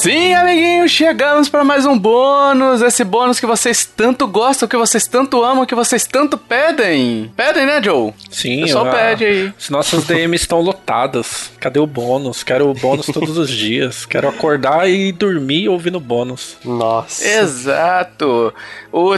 Sim, 0.00 0.32
amiguinhos, 0.32 0.90
chegamos 0.90 1.50
para 1.50 1.62
mais 1.62 1.84
um 1.84 1.98
bônus. 1.98 2.80
Esse 2.80 3.04
bônus 3.04 3.38
que 3.38 3.44
vocês 3.44 3.84
tanto 3.84 4.26
gostam, 4.26 4.66
que 4.66 4.74
vocês 4.76 5.06
tanto 5.06 5.44
amam, 5.44 5.66
que 5.66 5.74
vocês 5.74 6.06
tanto 6.06 6.38
pedem. 6.38 7.30
Pedem, 7.36 7.66
né, 7.66 7.82
Joe? 7.82 8.14
Sim, 8.30 8.60
o 8.62 8.64
pessoal 8.64 8.86
eu- 8.86 8.92
pede 8.92 9.24
aí. 9.26 9.52
As 9.58 9.68
nossas 9.68 10.04
DMs 10.04 10.42
estão 10.42 10.62
lotadas. 10.62 11.50
Cadê 11.60 11.78
o 11.78 11.86
bônus? 11.86 12.42
Quero 12.42 12.70
o 12.70 12.72
bônus 12.72 13.06
todos 13.12 13.36
os 13.36 13.50
dias. 13.50 14.06
Quero 14.06 14.26
acordar 14.26 14.88
e 14.88 15.12
dormir 15.12 15.68
ouvindo 15.68 16.00
bônus. 16.00 16.56
Nossa. 16.64 17.22
Exato. 17.28 18.54
O, 18.90 19.12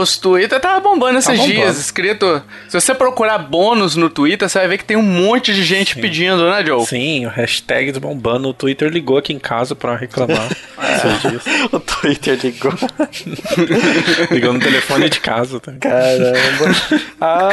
os 0.00 0.16
Twitter 0.16 0.60
tava 0.60 0.78
bombando 0.78 1.18
esses 1.18 1.36
bombando. 1.36 1.52
dias, 1.52 1.76
escrito. 1.76 2.40
Se 2.68 2.80
você 2.80 2.94
procurar 2.94 3.36
bônus 3.38 3.96
no 3.96 4.08
Twitter, 4.08 4.48
você 4.48 4.60
vai 4.60 4.68
ver 4.68 4.78
que 4.78 4.84
tem 4.84 4.96
um 4.96 5.02
monte 5.02 5.52
de 5.52 5.64
gente 5.64 5.96
pedindo, 5.96 6.48
né, 6.48 6.64
Joe? 6.64 6.86
Sim, 6.86 7.26
o 7.26 7.30
hashtag 7.30 7.98
bombando. 7.98 8.48
O 8.50 8.54
Twitter 8.54 8.88
ligou 8.90 9.18
aqui 9.18 9.32
em 9.32 9.38
casa 9.40 9.74
pra 9.74 9.96
reclamar 9.96 10.19
esses 10.26 11.22
dias. 11.22 11.42
O 11.72 11.78
Twitter 11.78 12.38
ligou. 12.42 12.72
Ligou 14.30 14.52
no 14.52 14.58
telefone 14.60 15.08
de 15.08 15.20
casa. 15.20 15.60
Tá? 15.60 15.72
Caramba. 15.78 16.74
Ah, 17.20 17.50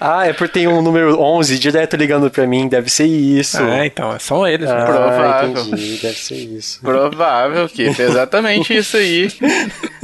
ah, 0.00 0.26
é 0.26 0.32
porque 0.32 0.60
tem 0.60 0.68
um 0.68 0.82
número 0.82 1.20
11 1.20 1.58
direto 1.58 1.96
ligando 1.96 2.30
pra 2.30 2.46
mim. 2.46 2.68
Deve 2.68 2.90
ser 2.90 3.06
isso. 3.06 3.60
É, 3.62 3.86
então, 3.86 4.14
é 4.14 4.18
só 4.18 4.46
eles, 4.46 4.68
né? 4.68 4.76
Ah, 4.78 4.84
Provável. 4.84 5.50
entendi. 5.50 5.98
Deve 6.00 6.18
ser 6.18 6.34
isso. 6.34 6.80
Provável 6.80 7.68
que 7.68 7.84
é 7.84 7.88
exatamente 7.88 8.76
isso 8.76 8.96
aí. 8.96 9.32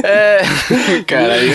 É. 0.03 0.41
Caralho. 1.07 1.53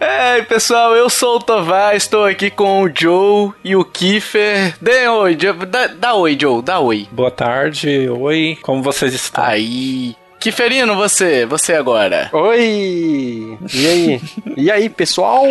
É, 0.00 0.42
pessoal, 0.42 0.94
eu 0.94 1.08
sou 1.08 1.36
o 1.36 1.40
Tovar, 1.40 1.94
estou 1.94 2.24
aqui 2.24 2.50
com 2.50 2.82
o 2.82 2.90
Joe 2.92 3.52
e 3.62 3.76
o 3.76 3.84
Kiefer. 3.84 4.74
Dê 4.80 5.08
oi, 5.08 5.36
Joe. 5.40 5.54
Dá, 5.66 5.86
dá 5.86 6.14
oi, 6.14 6.36
Joe, 6.40 6.62
dá 6.62 6.80
oi. 6.80 7.08
Boa 7.10 7.30
tarde, 7.30 8.08
oi, 8.08 8.58
como 8.62 8.82
vocês 8.82 9.14
estão? 9.14 9.44
Aí. 9.44 10.16
Kieferino, 10.44 10.94
você, 10.94 11.46
você 11.46 11.72
agora. 11.72 12.28
Oi! 12.30 13.56
E 13.72 13.86
aí? 13.86 14.20
E 14.58 14.70
aí, 14.70 14.90
pessoal? 14.90 15.42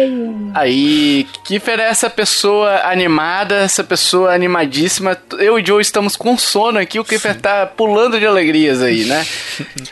Aí, 0.54 1.26
Kiefer 1.44 1.80
é 1.80 1.90
essa 1.90 2.12
pessoa 2.12 2.82
animada, 2.84 3.56
essa 3.56 3.84
pessoa 3.84 4.32
animadíssima. 4.32 5.18
Eu 5.40 5.58
e 5.58 5.66
Joe 5.66 5.82
estamos 5.82 6.16
com 6.16 6.38
sono 6.38 6.78
aqui, 6.78 7.00
o 7.00 7.04
Kiefer 7.04 7.42
tá 7.42 7.66
pulando 7.66 8.20
de 8.20 8.28
alegrias 8.28 8.84
aí, 8.84 9.06
né? 9.06 9.26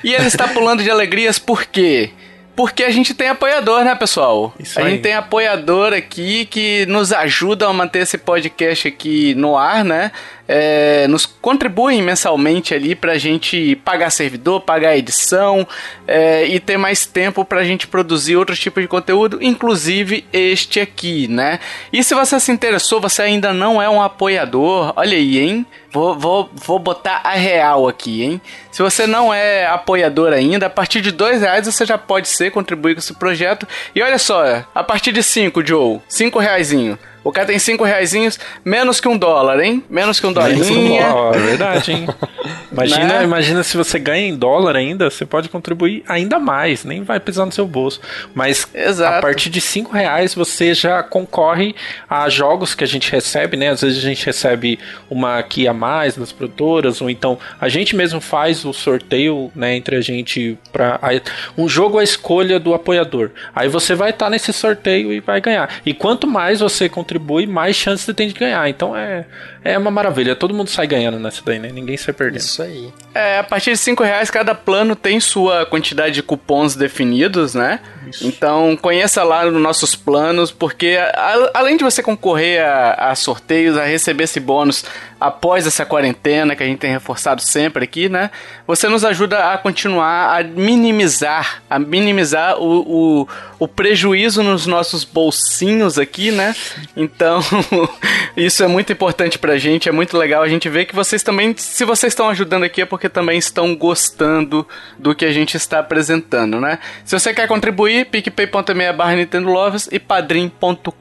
E 0.03 0.13
ele 0.13 0.27
está 0.27 0.47
pulando 0.47 0.83
de 0.83 0.91
alegrias 0.91 1.39
por 1.39 1.65
quê? 1.65 2.11
Porque 2.55 2.83
a 2.83 2.89
gente 2.89 3.13
tem 3.13 3.29
apoiador, 3.29 3.83
né, 3.83 3.95
pessoal? 3.95 4.53
Isso 4.59 4.79
a 4.79 4.83
aí. 4.83 4.91
gente 4.91 5.01
tem 5.01 5.13
apoiador 5.13 5.93
aqui 5.93 6.45
que 6.45 6.85
nos 6.87 7.13
ajuda 7.13 7.67
a 7.67 7.73
manter 7.73 7.99
esse 7.99 8.17
podcast 8.17 8.87
aqui 8.87 9.33
no 9.35 9.57
ar, 9.57 9.85
né? 9.85 10.11
É, 10.47 11.07
nos 11.07 11.25
contribuem 11.25 12.01
mensalmente 12.01 12.73
ali 12.73 12.93
pra 12.93 13.17
gente 13.17 13.77
pagar 13.85 14.09
servidor, 14.09 14.59
pagar 14.59 14.97
edição 14.97 15.65
é, 16.05 16.45
e 16.45 16.59
ter 16.59 16.75
mais 16.75 17.05
tempo 17.05 17.45
pra 17.45 17.63
gente 17.63 17.87
produzir 17.87 18.35
outros 18.35 18.59
tipos 18.59 18.83
de 18.83 18.87
conteúdo, 18.87 19.39
inclusive 19.41 20.25
este 20.33 20.81
aqui, 20.81 21.29
né? 21.29 21.59
E 21.93 22.03
se 22.03 22.13
você 22.13 22.37
se 22.37 22.51
interessou, 22.51 22.99
você 22.99 23.21
ainda 23.21 23.53
não 23.53 23.81
é 23.81 23.89
um 23.89 24.01
apoiador, 24.01 24.91
olha 24.97 25.15
aí, 25.15 25.39
hein? 25.39 25.65
Vou, 25.89 26.17
vou, 26.17 26.49
vou 26.53 26.79
botar 26.79 27.21
a 27.23 27.31
real 27.31 27.87
aqui, 27.87 28.23
hein? 28.23 28.41
Se 28.71 28.81
você 28.81 29.05
não 29.05 29.33
é 29.33 29.65
apoiador 29.65 30.31
ainda, 30.31 30.67
a 30.67 30.69
partir 30.69 31.01
de 31.01 31.11
dois 31.11 31.41
reais 31.41 31.65
você 31.65 31.85
já 31.85 31.97
pode 31.97 32.27
ser, 32.27 32.51
contribuir 32.51 32.95
com 32.95 32.99
esse 32.99 33.13
projeto. 33.13 33.67
E 33.93 34.01
olha 34.01 34.17
só, 34.17 34.63
a 34.73 34.83
partir 34.83 35.11
de 35.11 35.21
cinco, 35.21 35.65
Joe, 35.65 35.99
cinco 36.07 36.39
reaisinho. 36.39 36.97
O 37.23 37.31
cara 37.31 37.47
tem 37.47 37.59
cinco 37.59 37.83
reaisinhos, 37.83 38.39
menos 38.65 38.99
que 38.99 39.07
um 39.07 39.17
dólar, 39.17 39.59
hein? 39.59 39.83
Menos 39.89 40.19
que 40.19 40.25
um 40.25 40.33
dólarinho. 40.33 41.03
Ó, 41.03 41.33
é 41.33 41.39
verdade, 41.39 41.91
hein? 41.91 42.07
Imagina, 42.71 43.19
Né? 43.19 43.23
imagina 43.23 43.63
se 43.63 43.75
você 43.75 43.99
ganha 43.99 44.27
em 44.27 44.35
dólar 44.35 44.75
ainda, 44.77 45.09
você 45.09 45.25
pode 45.25 45.49
contribuir 45.49 46.03
ainda 46.07 46.39
mais, 46.39 46.85
nem 46.85 47.03
vai 47.03 47.19
pisar 47.19 47.45
no 47.45 47.51
seu 47.51 47.67
bolso. 47.67 47.99
Mas 48.33 48.65
Exato. 48.73 49.17
a 49.17 49.21
partir 49.21 49.49
de 49.49 49.59
5 49.59 49.91
reais 49.91 50.33
você 50.33 50.73
já 50.73 51.03
concorre 51.03 51.75
a 52.09 52.29
jogos 52.29 52.73
que 52.73 52.83
a 52.83 52.87
gente 52.87 53.11
recebe, 53.11 53.57
né? 53.57 53.69
Às 53.69 53.81
vezes 53.81 53.97
a 53.97 54.01
gente 54.01 54.25
recebe 54.25 54.79
uma 55.09 55.37
aqui 55.37 55.67
a 55.67 55.73
mais 55.73 56.15
das 56.15 56.31
produtoras, 56.31 57.01
ou 57.01 57.09
então 57.09 57.37
a 57.59 57.67
gente 57.67 57.95
mesmo 57.95 58.21
faz 58.21 58.63
o 58.63 58.71
sorteio, 58.73 59.51
né, 59.53 59.75
entre 59.75 59.97
a 59.97 60.01
gente 60.01 60.57
para 60.71 60.99
um 61.57 61.67
jogo 61.67 61.99
à 61.99 62.03
escolha 62.03 62.59
do 62.59 62.73
apoiador. 62.73 63.31
Aí 63.53 63.67
você 63.67 63.93
vai 63.93 64.11
estar 64.11 64.29
nesse 64.29 64.53
sorteio 64.53 65.11
e 65.11 65.19
vai 65.19 65.41
ganhar. 65.41 65.69
E 65.85 65.93
quanto 65.93 66.25
mais 66.25 66.61
você 66.61 66.87
contribui, 67.11 67.45
mais 67.45 67.75
chance 67.75 68.03
você 68.03 68.13
tem 68.13 68.27
de 68.27 68.33
ganhar. 68.33 68.67
Então 68.69 68.95
é 68.95 69.25
é 69.63 69.77
uma 69.77 69.91
maravilha. 69.91 70.35
Todo 70.35 70.53
mundo 70.55 70.69
sai 70.71 70.87
ganhando 70.87 71.19
nessa 71.19 71.41
daí, 71.45 71.59
né? 71.59 71.69
Ninguém 71.71 71.95
sai 71.95 72.13
perdendo. 72.15 72.39
Isso 72.41 72.63
aí. 72.63 72.91
É, 73.13 73.37
a 73.39 73.43
partir 73.43 73.71
de 73.71 73.77
5 73.77 74.03
reais 74.03 74.31
cada 74.31 74.55
plano 74.55 74.95
tem 74.95 75.19
sua 75.19 75.67
quantidade 75.67 76.15
de 76.15 76.23
cupons 76.23 76.75
definidos, 76.75 77.53
né? 77.53 77.79
Então 78.23 78.75
conheça 78.81 79.23
lá 79.23 79.45
nos 79.45 79.61
nossos 79.61 79.95
planos, 79.95 80.51
porque 80.51 80.97
a- 80.99 81.51
além 81.53 81.77
de 81.77 81.83
você 81.83 82.01
concorrer 82.01 82.63
a, 82.65 83.11
a 83.11 83.15
sorteios, 83.15 83.77
a 83.77 83.85
receber 83.85 84.23
esse 84.23 84.39
bônus 84.39 84.83
após 85.19 85.67
essa 85.67 85.85
quarentena 85.85 86.55
que 86.55 86.63
a 86.63 86.65
gente 86.65 86.79
tem 86.79 86.91
reforçado 86.91 87.41
sempre 87.43 87.83
aqui, 87.83 88.09
né? 88.09 88.31
Você 88.65 88.89
nos 88.89 89.05
ajuda 89.05 89.51
a 89.53 89.57
continuar 89.59 90.39
a 90.39 90.43
minimizar, 90.43 91.61
a 91.69 91.77
minimizar 91.77 92.57
o, 92.59 93.21
o, 93.21 93.27
o 93.59 93.67
prejuízo 93.67 94.41
nos 94.41 94.65
nossos 94.65 95.03
bolsinhos 95.03 95.99
aqui, 95.99 96.31
né? 96.31 96.55
Então 97.01 97.39
isso 98.37 98.63
é 98.63 98.67
muito 98.67 98.93
importante 98.93 99.39
pra 99.39 99.57
gente, 99.57 99.89
é 99.89 99.91
muito 99.91 100.17
legal 100.17 100.43
a 100.43 100.47
gente 100.47 100.69
ver 100.69 100.85
que 100.85 100.95
vocês 100.95 101.23
também, 101.23 101.55
se 101.57 101.83
vocês 101.83 102.11
estão 102.11 102.29
ajudando 102.29 102.63
aqui 102.63 102.81
é 102.81 102.85
porque 102.85 103.09
também 103.09 103.37
estão 103.37 103.75
gostando 103.75 104.67
do 104.97 105.15
que 105.15 105.25
a 105.25 105.31
gente 105.31 105.57
está 105.57 105.79
apresentando, 105.79 106.59
né? 106.59 106.79
Se 107.03 107.17
você 107.17 107.33
quer 107.33 107.47
contribuir, 107.47 108.05
picpay.me 108.05 108.93
barra 108.93 109.15
Nintendo 109.15 109.49
Lovers 109.49 109.87
e 109.91 109.99
padrim.com.br 109.99 110.91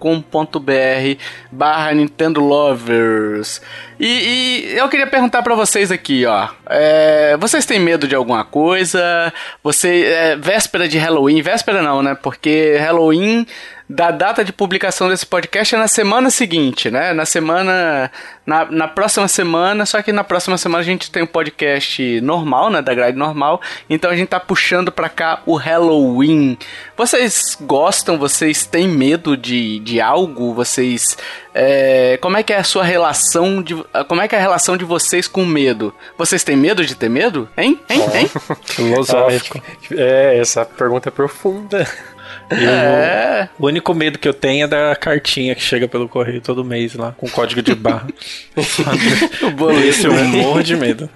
barra 1.51 1.93
Nintendo 1.93 2.41
Lovers. 2.41 3.61
E, 3.99 4.07
e 4.07 4.79
eu 4.79 4.89
queria 4.89 5.07
perguntar 5.07 5.43
pra 5.43 5.55
vocês 5.55 5.93
aqui, 5.93 6.25
ó. 6.25 6.49
É, 6.67 7.37
vocês 7.39 7.67
têm 7.67 7.79
medo 7.79 8.09
de 8.09 8.15
alguma 8.15 8.45
coisa? 8.45 9.01
Você. 9.63 10.05
É, 10.07 10.37
véspera 10.37 10.89
de 10.89 10.97
Halloween, 10.97 11.43
véspera 11.43 11.83
não, 11.83 12.03
né? 12.03 12.15
Porque 12.15 12.77
Halloween 12.79 13.47
da 13.91 14.13
data 14.13 14.45
de 14.45 14.53
publicação 14.53 15.09
desse 15.09 15.27
podcast 15.27 15.75
é 15.75 15.79
na 15.79 15.89
semana 15.89 16.31
seguinte, 16.31 16.89
né? 16.93 17.13
Na 17.13 17.27
semana. 17.27 18.09
Na, 18.47 18.65
na 18.65 18.89
próxima 18.89 19.29
semana, 19.29 19.85
só 19.85 20.01
que 20.03 20.13
na 20.13 20.25
próxima 20.25 20.57
semana 20.59 20.81
a 20.81 20.85
gente 20.85 21.11
tem 21.11 21.23
um 21.23 21.27
podcast 21.27 22.21
normal, 22.21 22.71
né? 22.71 22.81
Da 22.83 22.95
grade 22.95 23.17
normal. 23.17 23.61
Então 23.89 24.11
a 24.11 24.17
gente 24.17 24.29
tá 24.29 24.41
puxando 24.41 24.91
pra 24.91 25.09
cá 25.09 25.43
o 25.45 25.57
Halloween. 25.57 26.57
Vocês 26.97 27.57
gostam? 27.61 28.17
Vocês 28.17 28.65
têm 28.65 28.89
medo 28.89 29.37
de, 29.37 29.81
de 29.81 30.01
algo? 30.01 30.55
Vocês. 30.55 31.17
é, 31.53 32.17
como 32.21 32.37
é 32.37 32.43
que 32.45 32.53
é 32.53 32.59
a 32.59 32.65
sua 32.65 32.85
relação 32.85 33.61
de. 33.61 33.75
Como 34.09 34.21
é 34.21 34.29
que 34.29 34.37
é 34.37 34.39
a 34.39 34.43
relação 34.43 34.77
de 34.77 34.85
vocês 34.85 35.27
com 35.27 35.45
medo? 35.45 35.93
Vocês 36.17 36.45
têm 36.45 36.57
medo 36.57 36.85
de 36.85 36.95
ter 36.95 37.11
medo? 37.11 37.49
Hein? 37.57 37.81
Hein? 37.89 38.03
Hein? 38.15 38.31
Filosófico. 38.67 39.61
É, 39.93 40.39
essa 40.39 40.65
pergunta 40.65 41.09
é 41.09 41.13
profunda. 41.13 41.89
É. 42.51 43.49
O 43.59 43.67
único 43.67 43.95
medo 43.95 44.19
que 44.19 44.29
eu 44.29 44.35
tenho 44.35 44.65
é 44.65 44.69
da 44.69 44.97
cartinha 44.97 45.55
que 45.55 45.63
chega 45.63 45.87
pelo 45.87 46.09
correio 46.09 46.41
todo 46.41 46.65
mês 46.65 46.95
lá, 46.95 47.13
com 47.17 47.29
código 47.29 47.63
de 47.63 47.75
barra. 47.75 48.09
O 49.43 49.51
boleto, 49.53 49.87
Esse 49.87 50.07
eu 50.07 50.13
morro 50.13 50.63
de 50.63 50.77
medo. 50.77 51.09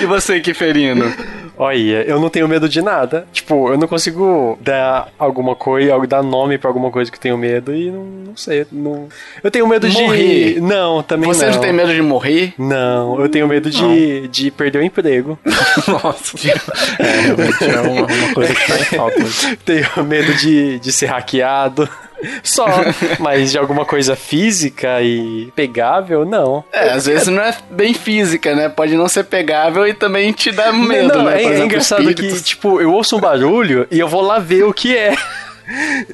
E 0.00 0.06
você, 0.06 0.40
Kiferino? 0.40 1.12
Olha, 1.56 2.04
eu 2.04 2.20
não 2.20 2.28
tenho 2.30 2.46
medo 2.46 2.68
de 2.68 2.80
nada. 2.80 3.26
Tipo, 3.32 3.72
eu 3.72 3.78
não 3.78 3.88
consigo 3.88 4.56
dar 4.60 5.08
alguma 5.18 5.56
coisa, 5.56 5.98
dar 6.06 6.22
nome 6.22 6.56
pra 6.56 6.70
alguma 6.70 6.90
coisa 6.90 7.10
que 7.10 7.16
eu 7.16 7.20
tenho 7.20 7.36
medo 7.36 7.74
e 7.74 7.90
não, 7.90 8.04
não 8.04 8.36
sei. 8.36 8.64
Não... 8.70 9.08
Eu 9.42 9.50
tenho 9.50 9.66
medo 9.66 9.88
Morrer. 9.88 10.54
de. 10.54 10.60
Não, 10.60 11.02
também 11.02 11.26
Você 11.28 11.46
não. 11.46 11.54
não 11.54 11.60
tem 11.60 11.72
medo 11.72 11.92
de 11.92 12.00
morrer? 12.00 12.54
Não, 12.56 13.20
eu 13.20 13.28
tenho 13.28 13.48
medo 13.48 13.70
de, 13.70 14.28
de 14.28 14.50
perder 14.52 14.78
o 14.78 14.82
emprego. 14.82 15.36
Nossa. 15.88 16.36
É, 16.98 17.20
realmente 17.22 17.64
é 17.64 17.80
uma, 17.80 18.06
uma 18.06 18.34
coisa 18.34 18.54
que 18.54 18.66
faz 18.66 18.88
falta. 18.88 19.17
tenho 19.64 20.04
medo 20.04 20.34
de, 20.34 20.78
de 20.78 20.92
ser 20.92 21.06
hackeado. 21.06 21.88
Só, 22.42 22.66
mas 23.20 23.52
de 23.52 23.58
alguma 23.58 23.84
coisa 23.84 24.16
física 24.16 25.00
e 25.00 25.52
pegável, 25.54 26.24
não. 26.24 26.64
É, 26.72 26.90
às 26.90 27.06
vezes 27.06 27.28
não 27.28 27.40
é 27.40 27.56
bem 27.70 27.94
física, 27.94 28.56
né? 28.56 28.68
Pode 28.68 28.96
não 28.96 29.08
ser 29.08 29.22
pegável 29.24 29.86
e 29.86 29.94
também 29.94 30.32
te 30.32 30.50
dá 30.50 30.72
medo, 30.72 31.18
não, 31.18 31.24
né? 31.24 31.40
é, 31.40 31.42
Por 31.42 31.50
é 31.50 31.54
exemplo, 31.54 31.64
engraçado 31.66 32.02
que, 32.02 32.10
espíritos. 32.10 32.42
tipo, 32.42 32.80
eu 32.80 32.92
ouço 32.92 33.16
um 33.16 33.20
barulho 33.20 33.86
e 33.88 34.00
eu 34.00 34.08
vou 34.08 34.20
lá 34.20 34.40
ver 34.40 34.64
o 34.64 34.72
que 34.74 34.96
é. 34.96 35.14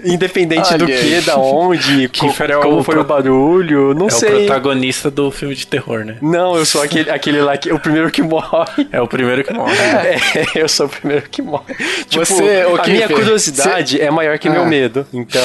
Independente 0.04 0.68
Olha 0.68 0.78
do 0.78 0.86
que, 0.86 1.20
da 1.20 1.36
onde, 1.36 2.04
é 2.10 2.56
como 2.60 2.82
foi 2.82 2.98
o 2.98 3.04
barulho, 3.04 3.94
não 3.94 4.08
é 4.08 4.10
sei. 4.10 4.28
É 4.28 4.32
o 4.32 4.46
protagonista 4.46 5.10
do 5.10 5.30
filme 5.30 5.54
de 5.54 5.66
terror, 5.66 6.04
né? 6.04 6.16
Não, 6.20 6.56
eu 6.56 6.66
sou 6.66 6.82
aquele, 6.82 7.10
aquele 7.10 7.40
lá 7.40 7.56
que 7.56 7.72
o 7.72 7.78
primeiro 7.78 8.10
que 8.10 8.22
morre. 8.22 8.88
É 8.90 9.00
o 9.00 9.06
primeiro 9.06 9.44
que 9.44 9.52
morre. 9.52 9.74
É, 9.94 10.18
eu 10.54 10.68
sou 10.68 10.86
o 10.86 10.88
primeiro 10.88 11.28
que 11.28 11.40
morre. 11.40 11.74
Tipo, 12.08 12.24
Você, 12.24 12.64
a 12.78 12.86
minha 12.86 13.08
curiosidade 13.08 14.00
é 14.00 14.10
maior 14.10 14.38
que 14.38 14.48
ah. 14.48 14.52
meu 14.52 14.66
medo. 14.66 15.06
Então, 15.12 15.42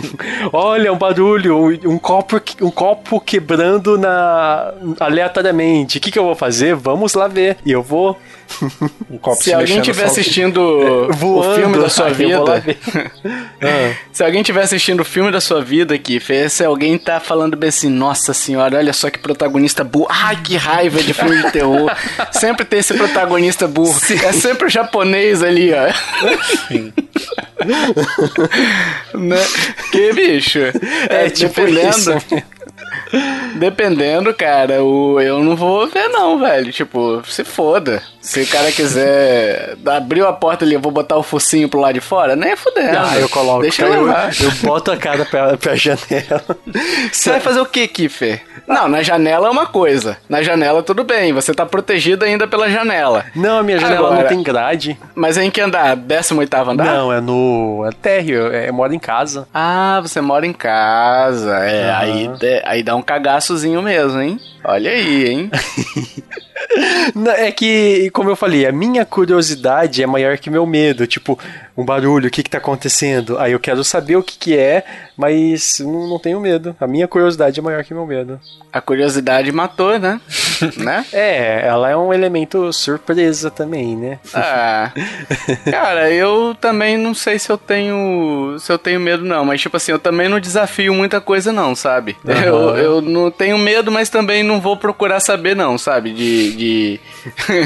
olha, 0.52 0.92
um 0.92 0.98
barulho, 0.98 1.56
um, 1.56 1.92
um, 1.92 1.98
copo, 1.98 2.40
um 2.60 2.70
copo 2.70 3.20
quebrando 3.20 3.96
na 3.96 4.72
aleatoriamente. 5.00 5.98
O 5.98 6.00
que, 6.00 6.10
que 6.10 6.18
eu 6.18 6.24
vou 6.24 6.34
fazer? 6.34 6.74
Vamos 6.74 7.14
lá 7.14 7.28
ver. 7.28 7.56
E 7.64 7.72
eu 7.72 7.82
vou 7.82 8.18
um 9.10 9.18
copo 9.18 9.42
se 9.42 9.52
alguém 9.52 9.78
estiver 9.78 10.04
assistindo 10.04 11.08
Voando, 11.12 11.52
o 11.52 11.54
filme 11.54 11.78
da 11.78 11.88
sua 11.88 12.08
vida. 12.10 12.38
ah. 13.62 13.94
Se 14.12 14.24
alguém 14.24 14.40
estiver 14.40 14.62
assistindo 14.62 15.00
o 15.00 15.04
filme 15.04 15.30
da 15.30 15.40
sua 15.40 15.62
vida 15.62 15.94
aqui, 15.94 16.20
se 16.48 16.64
alguém 16.64 16.98
tá 16.98 17.20
falando 17.20 17.56
bem 17.56 17.68
assim, 17.68 17.88
nossa 17.88 18.32
senhora, 18.32 18.78
olha 18.78 18.92
só 18.92 19.10
que 19.10 19.18
protagonista 19.18 19.84
burro. 19.84 20.08
Ai, 20.10 20.36
que 20.42 20.56
raiva 20.56 21.02
de 21.02 21.12
filme 21.12 21.42
de 21.42 21.52
terror. 21.52 21.90
sempre 22.32 22.64
tem 22.64 22.80
esse 22.80 22.94
protagonista 22.94 23.68
burro. 23.68 23.98
Sim. 23.98 24.18
É 24.24 24.32
sempre 24.32 24.66
o 24.66 24.70
japonês 24.70 25.42
ali, 25.42 25.72
ó. 25.72 25.92
Sim. 26.68 26.92
né? 29.14 29.46
Que 29.92 30.12
bicho? 30.12 30.60
É, 31.08 31.26
é 31.26 31.30
tipo 31.30 31.60
dependendo. 31.60 31.90
Isso. 31.90 32.57
Dependendo, 33.54 34.32
cara, 34.34 34.82
o, 34.82 35.20
eu 35.20 35.42
não 35.42 35.56
vou 35.56 35.86
ver 35.86 36.08
não, 36.08 36.38
velho. 36.38 36.72
Tipo, 36.72 37.22
se 37.26 37.44
foda. 37.44 38.02
Se 38.20 38.42
o 38.42 38.46
cara 38.46 38.70
quiser 38.70 39.76
abrir 39.86 40.24
a 40.24 40.32
porta 40.32 40.64
ali, 40.64 40.74
eu 40.74 40.80
vou 40.80 40.92
botar 40.92 41.16
o 41.16 41.22
focinho 41.22 41.68
pro 41.68 41.80
lado 41.80 41.94
de 41.94 42.00
fora, 42.00 42.36
nem 42.36 42.50
é 42.50 42.56
fudendo. 42.56 42.98
Ah, 42.98 43.18
eu 43.18 43.28
coloco. 43.28 43.62
Deixa 43.62 43.84
eu 43.84 43.90
levar. 43.90 44.30
Eu 44.40 44.50
boto 44.62 44.90
a 44.90 44.96
cara 44.96 45.24
pra, 45.24 45.56
pra 45.56 45.74
janela. 45.74 46.44
Você 47.10 47.30
vai 47.30 47.40
fazer 47.40 47.60
o 47.60 47.66
que, 47.66 47.88
Kiffer? 47.88 48.42
Não, 48.66 48.86
na 48.86 49.02
janela 49.02 49.48
é 49.48 49.50
uma 49.50 49.66
coisa. 49.66 50.18
Na 50.28 50.42
janela 50.42 50.82
tudo 50.82 51.02
bem, 51.02 51.32
você 51.32 51.54
tá 51.54 51.64
protegido 51.64 52.24
ainda 52.24 52.46
pela 52.46 52.68
janela. 52.68 53.24
Não, 53.34 53.58
a 53.58 53.62
minha 53.62 53.78
janela 53.78 54.08
Agora, 54.08 54.20
não 54.20 54.28
tem 54.28 54.42
grade. 54.42 54.98
Mas 55.14 55.38
é 55.38 55.44
em 55.44 55.50
que 55.50 55.60
andar? 55.60 55.96
18 55.96 56.54
andar? 56.54 56.84
Não, 56.84 57.10
é 57.10 57.18
no 57.18 57.86
é 57.86 57.92
térreo, 57.92 58.52
é, 58.52 58.70
mora 58.70 58.94
em 58.94 58.98
casa. 58.98 59.48
Ah, 59.54 60.00
você 60.02 60.20
mora 60.20 60.46
em 60.46 60.52
casa. 60.52 61.56
É, 61.64 61.88
uhum. 61.88 61.96
aí, 61.96 62.62
aí 62.64 62.82
dá 62.82 62.94
um 62.94 62.97
cagaçozinho 63.02 63.82
mesmo, 63.82 64.20
hein? 64.20 64.40
Olha 64.64 64.90
aí, 64.90 65.28
hein? 65.28 65.50
é 67.36 67.50
que, 67.50 68.10
como 68.10 68.30
eu 68.30 68.36
falei, 68.36 68.66
a 68.66 68.72
minha 68.72 69.04
curiosidade 69.04 70.02
é 70.02 70.06
maior 70.06 70.38
que 70.38 70.50
meu 70.50 70.66
medo. 70.66 71.06
Tipo, 71.06 71.38
um 71.76 71.84
barulho, 71.84 72.28
o 72.28 72.30
que 72.30 72.42
que 72.42 72.50
tá 72.50 72.58
acontecendo? 72.58 73.38
Aí 73.38 73.52
eu 73.52 73.60
quero 73.60 73.84
saber 73.84 74.16
o 74.16 74.22
que 74.22 74.36
que 74.36 74.56
é, 74.56 74.84
mas 75.16 75.78
não, 75.78 76.08
não 76.08 76.18
tenho 76.18 76.40
medo. 76.40 76.74
A 76.80 76.86
minha 76.86 77.06
curiosidade 77.06 77.60
é 77.60 77.62
maior 77.62 77.84
que 77.84 77.94
meu 77.94 78.04
medo. 78.04 78.40
A 78.72 78.80
curiosidade 78.80 79.50
matou, 79.52 79.98
né? 79.98 80.20
né? 80.76 81.04
É, 81.12 81.66
ela 81.66 81.88
é 81.88 81.96
um 81.96 82.12
elemento 82.12 82.72
surpresa 82.72 83.50
também, 83.50 83.96
né? 83.96 84.18
Ah. 84.34 84.90
Cara, 85.70 86.10
eu 86.10 86.54
também 86.60 86.96
não 86.96 87.14
sei 87.14 87.38
se 87.38 87.50
eu 87.50 87.56
tenho 87.56 88.56
se 88.58 88.72
eu 88.72 88.78
tenho 88.78 88.98
medo 88.98 89.24
não, 89.24 89.44
mas 89.44 89.60
tipo 89.60 89.76
assim, 89.76 89.92
eu 89.92 89.98
também 89.98 90.28
não 90.28 90.40
desafio 90.40 90.92
muita 90.92 91.20
coisa 91.20 91.52
não, 91.52 91.74
sabe? 91.76 92.16
Uhum. 92.24 92.34
Eu, 92.34 92.76
eu 92.76 93.00
não 93.00 93.30
tenho 93.30 93.56
medo, 93.56 93.92
mas 93.92 94.08
também 94.08 94.42
não 94.48 94.60
vou 94.60 94.76
procurar 94.76 95.20
saber 95.20 95.54
não, 95.54 95.78
sabe? 95.78 96.12
De, 96.12 96.52
de... 96.56 97.00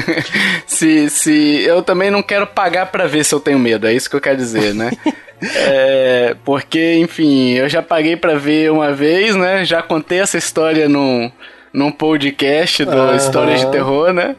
se, 0.67 1.09
se 1.09 1.63
eu 1.63 1.81
também 1.81 2.11
não 2.11 2.21
quero 2.21 2.45
pagar 2.45 2.87
para 2.87 3.07
ver 3.07 3.23
se 3.23 3.33
eu 3.33 3.39
tenho 3.39 3.57
medo, 3.57 3.87
é 3.87 3.93
isso 3.93 4.09
que 4.09 4.15
eu 4.15 4.21
quero 4.21 4.37
dizer, 4.37 4.75
né? 4.75 4.91
É, 5.55 6.37
porque, 6.45 6.95
enfim, 6.95 7.51
eu 7.51 7.67
já 7.67 7.81
paguei 7.81 8.15
para 8.15 8.35
ver 8.35 8.71
uma 8.71 8.93
vez, 8.93 9.35
né? 9.35 9.65
Já 9.65 9.81
contei 9.81 10.21
essa 10.21 10.37
história 10.37 10.87
num, 10.87 11.29
num 11.73 11.91
podcast 11.91 12.85
do 12.85 12.95
uhum. 12.95 13.15
Histórias 13.15 13.59
de 13.59 13.71
Terror, 13.71 14.13
né? 14.13 14.35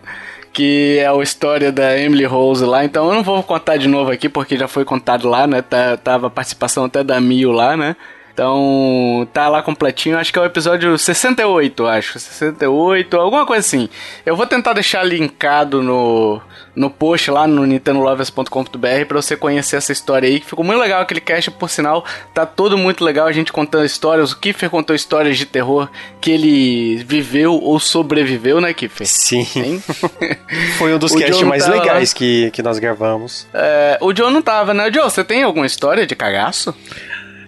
Que 0.50 0.98
é 1.00 1.06
a 1.06 1.22
história 1.22 1.70
da 1.70 1.98
Emily 1.98 2.24
Rose 2.24 2.64
lá. 2.64 2.84
Então 2.84 3.08
eu 3.08 3.14
não 3.14 3.22
vou 3.22 3.42
contar 3.42 3.76
de 3.76 3.88
novo 3.88 4.12
aqui, 4.12 4.30
porque 4.30 4.56
já 4.56 4.66
foi 4.66 4.84
contado 4.84 5.28
lá, 5.28 5.46
né? 5.46 5.60
Tá, 5.60 5.96
tava 5.96 6.28
a 6.28 6.30
participação 6.30 6.84
até 6.84 7.04
da 7.04 7.20
Mil 7.20 7.52
lá, 7.52 7.76
né? 7.76 7.96
Então, 8.34 9.28
tá 9.32 9.48
lá 9.48 9.62
completinho, 9.62 10.18
acho 10.18 10.32
que 10.32 10.38
é 10.40 10.42
o 10.42 10.44
episódio 10.44 10.98
68, 10.98 11.86
acho. 11.86 12.18
68, 12.18 13.16
alguma 13.16 13.46
coisa 13.46 13.60
assim. 13.60 13.88
Eu 14.26 14.34
vou 14.34 14.44
tentar 14.44 14.72
deixar 14.72 15.04
linkado 15.04 15.80
no, 15.80 16.42
no 16.74 16.90
post 16.90 17.30
lá 17.30 17.46
no 17.46 17.64
nintendolovers.com.br 17.64 19.06
para 19.06 19.22
você 19.22 19.36
conhecer 19.36 19.76
essa 19.76 19.92
história 19.92 20.28
aí, 20.28 20.40
que 20.40 20.46
ficou 20.46 20.64
muito 20.64 20.80
legal 20.80 21.02
aquele 21.02 21.20
cast, 21.20 21.48
por 21.52 21.70
sinal, 21.70 22.04
tá 22.34 22.44
todo 22.44 22.76
muito 22.76 23.04
legal 23.04 23.28
a 23.28 23.32
gente 23.32 23.52
contando 23.52 23.84
histórias. 23.84 24.32
O 24.32 24.40
Kiffer 24.40 24.68
contou 24.68 24.96
histórias 24.96 25.38
de 25.38 25.46
terror 25.46 25.88
que 26.20 26.32
ele 26.32 27.04
viveu 27.04 27.54
ou 27.54 27.78
sobreviveu, 27.78 28.60
né, 28.60 28.74
Kiffer? 28.74 29.06
Sim. 29.06 29.80
Foi 30.76 30.92
um 30.92 30.98
dos 30.98 31.14
casts 31.14 31.42
mais 31.42 31.68
legais 31.68 32.12
que, 32.12 32.50
que 32.50 32.62
nós 32.64 32.80
gravamos. 32.80 33.46
É, 33.54 33.96
o 34.00 34.12
Joe 34.12 34.32
não 34.32 34.42
tava, 34.42 34.74
né? 34.74 34.90
Joe, 34.92 35.04
você 35.04 35.22
tem 35.22 35.44
alguma 35.44 35.66
história 35.66 36.04
de 36.04 36.16
cagaço? 36.16 36.74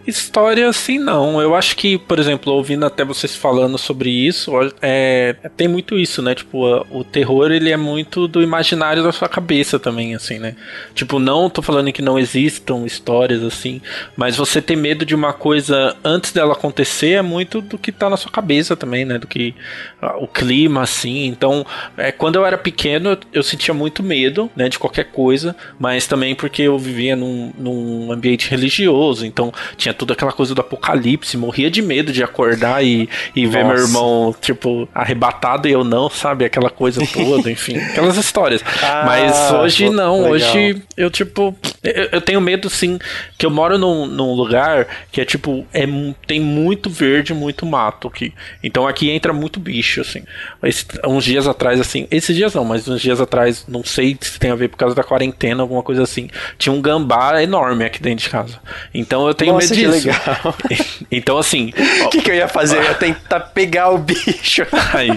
História 0.07 0.69
assim 0.69 0.99
não. 0.99 1.41
Eu 1.41 1.55
acho 1.55 1.75
que, 1.77 1.99
por 1.99 2.19
exemplo, 2.19 2.53
ouvindo 2.53 2.87
até 2.87 3.05
vocês 3.05 3.35
falando 3.35 3.77
sobre 3.77 4.09
isso, 4.09 4.53
é, 4.81 5.35
tem 5.57 5.67
muito 5.67 5.99
isso, 5.99 6.23
né? 6.23 6.33
Tipo, 6.33 6.87
o 6.91 7.03
terror 7.03 7.51
ele 7.51 7.71
é 7.73 7.77
muito 7.77 8.29
do 8.29 8.41
imaginário 8.41 9.03
da 9.03 9.11
sua 9.11 9.29
cabeça 9.29 9.81
também, 9.81 10.15
assim, 10.15 10.39
né? 10.39 10.55
Tipo, 10.95 11.19
não 11.19 11.51
tô 11.51 11.61
falando 11.61 11.93
que 11.93 12.03
não 12.03 12.17
existam 12.19 12.87
histórias 12.87 13.43
assim, 13.43 13.81
mas 14.17 14.37
você 14.37 14.63
ter 14.63 14.77
medo 14.77 15.05
de 15.05 15.15
uma 15.15 15.33
coisa 15.33 15.97
antes 16.05 16.31
dela 16.31 16.53
acontecer 16.53 17.13
é 17.13 17.23
muito 17.23 17.61
do 17.61 17.77
que 17.77 17.91
tá 17.91 18.09
na 18.09 18.17
sua 18.17 18.31
cabeça 18.31 18.77
também, 18.77 19.05
né? 19.05 19.19
Do 19.19 19.27
que 19.27 19.55
uh, 20.01 20.23
o 20.23 20.29
clima, 20.29 20.83
assim. 20.83 21.27
Então, 21.27 21.67
é, 21.97 22.13
quando 22.13 22.37
eu 22.37 22.47
era 22.47 22.57
pequeno, 22.57 23.11
eu, 23.11 23.19
eu 23.33 23.43
sentia 23.43 23.75
muito 23.75 24.05
medo, 24.05 24.49
né? 24.55 24.69
De 24.69 24.79
qualquer 24.79 25.07
coisa, 25.07 25.57
mas 25.81 26.07
também 26.07 26.37
porque 26.37 26.63
eu 26.63 26.79
vivia 26.79 27.17
num, 27.17 27.53
num 27.59 28.13
ambiente 28.13 28.49
religioso, 28.49 29.27
então 29.27 29.53
tinha 29.77 29.96
toda 29.97 30.13
aquela 30.13 30.33
coisa 30.33 30.55
do 30.55 30.61
apocalipse, 30.61 31.37
morria 31.37 31.71
de 31.71 31.83
medo 31.83 32.13
de 32.13 32.23
acordar 32.23 32.85
e, 32.85 33.09
e 33.35 33.47
ver 33.47 33.65
meu 33.65 33.77
irmão, 33.77 34.35
tipo, 34.41 34.89
arrebatado 34.95 35.69
e 35.69 35.73
eu 35.73 35.83
não, 35.85 36.09
sabe? 36.09 36.45
Aquela 36.45 36.71
coisa 36.71 37.01
toda, 37.13 37.51
enfim, 37.51 37.77
aquelas 37.77 38.17
histórias. 38.17 38.63
Ah, 38.83 39.03
Mas 39.07 39.51
hoje 39.53 39.91
não, 39.91 40.23
legal. 40.23 40.33
hoje 40.33 40.83
eu, 40.97 41.11
tipo, 41.11 41.57
eu, 41.83 42.09
eu, 42.13 42.21
tenho 42.21 42.41
medo, 42.41 42.69
sim, 42.69 42.99
que 43.39 43.47
eu 43.47 43.51
moro 43.51 43.79
num, 43.79 44.07
num 44.07 44.33
lugar 44.35 44.87
que 45.11 45.21
é, 45.21 45.25
tipo, 45.25 45.67
é, 45.73 45.87
tem 46.27 46.41
muito 46.41 46.91
verde, 46.91 47.35
muito 47.35 47.65
mato 47.67 48.09
aqui. 48.09 48.33
Então 48.63 48.87
aqui 48.87 49.11
entra 49.11 49.33
muito 49.33 49.59
bicho, 49.59 50.01
assim. 50.01 50.23
Esse, 50.63 50.87
uns 51.07 51.25
dias 51.25 51.47
atrás, 51.47 51.81
assim, 51.81 52.07
esses 52.11 52.35
dias 52.35 52.55
não, 52.55 52.65
mas 52.65 52.87
uns 52.89 53.01
dias 53.01 53.21
atrás, 53.21 53.65
não 53.69 53.85
sei 53.85 54.17
se 54.21 54.39
tem 54.39 54.51
a 54.51 54.55
ver 54.55 54.69
por 54.69 54.77
causa 54.77 54.95
da 54.95 55.03
quarentena, 55.03 55.63
alguma 55.63 55.83
coisa 55.83 56.03
assim, 56.03 56.29
tinha 56.59 56.73
um 56.73 56.81
gambá 56.81 57.43
enorme 57.43 57.85
aqui 57.85 58.03
dentro 58.03 58.25
de 58.25 58.31
casa. 58.31 58.59
Então 58.93 59.27
eu 59.27 59.35
tenho 59.35 59.53
Nossa, 59.53 59.75
medo 59.75 59.86
disso. 59.89 60.09
legal. 60.09 60.55
então, 61.11 61.39
assim. 61.39 61.73
O 62.05 62.09
que, 62.09 62.21
que, 62.21 62.31
eu 62.31 62.35
ia 62.35 62.49
fazer? 62.49 62.79
Eu 62.79 62.83
ia 62.85 62.95
tentar 62.95 63.41
pegar 63.41 63.91
o 63.91 63.99
bicho. 63.99 64.67
Aí. 64.93 65.11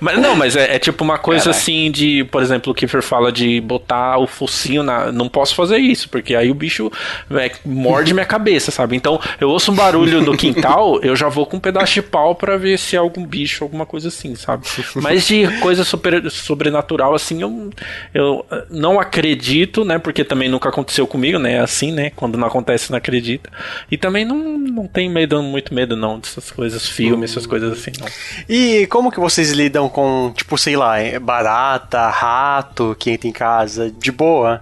Mas 0.00 0.18
não, 0.18 0.34
mas 0.36 0.56
é, 0.56 0.76
é 0.76 0.78
tipo 0.78 1.02
uma 1.04 1.18
coisa 1.18 1.44
Caraca. 1.44 1.60
assim 1.60 1.90
de, 1.90 2.24
por 2.24 2.42
exemplo, 2.42 2.72
o 2.72 2.74
Kiefer 2.74 3.02
fala 3.02 3.32
de 3.32 3.60
botar 3.60 4.18
o 4.18 4.26
focinho 4.26 4.82
na. 4.82 5.10
Não 5.12 5.28
posso 5.28 5.54
fazer 5.54 5.78
isso, 5.78 6.08
porque 6.08 6.34
aí 6.34 6.50
o 6.50 6.54
bicho 6.54 6.90
é, 7.30 7.50
morde 7.64 8.14
minha 8.14 8.26
cabeça, 8.26 8.70
sabe? 8.70 8.96
Então, 8.96 9.20
eu 9.40 9.48
ouço 9.50 9.72
um 9.72 9.74
barulho 9.74 10.20
no 10.22 10.36
quintal, 10.36 11.00
eu 11.02 11.16
já 11.16 11.28
vou 11.28 11.46
com 11.46 11.56
um 11.56 11.60
pedaço 11.60 11.94
de 11.94 12.02
pau 12.02 12.34
pra 12.34 12.56
ver 12.56 12.78
se 12.78 12.96
é 12.96 12.98
algum 12.98 13.24
bicho, 13.24 13.64
alguma 13.64 13.86
coisa 13.86 14.08
assim, 14.08 14.34
sabe? 14.34 14.66
Mas 14.96 15.26
de 15.26 15.46
coisa 15.60 15.84
super, 15.84 16.30
sobrenatural, 16.30 17.14
assim, 17.14 17.42
eu, 17.42 17.70
eu 18.12 18.46
não 18.70 19.00
acredito, 19.00 19.84
né? 19.84 19.98
Porque 19.98 20.24
também 20.24 20.48
nunca 20.48 20.68
aconteceu 20.68 21.06
comigo, 21.06 21.38
né? 21.38 21.60
Assim, 21.60 21.90
né? 21.90 22.10
Quando 22.14 22.38
não 22.38 22.46
acontece, 22.46 22.90
não 22.90 22.98
acredita. 22.98 23.50
E 23.90 23.96
também 23.96 24.13
não, 24.22 24.58
não 24.58 24.86
tem 24.86 25.08
medo, 25.08 25.42
muito 25.42 25.72
medo, 25.72 25.96
não, 25.96 26.18
dessas 26.18 26.50
coisas, 26.50 26.86
filmes, 26.86 27.30
essas 27.30 27.46
coisas 27.46 27.72
assim, 27.72 27.92
não. 27.98 28.06
E 28.46 28.86
como 28.88 29.10
que 29.10 29.18
vocês 29.18 29.50
lidam 29.50 29.88
com, 29.88 30.30
tipo, 30.36 30.58
sei 30.58 30.76
lá, 30.76 30.96
barata, 31.22 32.10
rato 32.10 32.94
que 32.98 33.10
entra 33.10 33.26
em 33.26 33.32
casa? 33.32 33.90
De 33.90 34.12
boa? 34.12 34.60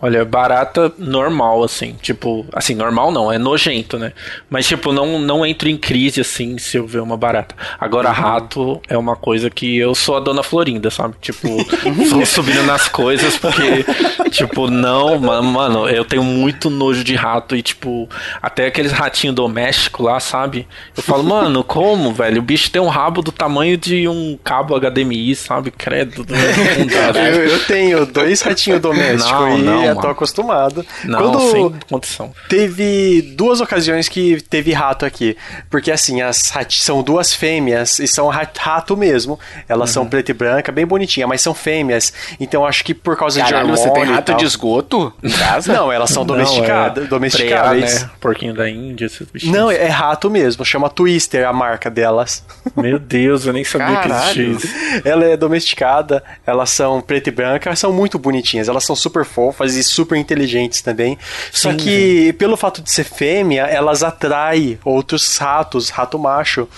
Olha, 0.00 0.24
barata 0.24 0.92
normal, 0.98 1.64
assim. 1.64 1.94
Tipo, 2.00 2.46
assim, 2.52 2.74
normal 2.74 3.10
não, 3.10 3.32
é 3.32 3.38
nojento, 3.38 3.98
né? 3.98 4.12
Mas, 4.50 4.66
tipo, 4.66 4.92
não, 4.92 5.18
não 5.18 5.44
entro 5.44 5.68
em 5.68 5.76
crise, 5.76 6.20
assim, 6.20 6.58
se 6.58 6.76
eu 6.76 6.86
ver 6.86 7.00
uma 7.00 7.16
barata. 7.16 7.54
Agora, 7.80 8.08
uhum. 8.08 8.14
rato 8.14 8.82
é 8.88 8.96
uma 8.96 9.16
coisa 9.16 9.48
que 9.48 9.76
eu 9.78 9.94
sou 9.94 10.16
a 10.16 10.20
dona 10.20 10.42
Florinda, 10.42 10.90
sabe? 10.90 11.14
Tipo, 11.20 11.48
vou 12.10 12.26
subindo 12.26 12.62
nas 12.64 12.88
coisas 12.88 13.36
porque, 13.38 13.84
tipo, 14.30 14.68
não, 14.68 15.18
mano, 15.18 15.88
eu 15.88 16.04
tenho 16.04 16.22
muito 16.22 16.68
nojo 16.68 17.02
de 17.02 17.14
rato 17.14 17.56
e, 17.56 17.62
tipo, 17.62 18.08
até 18.42 18.66
aqueles 18.66 18.92
ratinhos 18.92 19.34
domésticos 19.34 20.04
lá, 20.04 20.20
sabe? 20.20 20.66
Eu 20.96 21.02
falo, 21.02 21.24
mano, 21.24 21.64
como, 21.64 22.12
velho? 22.12 22.40
O 22.40 22.42
bicho 22.42 22.70
tem 22.70 22.82
um 22.82 22.88
rabo 22.88 23.22
do 23.22 23.32
tamanho 23.32 23.76
de 23.76 24.06
um 24.08 24.38
cabo 24.44 24.78
HDMI, 24.78 25.34
sabe? 25.34 25.70
Credo. 25.70 26.26
Não 26.28 26.86
dá, 27.12 27.18
eu, 27.18 27.44
eu 27.44 27.64
tenho 27.64 28.04
dois 28.06 28.42
ratinhos 28.42 28.80
domésticos 28.80 29.32
não, 29.32 29.58
e 29.58 29.62
não, 29.62 29.85
é, 29.86 29.94
tô 29.94 30.08
acostumado. 30.08 30.84
Não, 31.04 31.18
Quando 31.18 31.50
sem 31.50 31.72
condição. 31.90 32.32
teve 32.48 33.22
duas 33.36 33.60
ocasiões 33.60 34.08
que 34.08 34.40
teve 34.42 34.72
rato 34.72 35.04
aqui. 35.06 35.36
Porque 35.70 35.90
assim, 35.90 36.20
as 36.22 36.50
rati- 36.50 36.82
são 36.82 37.02
duas 37.02 37.32
fêmeas 37.34 37.98
e 37.98 38.06
são 38.08 38.28
ra- 38.28 38.48
rato 38.58 38.96
mesmo. 38.96 39.38
Elas 39.68 39.90
Uhum. 39.90 39.94
são 39.94 40.06
preta 40.06 40.30
e 40.30 40.34
branca, 40.34 40.70
bem 40.72 40.86
bonitinha, 40.86 41.26
mas 41.26 41.40
são 41.40 41.54
fêmeas. 41.54 42.12
Então 42.40 42.64
acho 42.66 42.84
que 42.84 42.94
por 42.94 43.16
causa 43.16 43.40
Caralho, 43.40 43.66
de 43.66 43.70
você 43.72 43.82
tem 43.84 43.92
hormônio 43.92 44.14
rato 44.14 44.34
de 44.34 44.44
esgoto 44.44 45.12
em 45.22 45.30
casa? 45.30 45.72
Não, 45.72 45.90
elas 45.92 46.10
são 46.10 46.24
Não, 46.24 46.34
domesticadas, 46.34 47.04
é 47.04 47.06
domesticáveis. 47.06 47.94
preá, 47.94 48.04
né? 48.06 48.10
Porquinho 48.20 48.54
da 48.54 48.68
Índia, 48.68 49.06
esses 49.06 49.26
bichinhos. 49.30 49.56
Não, 49.56 49.70
é 49.70 49.86
rato 49.86 50.28
mesmo, 50.30 50.64
chama 50.64 50.88
Twister 50.88 51.46
a 51.46 51.52
marca 51.52 51.90
delas. 51.90 52.44
Meu 52.76 52.98
Deus, 52.98 53.46
eu 53.46 53.52
nem 53.52 53.64
sabia 53.64 53.96
que 54.00 54.08
Caralho. 54.08 54.50
existia 54.50 54.96
isso. 54.98 55.02
Ela 55.08 55.24
é 55.24 55.36
domesticada, 55.36 56.22
elas 56.46 56.70
são 56.70 57.00
preta 57.00 57.28
e 57.28 57.32
branca, 57.32 57.68
elas 57.68 57.78
são 57.78 57.92
muito 57.92 58.18
bonitinhas, 58.18 58.68
elas 58.68 58.84
são 58.84 58.96
super 58.96 59.24
fofas 59.24 59.75
e 59.76 59.82
super 59.82 60.16
inteligentes 60.16 60.80
também. 60.80 61.18
Só 61.52 61.70
Sim, 61.70 61.76
que, 61.76 62.32
pelo 62.34 62.56
fato 62.56 62.82
de 62.82 62.90
ser 62.90 63.04
fêmea, 63.04 63.62
elas 63.62 64.02
atraem 64.02 64.78
outros 64.84 65.36
ratos, 65.36 65.90
rato 65.90 66.18
macho. 66.18 66.68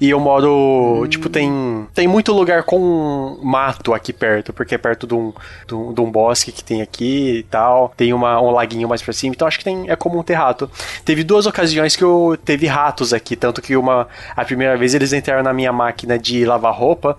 E 0.00 0.10
eu 0.10 0.20
moro, 0.20 1.06
tipo, 1.08 1.28
tem, 1.28 1.86
tem 1.94 2.06
muito 2.06 2.32
lugar 2.32 2.64
com 2.64 3.38
mato 3.42 3.94
aqui 3.94 4.12
perto, 4.12 4.52
porque 4.52 4.74
é 4.74 4.78
perto 4.78 5.06
de 5.06 5.14
um, 5.14 5.32
de 5.66 5.74
um, 5.74 5.92
de 5.92 6.00
um 6.00 6.10
bosque 6.10 6.52
que 6.52 6.62
tem 6.62 6.82
aqui 6.82 7.38
e 7.38 7.42
tal. 7.44 7.92
Tem 7.96 8.12
uma, 8.12 8.40
um 8.40 8.50
laguinho 8.50 8.88
mais 8.88 9.02
pra 9.02 9.12
cima, 9.12 9.34
então 9.34 9.46
acho 9.46 9.58
que 9.58 9.64
tem, 9.64 9.88
é 9.88 9.96
comum 9.96 10.22
ter 10.22 10.34
rato. 10.34 10.70
Teve 11.04 11.24
duas 11.24 11.46
ocasiões 11.46 11.96
que 11.96 12.04
eu 12.04 12.38
teve 12.44 12.66
ratos 12.66 13.12
aqui, 13.12 13.36
tanto 13.36 13.62
que 13.62 13.76
uma 13.76 14.08
a 14.36 14.44
primeira 14.44 14.76
vez 14.76 14.94
eles 14.94 15.12
entraram 15.12 15.42
na 15.42 15.52
minha 15.52 15.72
máquina 15.72 16.18
de 16.18 16.44
lavar 16.44 16.74
roupa, 16.74 17.16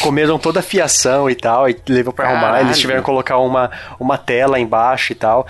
comeram 0.00 0.38
toda 0.38 0.60
a 0.60 0.62
fiação 0.62 1.28
e 1.30 1.34
tal, 1.34 1.68
e 1.68 1.76
levou 1.88 2.12
pra 2.12 2.28
arrumar, 2.28 2.60
eles 2.60 2.78
tiveram 2.78 3.00
que 3.00 3.06
colocar 3.06 3.38
uma, 3.38 3.70
uma 3.98 4.18
tela 4.18 4.58
embaixo 4.58 4.75
e 5.12 5.16
tal. 5.16 5.46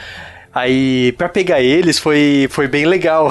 Aí, 0.59 1.13
pra 1.19 1.29
pegar 1.29 1.61
eles, 1.61 1.99
foi, 1.99 2.49
foi 2.51 2.67
bem 2.67 2.87
legal. 2.87 3.31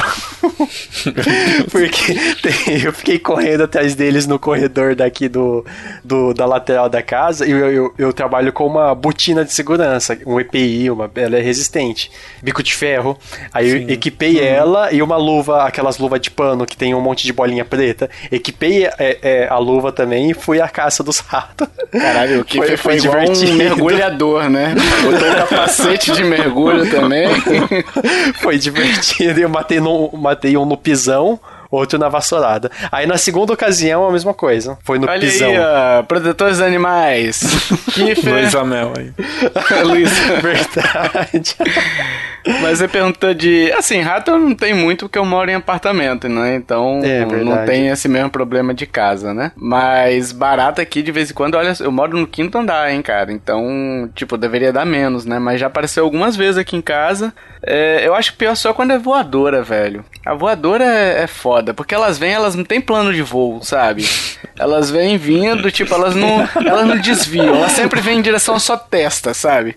Porque 1.71 2.13
tem- 2.41 2.83
eu 2.83 2.93
fiquei 2.93 3.17
correndo 3.17 3.63
atrás 3.63 3.95
deles 3.95 4.27
no 4.27 4.37
corredor 4.37 4.93
daqui 4.95 5.27
do, 5.27 5.65
do- 6.03 6.33
da 6.35 6.45
lateral 6.45 6.87
da 6.87 7.01
casa 7.01 7.45
e 7.47 7.51
eu, 7.51 7.71
eu, 7.71 7.93
eu 7.97 8.13
trabalho 8.13 8.53
com 8.53 8.67
uma 8.67 8.93
botina 8.93 9.43
de 9.43 9.51
segurança, 9.53 10.15
um 10.25 10.39
EPI, 10.39 10.89
uma, 10.91 11.09
ela 11.15 11.37
é 11.37 11.41
resistente, 11.41 12.11
bico 12.43 12.61
de 12.61 12.73
ferro. 12.75 13.17
Aí 13.51 13.69
eu 13.71 13.89
equipei 13.89 14.39
ela 14.39 14.91
e 14.93 15.01
uma 15.01 15.17
luva, 15.17 15.63
aquelas 15.63 15.97
luvas 15.97 16.21
de 16.21 16.29
pano 16.29 16.63
que 16.65 16.77
tem 16.77 16.93
um 16.93 17.01
monte 17.01 17.23
de 17.25 17.33
bolinha 17.33 17.65
preta. 17.65 18.07
Equipei 18.31 18.85
é, 18.85 19.17
é, 19.21 19.47
a 19.49 19.57
luva 19.57 19.91
também 19.91 20.29
e 20.29 20.33
fui 20.35 20.61
à 20.61 20.67
caça 20.67 21.01
dos 21.03 21.19
ratos. 21.19 21.67
Caralho, 21.91 22.41
o 22.41 22.45
que 22.45 22.57
Foi- 22.57 22.67
foi, 22.67 22.77
foi 22.77 22.97
igual 22.97 23.19
divertido. 23.23 23.51
um 23.51 23.55
mergulhador, 23.55 24.49
né? 24.49 24.75
Botou 25.03 25.27
um 25.27 25.33
capacete 25.35 26.11
de 26.11 26.23
mergulho 26.23 26.87
também. 26.91 27.14
Foi 28.41 28.57
divertido. 28.57 29.39
Eu 29.39 29.49
matei, 29.49 29.79
no, 29.79 30.09
matei 30.13 30.57
um 30.57 30.65
no 30.65 30.77
pisão, 30.77 31.39
outro 31.69 31.97
na 31.99 32.09
vassourada. 32.09 32.71
Aí 32.91 33.05
na 33.05 33.17
segunda 33.17 33.53
ocasião, 33.53 34.07
a 34.07 34.11
mesma 34.11 34.33
coisa. 34.33 34.77
Foi 34.83 34.99
no 34.99 35.07
Olha 35.09 35.19
pisão. 35.19 35.49
aí, 35.49 35.59
ó, 35.59 36.03
protetores 36.03 36.59
animais. 36.59 37.39
Kiffer, 37.93 38.33
Luiz 38.33 38.55
Amel 38.55 38.93
aí. 38.97 39.13
Luiz. 39.83 40.11
Verdade. 40.41 41.55
Mas 42.61 42.77
você 42.77 42.87
perguntou 42.87 43.33
de. 43.33 43.71
Assim, 43.73 44.01
rato 44.01 44.31
eu 44.31 44.37
não 44.37 44.53
tenho 44.53 44.75
muito 44.75 45.05
porque 45.05 45.17
eu 45.17 45.25
moro 45.25 45.49
em 45.49 45.55
apartamento, 45.55 46.29
né? 46.29 46.55
Então 46.55 47.01
É, 47.03 47.25
não 47.25 47.65
tem 47.65 47.87
esse 47.87 48.07
mesmo 48.07 48.29
problema 48.29 48.73
de 48.73 48.85
casa, 48.85 49.33
né? 49.33 49.51
Mas 49.55 50.31
barata 50.31 50.81
aqui 50.81 51.01
de 51.01 51.11
vez 51.11 51.31
em 51.31 51.33
quando, 51.33 51.55
olha, 51.55 51.73
eu 51.79 51.91
moro 51.91 52.17
no 52.17 52.27
quinto 52.27 52.57
andar, 52.57 52.91
hein, 52.91 53.01
cara. 53.01 53.31
Então, 53.31 54.09
tipo, 54.13 54.37
deveria 54.37 54.71
dar 54.71 54.85
menos, 54.85 55.25
né? 55.25 55.39
Mas 55.39 55.59
já 55.59 55.67
apareceu 55.67 56.03
algumas 56.03 56.35
vezes 56.35 56.57
aqui 56.57 56.75
em 56.75 56.81
casa. 56.81 57.33
É, 57.63 58.05
eu 58.05 58.13
acho 58.13 58.35
pior 58.35 58.55
só 58.55 58.73
quando 58.73 58.91
é 58.91 58.97
voadora, 58.97 59.63
velho. 59.63 60.05
A 60.23 60.33
voadora 60.35 60.83
é, 60.83 61.23
é 61.23 61.27
foda, 61.27 61.73
porque 61.73 61.95
elas 61.95 62.17
vêm, 62.17 62.33
elas 62.33 62.53
não 62.55 62.63
têm 62.63 62.79
plano 62.79 63.11
de 63.13 63.21
voo, 63.21 63.63
sabe? 63.63 64.07
Elas 64.57 64.89
vêm 64.91 65.17
vindo, 65.17 65.71
tipo, 65.71 65.93
elas 65.93 66.15
não, 66.15 66.47
elas 66.63 66.85
não 66.87 66.97
desviam, 66.97 67.55
elas 67.55 67.71
sempre 67.71 68.01
vêm 68.01 68.19
em 68.19 68.21
direção 68.21 68.55
à 68.55 68.59
sua 68.59 68.77
testa, 68.77 69.33
sabe? 69.33 69.75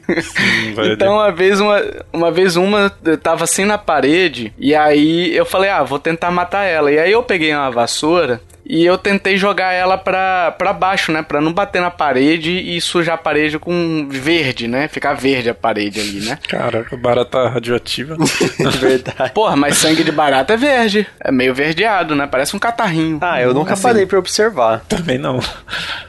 velho. 0.74 0.92
então, 0.92 1.14
uma 1.14 1.32
vez 1.32 1.60
uma, 1.60 1.82
uma 2.12 2.30
vez 2.30 2.56
uma 2.58 2.92
eu 3.04 3.16
tava 3.16 3.44
assim 3.44 3.64
na 3.64 3.78
parede 3.78 4.52
e 4.58 4.74
aí 4.74 5.34
eu 5.34 5.46
falei, 5.46 5.70
ah, 5.70 5.82
vou 5.82 5.98
tentar 5.98 6.30
matar 6.30 6.64
ela. 6.64 6.90
E 6.92 6.98
aí 6.98 7.12
eu 7.12 7.22
peguei 7.22 7.54
uma 7.54 7.70
vassoura 7.70 8.40
e 8.68 8.84
eu 8.84 8.98
tentei 8.98 9.38
jogar 9.38 9.72
ela 9.72 9.96
pra, 9.96 10.50
pra 10.58 10.74
baixo, 10.74 11.10
né? 11.10 11.22
Pra 11.22 11.40
não 11.40 11.52
bater 11.52 11.80
na 11.80 11.90
parede 11.90 12.50
e 12.50 12.78
sujar 12.82 13.14
a 13.14 13.18
parede 13.18 13.58
com 13.58 14.06
verde, 14.10 14.68
né? 14.68 14.86
Ficar 14.88 15.14
verde 15.14 15.48
a 15.48 15.54
parede 15.54 15.98
ali, 16.00 16.20
né? 16.20 16.38
Caraca, 16.46 16.94
barata 16.96 17.48
radioativa. 17.48 18.14
Verdade. 18.78 19.32
Porra, 19.32 19.56
mas 19.56 19.78
sangue 19.78 20.04
de 20.04 20.12
barata 20.12 20.52
é 20.52 20.56
verde. 20.56 21.06
É 21.18 21.32
meio 21.32 21.54
verdeado, 21.54 22.14
né? 22.14 22.26
Parece 22.26 22.54
um 22.54 22.58
catarrinho. 22.58 23.18
Ah, 23.22 23.40
eu 23.40 23.54
nunca 23.54 23.72
Assim. 23.72 23.82
parei 23.82 24.04
pra 24.04 24.18
observar. 24.18 24.80
Também 24.88 25.16
não. 25.16 25.40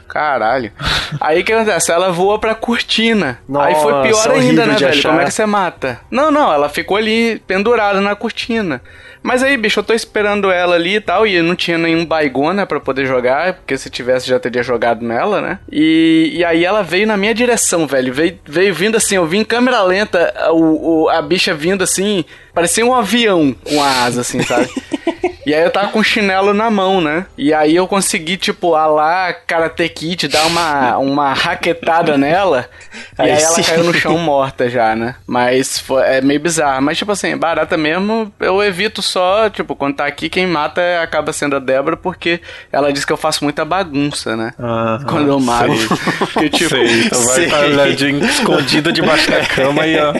Caralho. 0.06 0.72
Aí 1.20 1.40
o 1.40 1.44
que 1.44 1.52
acontece? 1.52 1.92
Ela 1.92 2.10
voou 2.10 2.38
pra 2.38 2.54
cortina. 2.54 3.38
Nossa, 3.48 3.68
Aí 3.68 3.74
foi 3.76 4.02
pior 4.02 4.30
ainda, 4.32 4.66
né, 4.66 4.74
velho? 4.74 4.88
achar. 4.88 5.08
Como 5.10 5.20
é 5.20 5.24
que 5.24 5.30
você 5.30 5.46
mata? 5.46 6.00
Não, 6.10 6.30
não, 6.30 6.52
ela 6.52 6.68
ficou 6.68 6.96
ali 6.96 7.40
pendurada 7.46 8.00
na 8.00 8.14
cortina. 8.16 8.82
Mas 9.22 9.42
aí, 9.42 9.56
bicho, 9.56 9.78
eu 9.80 9.84
tô 9.84 9.92
esperando 9.92 10.50
ela 10.50 10.74
ali 10.76 10.96
e 10.96 11.00
tal, 11.00 11.26
e 11.26 11.40
não 11.42 11.54
tinha 11.54 11.76
nenhum 11.76 12.04
baigona 12.50 12.66
pra 12.66 12.80
poder 12.80 13.06
jogar, 13.06 13.54
porque 13.54 13.78
se 13.78 13.88
tivesse 13.90 14.28
já 14.28 14.38
teria 14.38 14.62
jogado 14.62 15.04
nela, 15.04 15.40
né? 15.40 15.58
E, 15.70 16.32
e 16.34 16.44
aí 16.44 16.64
ela 16.64 16.82
veio 16.82 17.06
na 17.06 17.16
minha 17.16 17.34
direção, 17.34 17.86
velho. 17.86 18.12
Veio, 18.12 18.38
veio 18.44 18.74
vindo 18.74 18.96
assim, 18.96 19.16
eu 19.16 19.26
vi 19.26 19.38
em 19.38 19.44
câmera 19.44 19.82
lenta 19.82 20.32
o, 20.52 21.04
o- 21.04 21.08
a 21.08 21.22
bicha 21.22 21.54
vindo 21.54 21.82
assim, 21.82 22.24
parecia 22.54 22.84
um 22.84 22.94
avião 22.94 23.54
com 23.64 23.82
a 23.82 24.04
asa, 24.04 24.20
assim, 24.22 24.42
sabe? 24.42 24.68
E 25.46 25.54
aí 25.54 25.62
eu 25.62 25.70
tava 25.70 25.88
com 25.88 25.98
o 25.98 26.04
chinelo 26.04 26.52
na 26.52 26.70
mão, 26.70 27.00
né? 27.00 27.24
E 27.36 27.52
aí 27.52 27.74
eu 27.74 27.88
consegui, 27.88 28.36
tipo, 28.36 28.74
a 28.74 28.86
lá 28.86 29.32
Karate 29.32 29.88
Kid, 29.88 30.28
dar 30.28 30.44
uma, 30.46 30.98
uma 30.98 31.32
raquetada 31.32 32.16
nela. 32.18 32.68
E 33.18 33.22
Aí 33.22 33.30
aí 33.32 33.42
ela 33.42 33.54
sim. 33.54 33.62
caiu 33.62 33.82
no 33.84 33.94
chão 33.94 34.18
morta 34.18 34.68
já, 34.68 34.94
né? 34.94 35.14
Mas 35.26 35.78
foi, 35.78 36.02
é 36.02 36.20
meio 36.20 36.38
bizarro. 36.38 36.82
Mas, 36.82 36.98
tipo 36.98 37.10
assim, 37.10 37.36
barata 37.36 37.76
mesmo, 37.76 38.32
eu 38.38 38.62
evito 38.62 39.00
só, 39.00 39.48
tipo, 39.48 39.74
quando 39.74 39.96
tá 39.96 40.04
aqui, 40.06 40.28
quem 40.28 40.46
mata 40.46 40.80
é- 40.80 40.98
acaba 41.02 41.32
sendo 41.32 41.56
a 41.56 41.58
Débora, 41.58 41.96
porque 41.96 42.40
ela 42.70 42.92
diz 42.92 43.04
que 43.06 43.12
eu 43.12 43.16
faço 43.16 43.42
muita 43.42 43.64
bagunça, 43.64 44.36
né? 44.36 44.52
Ah, 44.58 45.00
Quando 45.08 45.28
eu 45.28 45.40
mato. 45.40 45.72
sei. 46.34 46.50
Que, 46.50 46.58
tipo, 46.58 46.70
Sei, 46.70 47.00
então 47.04 47.24
vai 47.26 47.44
estar 47.44 47.66
escondida 48.28 48.92
debaixo 48.92 49.30
da 49.30 49.44
cama 49.46 49.86
e 49.86 49.98
a 49.98 50.14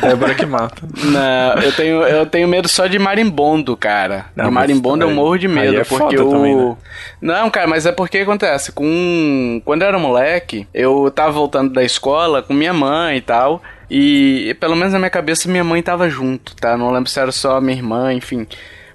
Débora 0.00 0.34
que 0.34 0.46
mata. 0.46 0.82
Não, 1.04 1.62
eu 1.62 1.72
tenho, 1.72 2.02
eu 2.02 2.26
tenho 2.26 2.48
medo 2.48 2.68
só 2.68 2.86
de 2.86 2.98
marimbondo, 2.98 3.76
cara. 3.76 4.26
Não, 4.34 4.46
de 4.46 4.50
marimbondo 4.50 5.04
eu 5.04 5.10
morro 5.10 5.38
de 5.38 5.48
medo, 5.48 5.80
é 5.80 5.84
porque 5.84 6.18
o. 6.18 6.30
também, 6.30 6.56
né? 6.56 6.76
Não, 7.20 7.50
cara, 7.50 7.66
mas 7.66 7.86
é 7.86 7.92
porque 7.92 8.18
acontece. 8.18 8.72
Com. 8.72 9.60
Quando 9.64 9.82
eu 9.82 9.88
era 9.88 9.98
moleque, 9.98 10.66
eu 10.72 11.10
tava 11.14 11.32
voltando 11.32 11.72
da 11.72 11.82
escola 11.82 12.42
com 12.42 12.54
minha 12.54 12.72
mãe 12.72 13.18
e 13.18 13.20
tal. 13.20 13.62
E 13.90 14.56
pelo 14.58 14.74
menos 14.74 14.92
na 14.92 14.98
minha 14.98 15.10
cabeça 15.10 15.48
minha 15.48 15.64
mãe 15.64 15.82
tava 15.82 16.08
junto, 16.08 16.56
tá? 16.56 16.76
Não 16.76 16.90
lembro 16.90 17.10
se 17.10 17.20
era 17.20 17.30
só 17.30 17.60
minha 17.60 17.76
irmã, 17.76 18.12
enfim. 18.12 18.46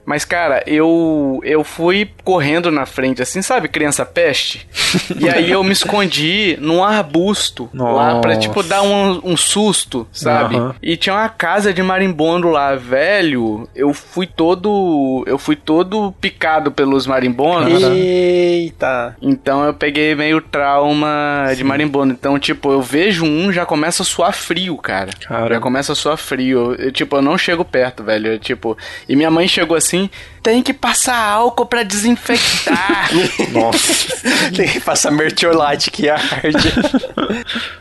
Mas, 0.09 0.25
cara, 0.25 0.63
eu 0.65 1.39
eu 1.43 1.63
fui 1.63 2.09
correndo 2.23 2.71
na 2.71 2.87
frente, 2.87 3.21
assim, 3.21 3.43
sabe, 3.43 3.67
criança 3.67 4.03
peste? 4.03 4.67
E 5.15 5.29
aí 5.29 5.51
eu 5.51 5.63
me 5.63 5.71
escondi 5.71 6.57
num 6.59 6.83
arbusto 6.83 7.69
lá 7.71 8.19
pra, 8.19 8.33
Nossa. 8.33 8.39
tipo, 8.41 8.63
dar 8.63 8.81
um, 8.81 9.21
um 9.23 9.37
susto, 9.37 10.07
sabe? 10.11 10.55
Aham. 10.55 10.73
E 10.81 10.97
tinha 10.97 11.13
uma 11.13 11.29
casa 11.29 11.71
de 11.71 11.83
marimbondo 11.83 12.49
lá, 12.49 12.75
velho. 12.75 13.69
Eu 13.75 13.93
fui 13.93 14.25
todo. 14.25 15.23
Eu 15.27 15.37
fui 15.37 15.55
todo 15.55 16.11
picado 16.19 16.71
pelos 16.71 17.05
marimbondos. 17.05 17.83
Eita. 17.83 19.15
Então 19.21 19.63
eu 19.63 19.75
peguei 19.75 20.15
meio 20.15 20.41
trauma 20.41 21.51
de 21.55 21.63
marimbondo. 21.63 22.13
Então, 22.13 22.39
tipo, 22.39 22.71
eu 22.71 22.81
vejo 22.81 23.25
um, 23.25 23.51
já 23.51 23.63
começa 23.63 24.01
a 24.01 24.05
suar 24.05 24.33
frio, 24.33 24.75
cara. 24.77 25.11
Cara. 25.27 25.53
Já 25.53 25.59
começa 25.61 25.91
a 25.91 25.95
suar 25.95 26.17
frio. 26.17 26.73
Eu, 26.79 26.91
tipo, 26.91 27.15
eu 27.15 27.21
não 27.21 27.37
chego 27.37 27.63
perto, 27.63 28.03
velho. 28.03 28.33
Eu, 28.33 28.39
tipo, 28.39 28.75
e 29.07 29.15
minha 29.15 29.29
mãe 29.29 29.47
chegou 29.47 29.77
assim: 29.77 29.98
tem 30.43 30.61
que 30.61 30.73
passar 30.73 31.17
álcool 31.17 31.65
pra 31.65 31.83
desinfectar. 31.83 33.09
Nossa. 33.51 34.51
Tem 34.55 34.67
que 34.67 34.79
passar 34.79 35.11
mertiolate 35.11 35.89
que 35.89 36.09
arde. 36.09 36.73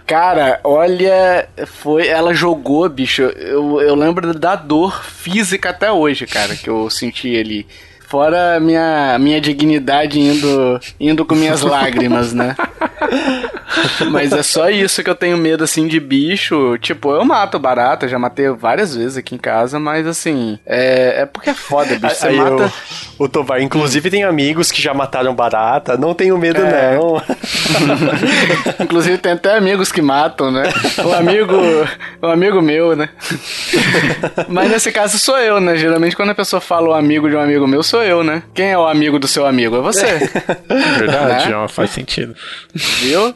Cara, 0.07 0.61
olha, 0.65 1.49
foi. 1.67 2.07
Ela 2.09 2.33
jogou, 2.33 2.89
bicho. 2.89 3.23
Eu, 3.23 3.81
eu 3.81 3.95
lembro 3.95 4.33
da 4.33 4.57
dor 4.57 5.05
física 5.05 5.71
até 5.71 5.93
hoje, 5.93 6.27
cara, 6.27 6.57
que 6.57 6.69
eu 6.71 6.89
senti 6.89 7.37
ali. 7.37 7.67
Fora 8.09 8.59
minha, 8.59 9.19
minha 9.19 9.39
dignidade 9.39 10.19
indo, 10.19 10.81
indo 10.99 11.27
com 11.27 11.35
minhas 11.35 11.61
lágrimas, 11.63 12.33
né? 12.33 12.57
Mas 14.11 14.33
é 14.33 14.43
só 14.43 14.69
isso 14.71 15.03
que 15.03 15.11
eu 15.11 15.15
tenho 15.15 15.37
medo, 15.37 15.63
assim, 15.65 15.87
de 15.87 16.01
bicho. 16.01 16.77
Tipo, 16.79 17.13
eu 17.13 17.25
mato 17.25 17.59
barata, 17.59 18.09
já 18.09 18.19
matei 18.19 18.49
várias 18.51 18.95
vezes 18.97 19.17
aqui 19.17 19.35
em 19.35 19.39
casa, 19.39 19.79
mas 19.79 20.07
assim, 20.07 20.59
é, 20.67 21.23
é 21.23 21.27
porque 21.27 21.51
é 21.51 21.55
foda, 21.55 21.99
bicho. 21.99 22.15
Você 22.15 22.29
Aí 22.29 22.37
mata. 22.37 22.63
eu- 22.63 22.73
o 23.19 23.29
Tovar, 23.29 23.61
inclusive, 23.61 24.11
tem 24.11 24.25
amigos 24.25 24.71
que 24.71 24.81
já 24.81 24.95
mataram 24.95 25.35
barata. 25.35 25.97
Não 25.97 26.15
tenho 26.15 26.39
medo, 26.39 26.61
É. 26.63 26.97
não. 26.97 27.21
Inclusive 28.81 29.19
tem 29.19 29.33
até 29.33 29.57
amigos 29.57 29.91
que 29.93 30.01
matam, 30.01 30.51
né? 30.51 30.65
Um 31.05 31.13
amigo, 31.13 31.55
um 32.23 32.29
amigo 32.29 32.63
meu, 32.63 32.95
né? 32.97 33.09
Mas 34.49 34.71
nesse 34.71 34.91
caso 34.93 35.19
sou 35.19 35.39
eu, 35.39 35.61
né? 35.61 35.77
Geralmente 35.77 36.17
quando 36.17 36.31
a 36.31 36.35
pessoa 36.35 36.61
fala 36.61 36.89
o 36.91 36.95
amigo 36.95 37.29
de 37.29 37.37
um 37.37 37.41
amigo 37.41 37.67
meu, 37.67 37.83
sou 37.83 38.03
eu, 38.03 38.23
né? 38.23 38.43
Quem 38.55 38.71
é 38.71 38.79
o 38.79 38.87
amigo 38.87 39.19
do 39.19 39.27
seu 39.29 39.47
amigo? 39.47 39.77
É 39.77 39.81
você. 39.81 40.07
Verdade, 40.99 41.49
Né? 41.51 41.69
faz 41.69 41.91
sentido. 41.91 42.35
Viu? 42.75 43.35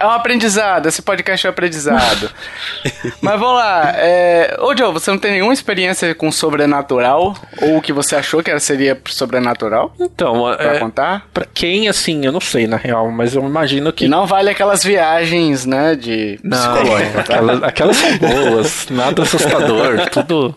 É 0.00 0.06
um 0.06 0.10
aprendizado, 0.10 0.86
esse 0.86 1.02
podcast 1.02 1.44
é 1.46 1.50
um 1.50 1.52
aprendizado. 1.52 2.30
Mas 3.20 3.38
vamos 3.40 3.56
lá. 3.56 3.92
É... 3.96 4.56
Ô, 4.60 4.76
Joe, 4.76 4.92
você 4.92 5.10
não 5.10 5.18
tem 5.18 5.32
nenhuma 5.32 5.52
experiência 5.52 6.14
com 6.14 6.30
sobrenatural? 6.30 7.34
Ou 7.60 7.78
o 7.78 7.82
que 7.82 7.92
você 7.92 8.14
achou 8.16 8.42
que 8.42 8.50
era- 8.50 8.60
seria 8.60 8.96
sobrenatural? 9.08 9.92
Então, 9.98 10.54
Pra 10.56 10.74
é, 10.76 10.78
contar? 10.78 11.26
pra 11.34 11.44
quem, 11.52 11.88
assim, 11.88 12.24
eu 12.24 12.30
não 12.32 12.40
sei, 12.40 12.66
na 12.66 12.76
real, 12.76 13.10
mas 13.10 13.34
eu 13.34 13.42
imagino 13.44 13.92
que 13.92 14.04
Que 14.04 14.08
não 14.08 14.26
vale 14.26 14.50
aquelas 14.50 14.84
viagens, 14.84 15.64
né? 15.66 15.94
De 15.96 16.38
Não, 16.44 16.56
tá? 16.58 17.20
aquelas, 17.20 17.62
aquelas 17.62 17.96
são 17.96 18.18
boas, 18.18 18.86
nada 18.90 19.22
assustador, 19.22 20.08
tudo 20.10 20.54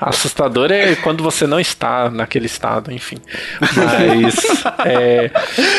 assustador 0.00 0.72
é 0.72 0.94
quando 0.96 1.22
você 1.22 1.46
não 1.46 1.60
está 1.60 2.10
naquele 2.10 2.46
estado, 2.46 2.92
enfim. 2.92 3.18
Mas 3.60 4.64
é, 4.84 5.30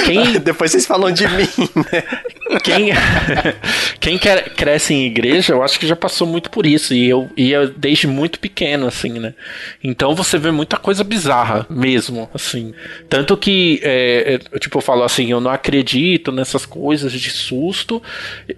quem 0.05 0.39
Depois 0.39 0.71
vocês 0.71 0.85
falam 0.85 1.11
de 1.11 1.27
mim, 1.27 1.49
né? 1.75 2.03
Quem, 2.63 2.89
quem 3.99 4.17
quer- 4.17 4.49
cresce 4.53 4.93
em 4.93 5.05
igreja, 5.05 5.53
eu 5.53 5.63
acho 5.63 5.79
que 5.79 5.87
já 5.87 5.95
passou 5.95 6.27
muito 6.27 6.49
por 6.49 6.65
isso. 6.65 6.93
E 6.93 7.09
eu 7.09 7.29
ia 7.35 7.67
desde 7.67 8.07
muito 8.07 8.39
pequeno, 8.39 8.87
assim, 8.87 9.19
né? 9.19 9.33
Então 9.83 10.15
você 10.15 10.37
vê 10.37 10.51
muita 10.51 10.77
coisa 10.77 11.03
bizarra 11.03 11.65
mesmo, 11.69 12.29
assim. 12.33 12.73
Tanto 13.09 13.35
que, 13.37 13.79
é, 13.83 14.39
é, 14.53 14.59
tipo, 14.59 14.77
eu 14.77 14.81
falo 14.81 15.03
assim, 15.03 15.31
eu 15.31 15.39
não 15.39 15.51
acredito 15.51 16.31
nessas 16.31 16.65
coisas 16.65 17.11
de 17.11 17.29
susto. 17.29 18.01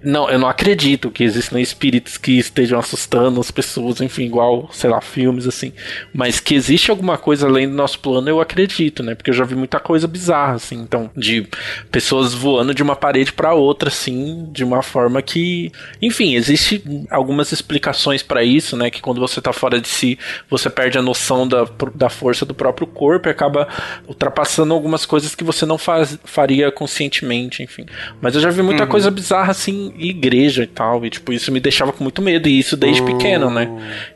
Não, 0.04 0.30
eu 0.30 0.40
não 0.40 0.48
acredito 0.48 1.10
que 1.10 1.24
existam 1.24 1.60
espíritos 1.60 2.18
que 2.18 2.38
estejam 2.38 2.80
assustando 2.80 3.40
as 3.40 3.52
pessoas, 3.52 4.02
enfim, 4.02 4.24
igual, 4.24 4.70
sei 4.72 4.90
lá, 4.90 5.02
filmes, 5.02 5.48
assim. 5.48 5.72
Mas 6.14 6.40
que 6.40 6.56
existe 6.56 6.92
alguma 6.92 7.18
coisa 7.18 7.48
além 7.48 7.68
do 7.68 7.76
nosso 7.76 8.00
plano, 8.00 8.28
eu 8.30 8.42
acredito, 8.42 9.02
né? 9.04 9.16
Porque 9.16 9.30
eu 9.30 9.34
já 9.34 9.44
vi 9.46 9.56
muita 9.56 9.80
coisa 9.80 10.08
bizarra, 10.08 10.54
assim. 10.56 10.76
Então, 10.76 11.10
de 11.16 11.48
pessoas 11.92 12.34
voando 12.34 12.74
de 12.74 12.84
uma 12.84 12.96
parede 12.96 13.32
para 13.34 13.54
outra, 13.56 13.90
assim, 13.90 14.48
de 14.52 14.64
uma 14.64 14.82
forma 14.82 15.22
que. 15.22 15.72
Enfim, 16.02 16.36
existe 16.36 16.84
algumas 17.10 17.52
explicações 17.52 18.22
para 18.22 18.44
isso, 18.44 18.76
né? 18.76 18.90
Que 18.90 19.02
quando 19.02 19.20
você 19.20 19.42
tá 19.42 19.52
fora 19.54 19.80
de 19.80 19.88
si, 19.88 20.18
você 20.50 20.70
perde 20.70 20.98
a 20.98 21.02
noção 21.02 21.48
da, 21.48 21.68
da 21.94 22.10
força 22.10 22.46
do 22.46 22.54
próprio 22.54 22.88
corpo 22.88 23.28
e 23.28 23.32
acaba 23.32 23.68
ultrapassando 24.08 24.74
algumas 24.74 25.06
coisas 25.06 25.36
que 25.36 25.44
você 25.44 25.66
não 25.66 25.78
faz, 25.78 26.18
faria 26.24 26.72
conscientemente, 26.72 27.64
enfim. 27.64 27.86
Mas 28.22 28.36
eu 28.36 28.42
já 28.42 28.50
vi 28.50 28.62
muita 28.62 28.86
coisa 28.88 29.10
bizarra, 29.10 29.52
assim, 29.52 29.94
em 29.98 30.10
igreja 30.10 30.64
e 30.64 30.68
tal. 30.68 31.06
E, 31.06 31.10
tipo, 31.10 31.34
isso 31.34 31.52
me 31.52 31.60
deixava 31.60 31.92
com 31.92 32.04
muito 32.04 32.22
medo. 32.22 32.48
E 32.48 32.60
isso 32.60 32.76
desde 32.78 33.02
pequeno, 33.02 33.50
né? 33.50 33.70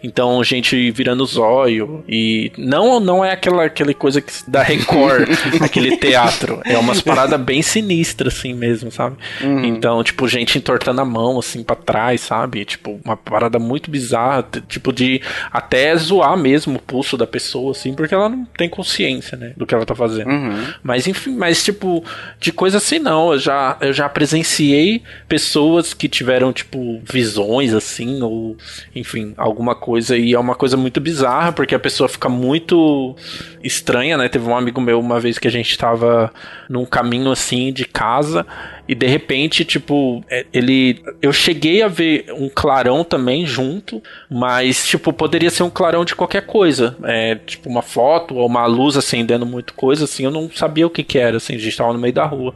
Então, 0.03 0.43
gente 0.43 0.91
virando 0.91 1.25
zóio. 1.25 2.03
E 2.07 2.51
não, 2.57 2.99
não 2.99 3.23
é 3.23 3.31
aquela, 3.31 3.65
aquela 3.65 3.93
coisa 3.93 4.21
que, 4.21 4.31
da 4.47 4.63
Record, 4.63 5.29
aquele 5.61 5.97
teatro. 5.97 6.61
É 6.65 6.77
umas 6.77 7.01
paradas 7.01 7.39
bem 7.39 7.61
sinistras, 7.61 8.35
assim 8.35 8.53
mesmo, 8.53 8.91
sabe? 8.91 9.17
Então, 9.63 10.03
tipo, 10.03 10.27
gente 10.27 10.57
entortando 10.57 11.01
a 11.01 11.05
mão, 11.05 11.39
assim, 11.39 11.63
pra 11.63 11.75
trás, 11.75 12.21
sabe? 12.21 12.65
Tipo, 12.65 12.99
uma 13.03 13.15
parada 13.17 13.59
muito 13.59 13.89
bizarra. 13.89 14.45
Tipo, 14.67 14.91
de 14.91 15.21
até 15.51 15.95
zoar 15.95 16.37
mesmo 16.37 16.77
o 16.77 16.81
pulso 16.81 17.17
da 17.17 17.27
pessoa, 17.27 17.71
assim, 17.71 17.93
porque 17.93 18.13
ela 18.13 18.29
não 18.29 18.45
tem 18.45 18.69
consciência, 18.69 19.37
né? 19.37 19.53
Do 19.55 19.65
que 19.65 19.73
ela 19.73 19.85
tá 19.85 19.95
fazendo. 19.95 20.29
Mas, 20.83 21.07
enfim, 21.07 21.35
mas, 21.35 21.63
tipo, 21.63 22.03
de 22.39 22.51
coisa 22.51 22.77
assim, 22.77 22.99
não. 22.99 23.33
Eu 23.33 23.39
já, 23.39 23.77
eu 23.81 23.93
já 23.93 24.07
presenciei 24.09 25.01
pessoas 25.27 25.93
que 25.93 26.07
tiveram, 26.07 26.51
tipo, 26.51 27.01
visões, 27.03 27.73
assim, 27.73 28.21
ou, 28.21 28.57
enfim, 28.95 29.33
alguma 29.37 29.75
coisa. 29.75 30.17
E 30.17 30.33
é 30.33 30.39
uma 30.39 30.55
coisa 30.55 30.77
muito 30.77 30.99
bizarra, 30.99 31.51
porque 31.51 31.75
a 31.75 31.79
pessoa 31.79 32.07
fica 32.07 32.29
muito 32.29 33.15
estranha, 33.63 34.17
né? 34.17 34.29
Teve 34.29 34.47
um 34.47 34.55
amigo 34.55 34.79
meu 34.81 34.99
uma 34.99 35.19
vez 35.19 35.37
que 35.37 35.47
a 35.47 35.51
gente 35.51 35.77
tava 35.77 36.31
num 36.69 36.85
caminho, 36.85 37.31
assim, 37.31 37.71
de 37.71 37.85
casa. 37.85 38.45
E 38.87 38.95
de 38.95 39.05
repente, 39.05 39.18
tipo, 39.65 40.23
é, 40.29 40.45
ele. 40.53 41.01
Eu 41.21 41.31
cheguei 41.33 41.81
a 41.81 41.87
ver 41.87 42.25
um 42.33 42.49
clarão 42.49 43.03
também 43.03 43.45
junto, 43.45 44.01
mas, 44.29 44.87
tipo, 44.87 45.11
poderia 45.11 45.49
ser 45.49 45.63
um 45.63 45.69
clarão 45.69 46.05
de 46.05 46.15
qualquer 46.15 46.45
coisa. 46.45 46.95
É, 47.03 47.35
tipo, 47.35 47.69
uma 47.69 47.81
foto 47.81 48.35
ou 48.35 48.45
uma 48.45 48.65
luz 48.65 48.97
acendendo 48.97 49.45
muito 49.45 49.73
coisa, 49.73 50.05
assim, 50.05 50.23
eu 50.23 50.31
não 50.31 50.49
sabia 50.53 50.85
o 50.85 50.89
que 50.89 51.03
que 51.03 51.17
era, 51.17 51.37
assim, 51.37 51.55
a 51.55 51.57
gente 51.57 51.75
tava 51.75 51.93
no 51.93 51.99
meio 51.99 52.13
da 52.13 52.25
rua. 52.25 52.53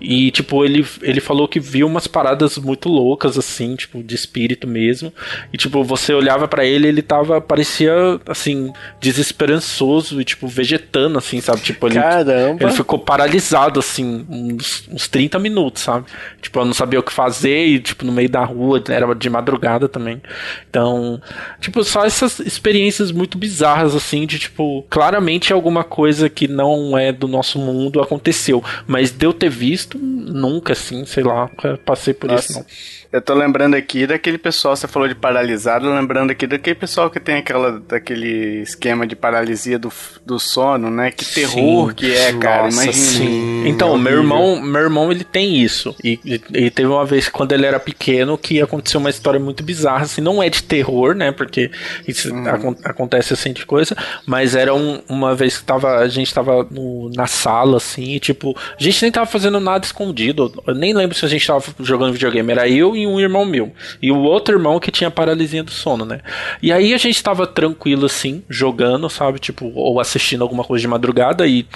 E, 0.00 0.30
tipo, 0.30 0.64
ele, 0.64 0.86
ele 1.02 1.20
falou 1.20 1.48
que 1.48 1.60
viu 1.60 1.86
umas 1.86 2.06
paradas 2.06 2.58
muito 2.58 2.88
loucas, 2.88 3.38
assim, 3.38 3.76
tipo, 3.76 4.02
de 4.02 4.14
espírito 4.14 4.66
mesmo. 4.66 5.12
E, 5.52 5.56
tipo, 5.56 5.82
você 5.84 6.12
olhava 6.12 6.48
pra 6.48 6.64
ele, 6.64 6.88
ele 6.88 7.02
tava, 7.02 7.40
parecia, 7.40 7.92
assim, 8.26 8.72
desesperançoso 9.00 10.20
e, 10.20 10.24
tipo, 10.24 10.48
vegetando, 10.48 11.18
assim, 11.18 11.40
sabe? 11.40 11.60
Tipo, 11.60 11.86
ele. 11.86 11.94
Caramba. 11.94 12.64
Ele 12.64 12.72
ficou 12.72 12.98
paralisado, 12.98 13.80
assim, 13.80 14.26
uns, 14.28 14.88
uns 14.90 15.08
30 15.08 15.38
minutos, 15.38 15.82
sabe? 15.82 15.93
Tipo, 16.40 16.60
eu 16.60 16.64
não 16.64 16.74
sabia 16.74 17.00
o 17.00 17.02
que 17.02 17.12
fazer 17.12 17.66
e, 17.66 17.80
tipo, 17.80 18.04
no 18.04 18.12
meio 18.12 18.28
da 18.28 18.44
rua, 18.44 18.82
era 18.88 19.14
de 19.14 19.30
madrugada 19.30 19.88
também. 19.88 20.20
Então, 20.68 21.20
tipo, 21.60 21.82
só 21.84 22.04
essas 22.04 22.40
experiências 22.40 23.10
muito 23.12 23.38
bizarras, 23.38 23.94
assim, 23.94 24.26
de, 24.26 24.38
tipo, 24.38 24.84
claramente 24.88 25.52
alguma 25.52 25.84
coisa 25.84 26.28
que 26.28 26.48
não 26.48 26.96
é 26.96 27.12
do 27.12 27.28
nosso 27.28 27.58
mundo 27.58 28.00
aconteceu. 28.00 28.62
Mas 28.86 29.10
de 29.10 29.26
eu 29.26 29.32
ter 29.32 29.50
visto, 29.50 29.98
nunca, 29.98 30.72
assim, 30.72 31.04
sei 31.04 31.22
lá, 31.22 31.50
passei 31.84 32.14
por 32.14 32.30
isso, 32.30 32.52
Nossa. 32.52 32.60
não. 32.60 32.66
Eu 33.14 33.22
tô 33.22 33.32
lembrando 33.32 33.76
aqui 33.76 34.08
daquele 34.08 34.36
pessoal, 34.36 34.74
você 34.74 34.88
falou 34.88 35.06
de 35.06 35.14
paralisado, 35.14 35.88
lembrando 35.88 36.32
aqui 36.32 36.48
daquele 36.48 36.74
pessoal 36.74 37.08
que 37.08 37.20
tem 37.20 37.36
aquela, 37.36 37.78
daquele 37.78 38.60
esquema 38.62 39.06
de 39.06 39.14
paralisia 39.14 39.78
do, 39.78 39.88
do 40.26 40.36
sono, 40.40 40.90
né? 40.90 41.12
Que 41.12 41.24
terror 41.24 41.90
Sim. 41.90 41.94
que 41.94 42.12
é, 42.12 42.32
cara. 42.32 42.64
Nossa, 42.64 42.82
Imagina. 42.82 42.92
sim. 42.92 43.68
Então, 43.68 43.96
meu 43.96 44.14
horrível. 44.14 44.18
irmão, 44.20 44.60
meu 44.60 44.80
irmão, 44.82 45.12
ele 45.12 45.22
tem 45.22 45.54
isso. 45.62 45.94
E, 46.02 46.18
e- 46.52 46.70
teve 46.72 46.88
uma 46.88 47.04
vez 47.06 47.28
quando 47.28 47.52
ele 47.52 47.64
era 47.64 47.78
pequeno 47.78 48.36
que 48.36 48.60
aconteceu 48.60 48.98
uma 48.98 49.10
história 49.10 49.38
muito 49.38 49.62
bizarra, 49.62 50.02
assim, 50.06 50.20
não 50.20 50.42
é 50.42 50.50
de 50.50 50.64
terror, 50.64 51.14
né? 51.14 51.30
Porque 51.30 51.70
isso 52.08 52.34
acon- 52.48 52.74
acontece 52.82 53.32
assim 53.32 53.52
de 53.52 53.64
coisa, 53.64 53.96
mas 54.26 54.56
era 54.56 54.74
um- 54.74 55.00
uma 55.08 55.36
vez 55.36 55.56
que 55.58 55.62
tava, 55.64 55.98
a 55.98 56.08
gente 56.08 56.34
tava 56.34 56.66
no- 56.68 57.08
na 57.14 57.28
sala, 57.28 57.76
assim, 57.76 58.14
e, 58.14 58.18
tipo, 58.18 58.58
a 58.58 58.82
gente 58.82 59.00
nem 59.02 59.12
tava 59.12 59.26
fazendo 59.26 59.60
nada 59.60 59.84
escondido. 59.84 60.52
Eu 60.66 60.74
nem 60.74 60.92
lembro 60.92 61.16
se 61.16 61.24
a 61.24 61.28
gente 61.28 61.46
tava 61.46 61.62
jogando 61.78 62.12
videogame, 62.12 62.50
era 62.50 62.68
eu 62.68 62.96
e 62.96 63.03
um 63.06 63.20
irmão 63.20 63.44
meu. 63.44 63.72
E 64.00 64.10
o 64.10 64.18
outro 64.18 64.54
irmão 64.54 64.78
que 64.80 64.90
tinha 64.90 65.10
paralisia 65.10 65.62
do 65.62 65.70
sono, 65.70 66.04
né? 66.04 66.20
E 66.62 66.72
aí 66.72 66.94
a 66.94 66.98
gente 66.98 67.22
tava 67.22 67.46
tranquilo, 67.46 68.06
assim, 68.06 68.42
jogando, 68.48 69.08
sabe? 69.08 69.38
Tipo, 69.38 69.70
ou 69.74 70.00
assistindo 70.00 70.42
alguma 70.42 70.64
coisa 70.64 70.82
de 70.82 70.88
madrugada 70.88 71.46
e 71.46 71.66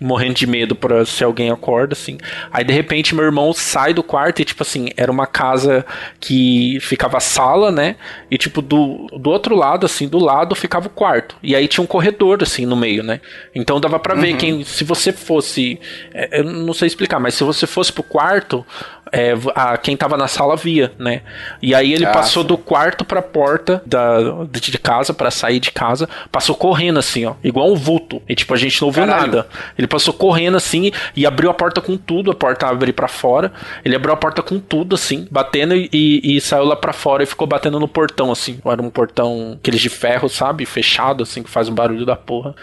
morrendo 0.00 0.34
de 0.34 0.46
medo 0.46 0.74
pra 0.74 1.04
se 1.04 1.22
alguém 1.24 1.50
acorda, 1.50 1.92
assim. 1.92 2.18
Aí 2.52 2.64
de 2.64 2.72
repente 2.72 3.14
meu 3.14 3.24
irmão 3.24 3.52
sai 3.52 3.92
do 3.92 4.02
quarto 4.02 4.40
e, 4.40 4.44
tipo 4.44 4.62
assim, 4.62 4.88
era 4.96 5.10
uma 5.10 5.26
casa 5.26 5.84
que 6.20 6.78
ficava 6.80 7.16
a 7.16 7.20
sala, 7.20 7.70
né? 7.70 7.96
E, 8.30 8.38
tipo, 8.38 8.60
do, 8.62 9.06
do 9.18 9.30
outro 9.30 9.54
lado, 9.54 9.86
assim, 9.86 10.08
do 10.08 10.18
lado 10.18 10.54
ficava 10.54 10.86
o 10.86 10.90
quarto. 10.90 11.36
E 11.42 11.54
aí 11.54 11.66
tinha 11.68 11.82
um 11.82 11.86
corredor, 11.86 12.42
assim, 12.42 12.66
no 12.66 12.76
meio, 12.76 13.02
né? 13.02 13.20
Então 13.54 13.80
dava 13.80 13.98
pra 13.98 14.14
ver 14.14 14.36
quem, 14.36 14.64
se 14.64 14.84
você 14.84 15.12
fosse. 15.12 15.80
é, 16.12 16.40
eu 16.40 16.44
não 16.44 16.72
sei 16.72 16.86
explicar, 16.86 17.18
mas 17.18 17.34
se 17.34 17.44
você 17.44 17.66
fosse 17.66 17.92
pro 17.92 18.02
quarto. 18.02 18.64
é, 19.12 19.34
a, 19.54 19.76
quem 19.76 19.96
tava 19.96 20.16
na 20.16 20.28
sala 20.28 20.56
via, 20.56 20.77
né? 20.98 21.22
E 21.62 21.74
aí 21.74 21.92
ele 21.92 22.06
Ah, 22.06 22.10
passou 22.12 22.42
do 22.44 22.56
quarto 22.58 23.04
pra 23.04 23.20
porta 23.22 23.82
da, 23.86 24.18
de 24.50 24.78
casa, 24.78 25.12
pra 25.14 25.30
sair 25.30 25.58
de 25.60 25.70
casa, 25.70 26.08
passou 26.30 26.54
correndo 26.54 26.98
assim, 26.98 27.24
ó, 27.24 27.34
igual 27.42 27.70
um 27.70 27.74
vulto. 27.76 28.22
E 28.28 28.34
tipo, 28.34 28.52
a 28.54 28.56
gente 28.56 28.80
não 28.80 28.88
ouviu 28.88 29.06
Caralho. 29.06 29.26
nada. 29.26 29.46
Ele 29.76 29.86
passou 29.86 30.12
correndo 30.14 30.56
assim 30.56 30.90
e 31.16 31.26
abriu 31.26 31.50
a 31.50 31.54
porta 31.54 31.80
com 31.80 31.96
tudo, 31.96 32.30
a 32.30 32.34
porta 32.34 32.66
abriu 32.66 32.92
pra 32.94 33.08
fora. 33.08 33.52
Ele 33.84 33.94
abriu 33.96 34.12
a 34.12 34.16
porta 34.16 34.42
com 34.42 34.58
tudo, 34.58 34.94
assim, 34.94 35.26
batendo 35.30 35.74
e, 35.74 35.88
e- 35.92 36.36
e 36.36 36.40
saiu 36.40 36.64
lá 36.64 36.76
pra 36.76 36.92
fora 36.92 37.22
e 37.22 37.26
ficou 37.26 37.46
batendo 37.46 37.78
no 37.80 37.88
portão, 37.88 38.30
assim. 38.30 38.58
Era 38.64 38.80
um 38.82 38.90
portão, 38.90 39.56
aqueles 39.58 39.80
de 39.80 39.88
ferro, 39.88 40.28
sabe? 40.28 40.64
Fechado, 40.66 41.22
assim, 41.22 41.42
que 41.42 41.50
faz 41.50 41.68
um 41.68 41.74
barulho 41.74 42.04
da 42.06 42.16
porra. 42.16 42.54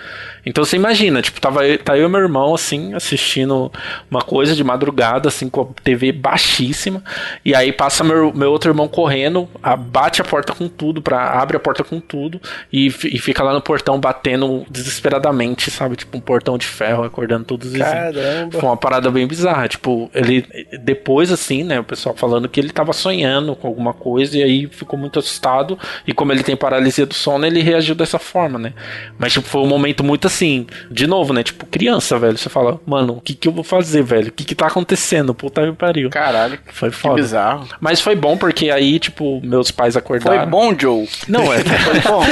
Então 0.46 0.64
você 0.64 0.76
imagina, 0.76 1.22
tipo, 1.22 1.40
tava 1.40 1.66
eu, 1.66 1.78
tá 1.78 1.98
eu 1.98 2.08
e 2.08 2.12
meu 2.12 2.22
irmão, 2.22 2.54
assim, 2.54 2.94
assistindo 2.94 3.72
uma 4.10 4.22
coisa 4.22 4.56
de 4.56 4.64
madrugada 4.64 4.86
madrugada, 4.86 5.30
assim, 5.30 5.50
com 5.50 5.62
a 5.62 5.82
TV 5.82 6.12
baixíssima. 6.12 7.04
E 7.44 7.56
aí 7.56 7.72
passa 7.72 8.04
meu, 8.04 8.34
meu 8.34 8.52
outro 8.52 8.70
irmão 8.70 8.88
correndo, 8.88 9.50
bate 9.88 10.22
a 10.22 10.26
porta 10.26 10.54
com 10.54 10.68
tudo, 10.68 11.02
pra, 11.02 11.40
abre 11.40 11.58
a 11.58 11.60
porta 11.60 11.84
com 11.84 12.00
tudo 12.00 12.40
e, 12.72 12.88
e 12.88 13.20
fica 13.20 13.44
lá 13.44 13.54
no 13.54 13.62
portão 13.62 14.00
batendo 14.00 14.66
desesperadamente, 14.70 15.72
sabe? 15.72 15.96
Tipo 15.96 16.18
um 16.18 16.22
portão 16.22 16.58
de 16.58 16.66
ferro, 16.66 17.04
acordando 17.04 17.46
todos 17.46 17.72
os 17.72 17.78
Caramba. 17.78 18.60
Foi 18.60 18.70
uma 18.70 18.78
parada 18.78 19.10
bem 19.12 19.28
bizarra. 19.28 19.68
Tipo, 19.68 20.10
ele. 20.14 20.46
Depois, 20.84 21.32
assim, 21.32 21.64
né? 21.64 21.80
O 21.80 21.84
pessoal 21.84 22.16
falando 22.16 22.48
que 22.48 22.60
ele 22.60 22.70
tava 22.70 22.94
sonhando 22.94 23.56
com 23.56 23.68
alguma 23.68 23.94
coisa 23.94 24.38
e 24.38 24.44
aí 24.44 24.68
ficou 24.68 24.98
muito 24.98 25.20
assustado. 25.20 25.78
E 26.08 26.14
como 26.14 26.32
ele 26.32 26.44
tem 26.44 26.56
paralisia 26.56 27.06
do 27.06 27.14
sono, 27.14 27.46
ele 27.46 27.62
reagiu 27.62 27.96
dessa 27.96 28.20
forma, 28.20 28.58
né? 28.60 28.74
Mas, 29.18 29.34
tipo, 29.34 29.48
foi 29.48 29.62
um 29.62 29.68
momento 29.68 30.04
muito 30.04 30.28
assim, 30.36 30.68
de 30.92 31.08
novo, 31.08 31.34
né? 31.34 31.42
Tipo, 31.44 31.66
criança, 31.66 32.20
velho. 32.20 32.38
Você 32.38 32.50
fala, 32.50 32.80
mano, 32.86 33.14
o 33.14 33.22
que 33.22 33.34
que 33.34 33.48
eu 33.48 33.52
vou 33.52 33.64
fazer, 33.64 34.04
velho? 34.04 34.28
O 34.28 34.32
que 34.32 34.44
que 34.44 34.54
tá 34.54 34.68
acontecendo? 34.68 35.34
Puta 35.34 35.66
que 35.66 35.72
pariu. 35.74 36.10
Caralho. 36.10 36.60
Foi 36.74 36.92
foda. 36.92 37.16
Que 37.16 37.22
bizarro. 37.22 37.68
Mas 37.80 38.02
foi 38.02 38.16
bom 38.16 38.38
porque 38.38 38.70
aí, 38.70 39.00
tipo, 39.00 39.40
meus 39.44 39.72
pais 39.72 39.96
acordaram. 39.96 40.38
Foi 40.40 40.46
bom, 40.46 40.76
Joe? 40.78 41.08
Não, 41.28 41.54
é. 41.54 41.60
Foi 41.86 42.00
bom. 42.02 42.24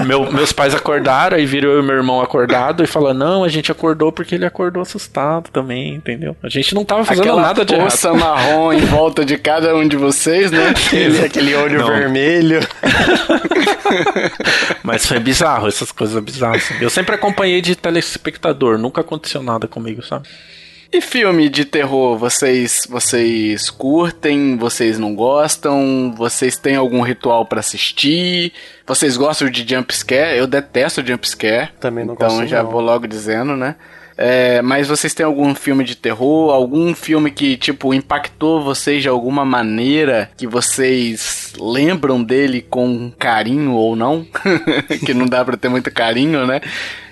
Meu, 0.04 0.32
meus 0.32 0.52
pais 0.52 0.74
acordaram, 0.74 1.36
aí 1.36 1.44
viram 1.46 1.70
eu 1.70 1.80
e 1.80 1.82
meu 1.82 1.96
irmão 1.96 2.20
acordado 2.20 2.82
e 2.82 2.86
falou: 2.86 3.12
Não, 3.14 3.44
a 3.44 3.48
gente 3.48 3.70
acordou 3.70 4.10
porque 4.10 4.34
ele 4.34 4.46
acordou 4.46 4.82
assustado 4.82 5.50
também, 5.50 5.94
entendeu? 5.94 6.36
A 6.42 6.48
gente 6.48 6.74
não 6.74 6.84
tava 6.84 7.04
fazendo 7.04 7.24
Aquela 7.24 7.42
nada 7.42 7.64
de 7.64 7.74
errado. 7.74 7.90
poça 7.90 8.12
marrom 8.14 8.72
em 8.72 8.80
volta 8.80 9.24
de 9.24 9.36
cada 9.36 9.74
um 9.76 9.86
de 9.86 9.96
vocês, 9.96 10.50
né? 10.50 10.68
Aquele, 10.90 11.24
aquele 11.24 11.54
olho 11.54 11.78
Não. 11.80 11.86
vermelho. 11.88 12.60
Mas 14.82 15.06
foi 15.06 15.18
bizarro, 15.18 15.68
essas 15.68 15.92
coisas 15.92 16.22
bizarras. 16.22 16.70
Eu 16.80 16.90
sempre 16.90 17.14
acompanhei 17.20 17.60
de 17.60 17.76
telespectador, 17.76 18.78
nunca 18.78 19.02
aconteceu 19.02 19.42
nada 19.42 19.68
comigo, 19.68 20.02
sabe? 20.02 20.26
E 20.92 21.00
filme 21.00 21.48
de 21.48 21.64
terror, 21.64 22.18
vocês 22.18 22.84
vocês 22.90 23.70
curtem? 23.70 24.56
Vocês 24.56 24.98
não 24.98 25.14
gostam? 25.14 26.12
Vocês 26.16 26.56
têm 26.56 26.74
algum 26.74 27.00
ritual 27.00 27.46
pra 27.46 27.60
assistir? 27.60 28.52
Vocês 28.84 29.16
gostam 29.16 29.48
de 29.48 29.64
jump 29.68 29.94
scare? 29.94 30.36
Eu 30.36 30.48
detesto 30.48 31.06
jump 31.06 31.28
scare. 31.28 31.70
Também 31.78 32.04
não 32.04 32.14
então 32.14 32.28
gosto, 32.28 32.48
já 32.48 32.64
não. 32.64 32.70
vou 32.72 32.80
logo 32.80 33.06
dizendo, 33.06 33.54
né? 33.54 33.76
É, 34.18 34.60
mas 34.62 34.88
vocês 34.88 35.14
têm 35.14 35.24
algum 35.24 35.54
filme 35.54 35.84
de 35.84 35.94
terror? 35.94 36.52
Algum 36.52 36.92
filme 36.92 37.30
que, 37.30 37.56
tipo, 37.56 37.94
impactou 37.94 38.62
vocês 38.62 39.00
de 39.00 39.08
alguma 39.08 39.44
maneira? 39.44 40.28
Que 40.36 40.46
vocês 40.46 41.54
lembram 41.58 42.22
dele 42.22 42.60
com 42.60 43.12
carinho 43.16 43.72
ou 43.72 43.94
não? 43.94 44.26
que 45.06 45.14
não 45.14 45.26
dá 45.26 45.44
pra 45.44 45.56
ter 45.56 45.68
muito 45.68 45.90
carinho, 45.90 46.46
né? 46.46 46.60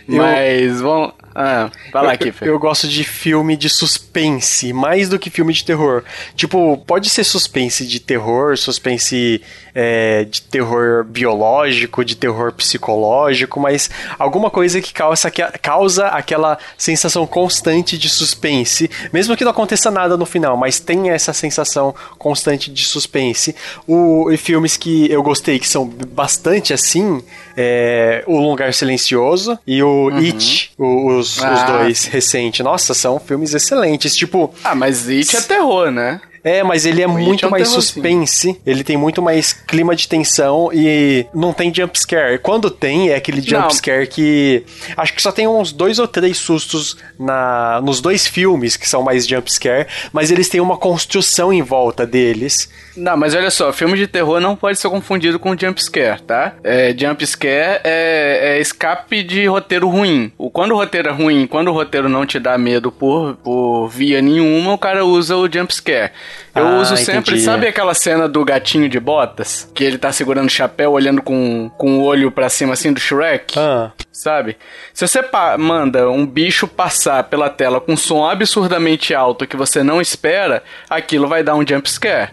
Eu- 0.09 0.23
Mas 0.23 0.81
vamos. 0.81 1.12
Ah, 1.40 1.70
vai 1.92 2.03
lá, 2.05 2.14
eu, 2.14 2.18
Kiffer. 2.18 2.48
eu 2.48 2.59
gosto 2.59 2.88
de 2.88 3.05
filme 3.05 3.57
de 3.57 3.68
suspense, 3.68 4.72
mais 4.72 5.09
do 5.09 5.18
que 5.20 5.31
filme 5.31 5.53
de 5.53 5.64
terror. 5.64 6.03
Tipo, 6.35 6.77
pode 6.79 7.09
ser 7.09 7.22
suspense 7.22 7.87
de 7.87 8.01
terror, 8.01 8.57
suspense 8.59 9.40
é, 9.72 10.24
de 10.24 10.42
terror 10.42 11.05
biológico, 11.05 12.05
de 12.05 12.16
terror 12.16 12.53
psicológico, 12.53 13.61
mas 13.61 13.88
alguma 14.18 14.51
coisa 14.51 14.81
que 14.81 14.92
causa, 14.92 15.31
que 15.31 15.40
causa 15.62 16.09
aquela 16.09 16.59
sensação 16.77 17.24
constante 17.24 17.96
de 17.96 18.09
suspense, 18.09 18.90
mesmo 19.12 19.37
que 19.37 19.44
não 19.44 19.53
aconteça 19.53 19.90
nada 19.92 20.16
no 20.16 20.27
final, 20.27 20.57
mas 20.57 20.81
tem 20.81 21.11
essa 21.11 21.33
sensação 21.33 21.94
constante 22.18 22.68
de 22.68 22.85
suspense. 22.85 23.55
O, 23.87 24.29
e 24.33 24.37
filmes 24.37 24.77
que 24.77 25.09
eu 25.09 25.22
gostei, 25.22 25.61
que 25.61 25.68
são 25.68 25.87
bastante 25.87 26.72
assim, 26.72 27.22
é 27.57 28.24
O 28.27 28.40
Lugar 28.40 28.74
Silencioso 28.74 29.57
e 29.66 29.83
o 29.83 30.09
It, 30.16 30.72
o- 30.77 31.18
os, 31.18 31.28
os 31.37 31.43
Ah, 31.43 31.79
dois 31.79 32.05
recentes. 32.07 32.64
Nossa, 32.64 32.95
são 32.95 33.19
filmes 33.21 33.55
excelentes. 33.55 34.17
Tipo, 34.17 34.53
Ah, 34.64 34.75
mas 34.75 35.09
It 35.09 35.37
é 35.37 35.41
terror, 35.43 35.91
né? 35.91 36.21
é, 36.45 36.62
mas 36.62 36.87
ele 36.87 37.03
é 37.03 37.05
It 37.07 37.23
muito 37.25 37.45
é 37.45 37.49
um 37.49 37.51
mais 37.51 37.69
suspense, 37.69 38.59
ele 38.64 38.83
tem 38.85 38.97
muito 38.97 39.21
mais 39.21 39.53
clima 39.53 39.95
de 39.95 40.09
tensão 40.09 40.71
e 40.73 41.27
não 41.35 41.53
tem 41.53 41.75
jump 41.75 41.99
scare. 41.99 42.38
Quando 42.38 42.71
tem, 42.71 43.11
é 43.11 43.17
aquele 43.17 43.41
jump 43.43 43.62
Não. 43.64 43.71
scare 43.71 44.07
que 44.07 44.64
acho 44.97 45.12
que 45.12 45.21
só 45.21 45.31
tem 45.33 45.47
uns 45.47 45.73
dois 45.73 45.99
ou 45.99 46.07
três 46.09 46.38
sustos 46.38 46.97
na 47.19 47.81
nos 47.83 48.01
dois 48.01 48.27
filmes 48.27 48.77
que 48.77 48.88
são 48.88 49.03
mais 49.03 49.27
jump 49.27 49.53
scare, 49.53 49.87
mas 50.12 50.31
eles 50.31 50.49
têm 50.49 50.61
uma 50.61 50.77
construção 50.77 51.53
em 51.53 51.61
volta 51.62 52.07
deles. 52.07 52.69
Não, 52.99 53.17
mas 53.17 53.35
olha 53.35 53.51
só, 53.51 53.73
filme 53.73 53.97
de 53.97 54.07
terror 54.07 54.41
não 54.41 54.55
pode 54.57 54.79
ser 54.79 54.89
confundido 54.89 55.39
com 55.39 55.57
jump 55.59 55.83
scare, 55.83 56.21
tá? 56.23 56.55
É, 56.63 56.95
jump 56.97 57.25
scare 57.27 57.81
é, 57.85 58.55
é 58.57 58.61
escape 58.61 59.23
de 59.23 59.47
roteiro 59.47 59.89
ruim. 59.89 60.33
O, 60.37 60.51
quando 60.51 60.73
o 60.73 60.77
roteiro 60.77 61.09
é 61.09 61.13
ruim, 61.13 61.47
quando 61.47 61.69
o 61.69 61.73
roteiro 61.73 62.09
não 62.09 62.27
te 62.27 62.39
dá 62.39 62.57
medo 62.59 62.91
por, 62.93 63.37
por 63.37 63.89
via 63.89 64.21
nenhuma, 64.21 64.73
o 64.73 64.79
cara 64.79 65.05
usa 65.05 65.37
o 65.37 65.51
jump 65.51 65.73
scare. 65.75 66.11
Eu 66.55 66.67
Ah, 66.67 66.79
uso 66.81 66.97
sempre, 66.97 67.19
entendi. 67.35 67.41
sabe 67.43 67.69
aquela 67.69 67.95
cena 67.95 68.29
do 68.29 68.45
gatinho 68.45 68.89
de 68.89 68.99
botas? 68.99 69.71
Que 69.75 69.85
ele 69.85 69.97
tá 69.99 70.11
segurando 70.11 70.47
o 70.47 70.51
chapéu, 70.51 70.93
olhando 70.93 71.23
com, 71.23 71.71
com 71.79 71.99
o 71.99 72.03
olho 72.03 72.33
pra 72.33 72.49
cima 72.49 72.73
assim 72.73 72.93
do 72.93 72.99
Shrek? 72.99 73.57
Ah, 73.57 73.93
sabe? 74.11 74.57
Se 74.93 75.07
você 75.07 75.25
manda 75.57 76.11
um 76.11 76.27
bicho 76.27 76.67
passar 76.67 77.23
pela 77.25 77.49
tela 77.49 77.81
com 77.81 77.97
som 77.97 78.27
absurdamente 78.29 79.15
alto 79.15 79.47
que 79.47 79.57
você 79.57 79.85
não 79.85 80.01
espera, 80.01 80.63
aquilo 80.91 81.29
vai 81.29 81.45
dar 81.45 81.55
um 81.55 81.65
jump 81.67 81.89
scare. 81.89 82.31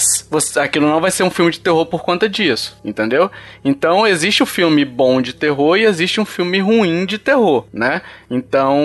Mas 0.00 0.26
você- 0.30 0.58
aquilo 0.60 0.88
não 0.88 1.00
vai 1.00 1.10
ser 1.10 1.22
um 1.24 1.30
filme 1.30 1.50
de 1.50 1.60
terror 1.60 1.84
por 1.84 2.02
conta 2.02 2.26
disso, 2.28 2.76
entendeu? 2.82 3.30
Então 3.62 4.06
existe 4.06 4.42
o 4.42 4.46
filme 4.46 4.82
bom 4.84 5.20
de 5.20 5.34
terror 5.34 5.76
e 5.76 5.84
existe 5.84 6.18
um 6.20 6.24
filme 6.24 6.58
ruim 6.58 7.04
de 7.04 7.18
terror, 7.18 7.66
né? 7.72 8.00
Então 8.30 8.78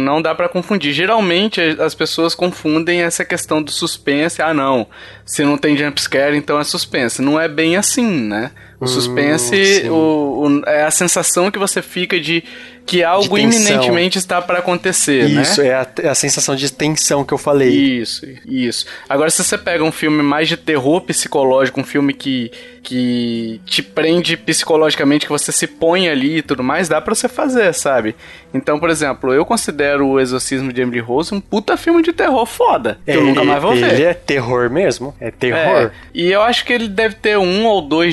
não 0.00 0.22
dá 0.22 0.34
pra 0.34 0.48
confundir. 0.48 0.92
Geralmente 0.92 1.60
as 1.80 1.94
pessoas 1.94 2.34
confundem 2.34 3.02
essa 3.02 3.24
questão 3.24 3.60
do 3.60 3.72
suspense. 3.72 4.40
Ah, 4.40 4.54
não. 4.54 4.86
Se 5.26 5.44
não 5.44 5.58
tem 5.58 5.76
jump 5.76 6.00
scare, 6.00 6.36
então 6.36 6.60
é 6.60 6.64
suspense. 6.64 7.20
Não 7.20 7.40
é 7.40 7.48
bem 7.48 7.76
assim, 7.76 8.06
né? 8.06 8.52
O 8.82 8.86
suspense 8.88 9.80
sim. 9.82 9.88
o, 9.88 9.94
o- 9.94 10.62
é 10.68 10.82
a 10.84 10.90
sensação 10.90 11.50
que 11.50 11.58
você 11.58 11.80
fica 11.82 12.18
de 12.20 12.42
que 12.84 13.04
algo 13.04 13.36
tensão. 13.36 13.60
iminentemente 13.60 14.18
está 14.18 14.42
para 14.42 14.58
acontecer, 14.58 15.24
isso 15.30 15.62
né? 15.62 15.68
é 15.68 15.74
a, 15.74 15.86
é 16.02 16.08
a 16.08 16.14
sensação 16.16 16.56
de 16.56 16.70
tensão 16.72 17.24
que 17.24 17.32
eu 17.32 17.38
falei. 17.38 17.68
Isso, 17.68 18.26
isso. 18.44 18.86
Agora, 19.08 19.30
se 19.30 19.42
você 19.44 19.56
pega 19.56 19.84
um 19.84 19.92
filme 19.92 20.20
mais 20.20 20.48
de 20.48 20.56
terror 20.56 21.00
psicológico, 21.02 21.80
um 21.80 21.84
filme 21.84 22.12
que, 22.12 22.50
que 22.82 23.60
te 23.64 23.84
prende 23.84 24.36
psicologicamente, 24.36 25.26
que 25.26 25.30
você 25.32 25.52
se 25.52 25.68
põe 25.68 26.08
ali 26.08 26.38
e 26.38 26.42
tudo 26.42 26.64
mais, 26.64 26.88
dá 26.88 27.00
pra 27.00 27.14
você 27.14 27.28
fazer, 27.28 27.72
sabe? 27.72 28.16
Então, 28.52 28.80
por 28.80 28.90
exemplo, 28.90 29.32
eu 29.32 29.44
considero 29.46 30.04
o 30.08 30.18
Exorcismo 30.18 30.72
de 30.72 30.80
Emily 30.82 30.98
Rose 30.98 31.32
um 31.32 31.40
puta 31.40 31.76
filme 31.76 32.02
de 32.02 32.12
terror 32.12 32.44
foda, 32.46 32.98
que 33.04 33.12
eu 33.12 33.22
nunca 33.24 33.44
mais 33.44 33.62
vou 33.62 33.76
ver. 33.76 33.92
Ele 33.92 34.02
é 34.02 34.12
terror 34.12 34.68
mesmo? 34.68 35.14
É 35.20 35.30
terror? 35.30 35.58
É, 35.86 35.90
e 36.12 36.32
eu 36.32 36.42
acho 36.42 36.64
que 36.64 36.72
ele 36.72 36.88
deve 36.88 37.14
ter 37.14 37.38
um 37.38 37.64
ou 37.64 37.80
dois 37.80 38.12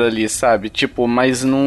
ali, 0.00 0.28
sabe? 0.28 0.68
Tipo, 0.68 1.06
mas 1.06 1.42
não. 1.44 1.58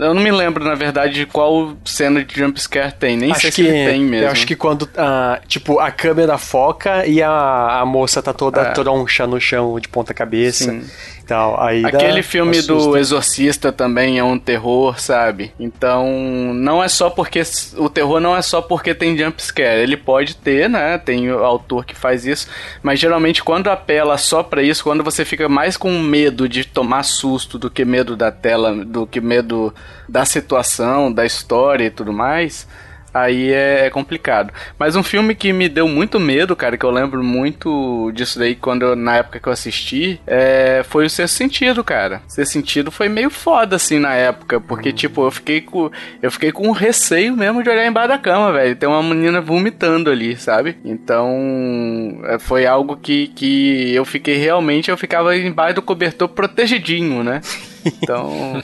Eu 0.00 0.14
não 0.14 0.22
me 0.22 0.30
lembro, 0.30 0.64
na 0.64 0.74
verdade, 0.74 1.14
de 1.14 1.26
qual 1.26 1.74
cena 1.84 2.24
de 2.24 2.34
jumpscare 2.38 2.92
tem. 2.92 3.16
Nem 3.16 3.34
sei 3.34 3.50
se 3.50 3.62
ele 3.62 3.90
tem 3.90 4.00
mesmo. 4.02 4.26
Eu 4.26 4.30
acho 4.30 4.46
que 4.46 4.56
quando, 4.56 4.88
ah, 4.96 5.40
tipo, 5.46 5.78
a 5.78 5.90
câmera 5.90 6.38
foca 6.38 7.06
e 7.06 7.22
a, 7.22 7.80
a 7.80 7.86
moça 7.86 8.22
tá 8.22 8.32
toda 8.32 8.60
É. 8.60 8.70
troncha 8.72 9.26
no 9.26 9.40
chão 9.40 9.78
de 9.78 9.88
ponta 9.88 10.12
cabeça 10.14 10.70
Sim. 10.70 10.82
e 11.20 11.21
tal. 11.32 11.60
Aí 11.62 11.82
dá- 11.82 11.88
Aquele 11.88 12.22
filme 12.22 12.60
do 12.62 12.76
assusta. 12.76 12.98
Exorcista 12.98 13.72
também 13.72 14.18
é 14.18 14.24
um 14.24 14.38
terror, 14.38 15.00
sabe? 15.00 15.52
Então, 15.58 16.06
não 16.54 16.82
é 16.82 16.88
só 16.88 17.08
porque. 17.10 17.42
O 17.76 17.88
terror 17.88 18.20
não 18.20 18.36
é 18.36 18.42
só 18.42 18.60
porque 18.60 18.94
tem 18.94 19.16
jumpscare. 19.16 19.80
Ele 19.80 19.96
pode 19.96 20.36
ter, 20.36 20.68
né? 20.68 20.98
Tem 20.98 21.30
o 21.30 21.42
autor 21.44 21.84
que 21.84 21.94
faz 21.94 22.26
isso. 22.26 22.48
Mas 22.82 23.00
geralmente, 23.00 23.42
quando 23.42 23.68
apela 23.68 24.18
só 24.18 24.42
pra 24.42 24.62
isso, 24.62 24.84
quando 24.84 25.02
você 25.02 25.24
fica 25.24 25.48
mais 25.48 25.76
com 25.76 25.98
medo 25.98 26.48
de 26.48 26.64
tomar 26.64 27.02
susto 27.02 27.58
do 27.58 27.70
que 27.70 27.84
medo 27.84 28.16
da 28.16 28.30
tela, 28.30 28.74
do 28.84 29.06
que 29.06 29.20
medo 29.20 29.74
da 30.08 30.24
situação, 30.24 31.10
da 31.12 31.24
história 31.24 31.84
e 31.86 31.90
tudo 31.90 32.12
mais. 32.12 32.66
Aí 33.12 33.52
é, 33.52 33.86
é 33.86 33.90
complicado. 33.90 34.52
Mas 34.78 34.96
um 34.96 35.02
filme 35.02 35.34
que 35.34 35.52
me 35.52 35.68
deu 35.68 35.86
muito 35.86 36.18
medo, 36.18 36.56
cara, 36.56 36.76
que 36.76 36.84
eu 36.84 36.90
lembro 36.90 37.22
muito 37.22 38.10
disso 38.12 38.38
daí 38.38 38.54
quando 38.54 38.96
na 38.96 39.16
época 39.16 39.38
que 39.38 39.46
eu 39.46 39.52
assisti, 39.52 40.20
é, 40.26 40.82
foi 40.88 41.06
o 41.06 41.10
Sexto 41.10 41.34
Sentido, 41.34 41.84
cara. 41.84 42.22
Sexto 42.26 42.52
Sentido 42.52 42.90
foi 42.90 43.08
meio 43.08 43.30
foda 43.30 43.76
assim 43.76 43.98
na 43.98 44.14
época, 44.14 44.60
porque 44.60 44.92
tipo, 44.92 45.24
eu 45.24 45.30
fiquei 45.30 45.60
com 45.60 45.90
eu 46.22 46.30
fiquei 46.30 46.52
com 46.52 46.70
receio 46.70 47.36
mesmo 47.36 47.62
de 47.62 47.68
olhar 47.68 47.86
embaixo 47.86 48.08
da 48.08 48.18
cama, 48.18 48.52
velho. 48.52 48.76
Tem 48.76 48.88
uma 48.88 49.02
menina 49.02 49.40
vomitando 49.40 50.10
ali, 50.10 50.36
sabe? 50.36 50.76
Então, 50.84 52.20
é, 52.24 52.38
foi 52.38 52.66
algo 52.66 52.96
que 52.96 53.28
que 53.28 53.94
eu 53.94 54.04
fiquei 54.04 54.36
realmente, 54.36 54.90
eu 54.90 54.96
ficava 54.96 55.36
embaixo 55.36 55.76
do 55.76 55.82
cobertor 55.82 56.28
protegidinho, 56.28 57.22
né? 57.22 57.40
Então, 57.84 58.62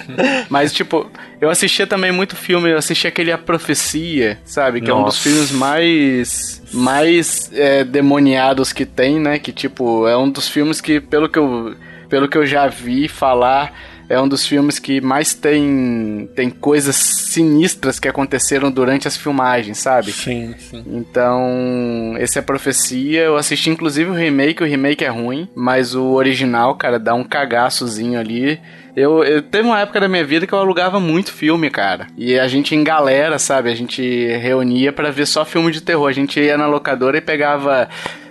mas 0.49 0.73
tipo, 0.73 1.11
eu 1.41 1.51
assistia 1.51 1.87
também 1.87 2.13
muito 2.13 2.37
filme, 2.37 2.71
eu 2.71 2.79
assisti 2.79 3.07
aquele 3.07 3.33
A 3.33 3.39
Profecia, 3.39 4.39
sabe? 4.45 4.81
Que 4.81 4.91
é 4.91 4.95
um 4.95 5.05
dos 5.05 5.17
Nossa. 5.17 5.29
filmes 5.29 5.51
mais 5.53 6.63
mais 6.73 7.51
é, 7.55 7.85
demoniados 7.85 8.73
que 8.73 8.85
tem, 8.85 9.19
né? 9.19 9.39
Que 9.39 9.53
tipo, 9.53 10.07
é 10.07 10.17
um 10.17 10.29
dos 10.31 10.49
filmes 10.49 10.81
que 10.81 11.01
pelo 11.01 11.29
que 11.29 11.39
eu 11.39 11.75
pelo 12.09 12.29
que 12.29 12.39
eu 12.39 12.47
já 12.47 12.67
vi 12.67 13.07
falar 13.09 13.73
é 14.09 14.19
um 14.19 14.27
dos 14.27 14.47
filmes 14.47 14.79
que 14.79 15.01
mais 15.01 15.35
tem, 15.35 16.29
tem 16.35 16.49
coisas 16.49 16.97
sinistras 16.97 18.01
que 18.01 18.09
aconteceram 18.09 18.71
durante 18.71 19.07
as 19.07 19.17
filmagens, 19.17 19.79
sabe? 19.79 20.13
Sim, 20.13 20.55
sim. 20.59 20.83
Então, 20.87 22.15
esse 22.19 22.39
é 22.39 22.43
Profecia. 22.43 23.21
Eu 23.21 23.37
assisti 23.37 23.69
inclusive 23.69 24.11
o 24.11 24.15
remake, 24.15 24.63
o 24.63 24.67
remake 24.67 25.05
é 25.05 25.09
ruim, 25.09 25.47
mas 25.55 25.95
o 25.95 26.13
original, 26.13 26.75
cara, 26.77 26.99
dá 26.99 27.15
um 27.15 27.23
cagaçozinho 27.25 28.19
ali. 28.19 28.59
Eu, 28.99 29.23
eu 29.23 29.43
teve 29.43 29.67
uma 29.67 29.81
época 29.81 30.01
da 30.01 30.09
minha 30.09 30.25
vida 30.25 30.47
que 30.47 30.53
eu 30.53 30.59
alugava 30.59 30.99
muito 30.99 31.33
filme, 31.33 31.71
cara. 31.71 32.09
E 32.17 32.39
a 32.39 32.49
gente 32.49 32.75
em 32.75 32.83
galera, 32.83 33.39
sabe? 33.39 33.71
A 33.71 33.75
gente 33.75 34.03
reunia 34.39 34.93
para 34.93 35.11
ver 35.11 35.27
só 35.27 35.45
filme 35.45 35.71
de 35.71 35.81
terror. 35.81 36.09
A 36.09 36.13
gente 36.13 36.41
ia 36.41 36.59
na 36.59 36.67
locadora 36.67 37.17
e 37.17 37.21
pegava 37.21 37.89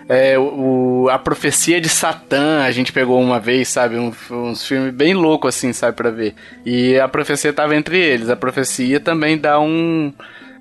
é, 0.10 0.38
o, 0.38 1.08
a 1.10 1.20
profecia 1.20 1.80
de 1.80 1.90
Satã, 1.90 2.64
a 2.64 2.72
gente 2.72 2.94
pegou 2.94 3.22
uma 3.22 3.40
vez, 3.40 3.68
sabe? 3.68 3.98
Um, 3.98 4.12
uns 4.30 4.66
filmes 4.66 4.94
bem 4.94 5.14
loucos, 5.14 5.56
assim, 5.56 5.74
sabe, 5.74 5.96
pra 5.96 6.10
ver. 6.10 6.34
E 6.66 7.00
a 7.00 7.08
profecia 7.08 7.54
tava 7.54 7.76
entre 7.76 7.98
eles. 7.98 8.30
A 8.30 8.36
profecia 8.36 9.00
também 9.00 9.38
dá 9.38 9.60
um 9.60 10.14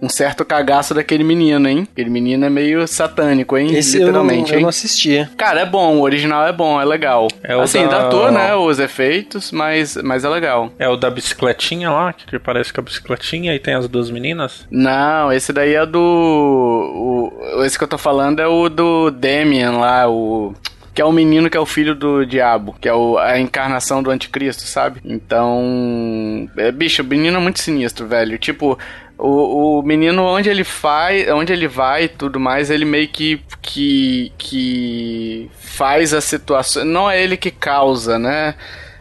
um 0.07 0.09
certo 0.09 0.45
cagaço 0.45 0.95
daquele 0.95 1.23
menino, 1.25 1.69
hein? 1.69 1.87
Aquele 1.93 2.09
menino 2.11 2.45
é 2.47 2.51
meio 2.51 2.87
satânico, 2.87 3.57
hein? 3.59 3.75
Esse 3.77 3.99
Literalmente, 3.99 4.39
eu 4.41 4.43
não, 4.45 4.49
eu 4.53 4.57
hein? 4.57 4.63
não 4.63 4.69
assisti. 4.69 5.29
Cara, 5.37 5.61
é 5.61 5.67
bom, 5.67 5.97
o 5.97 6.03
original 6.03 6.47
é 6.47 6.53
bom, 6.53 6.81
é 6.81 6.85
legal. 6.85 7.29
É 7.43 7.57
o 7.57 7.61
assim, 7.61 7.83
da- 7.87 8.03
datou, 8.05 8.31
né, 8.31 8.55
os 8.55 8.79
efeitos, 8.79 9.51
mas, 9.53 9.97
mas 9.97 10.25
é 10.25 10.29
legal. 10.29 10.71
É 10.79 10.89
o 10.89 10.97
da 10.97 11.11
bicicletinha 11.11 11.91
lá, 11.91 12.13
que 12.13 12.39
parece 12.39 12.73
com 12.73 12.81
a 12.81 12.85
bicicletinha 12.85 13.55
e 13.55 13.59
tem 13.59 13.75
as 13.75 13.89
duas 13.89 14.11
meninas? 14.11 14.67
Não, 14.71 15.33
esse 15.33 15.53
daí 15.53 15.75
é 15.75 15.85
do. 15.85 15.99
O, 16.01 17.65
esse 17.65 17.77
que 17.79 17.85
eu 17.85 17.89
tô 17.89 17.99
falando 17.99 18.41
é 18.41 18.47
o 18.47 18.69
do 18.69 19.11
Demian 19.11 19.73
lá, 19.79 20.09
o. 20.09 20.55
Que 20.95 21.03
é 21.03 21.05
o 21.05 21.13
menino 21.13 21.51
que 21.51 21.57
é 21.59 21.61
o 21.61 21.67
filho 21.67 21.95
do 21.95 22.25
diabo, 22.25 22.75
que 22.81 22.89
é 22.89 22.95
o- 22.95 23.19
a 23.19 23.39
encarnação 23.39 24.03
do 24.03 24.11
anticristo, 24.11 24.63
sabe? 24.63 25.01
Então. 25.05 26.49
É, 26.57 26.71
bicho, 26.73 27.03
o 27.03 27.05
menino 27.05 27.37
é 27.37 27.41
muito 27.41 27.61
sinistro, 27.61 28.07
velho. 28.07 28.39
Tipo, 28.39 28.79
o, 29.19 29.79
o 29.79 29.83
menino, 29.83 30.23
onde 30.23 30.49
ele 30.49 30.65
faz, 30.65 31.29
onde 31.31 31.53
ele 31.53 31.67
vai 31.69 32.05
e 32.05 32.09
tudo 32.09 32.39
mais, 32.39 32.71
ele 32.71 32.85
meio 32.85 33.09
que, 33.09 33.41
que. 33.63 34.33
que 34.37 35.51
faz 35.59 36.13
a 36.15 36.21
situação. 36.21 36.85
Não 36.85 37.11
é 37.11 37.23
ele 37.23 37.37
que 37.37 37.51
causa, 37.51 38.19
né? 38.19 38.55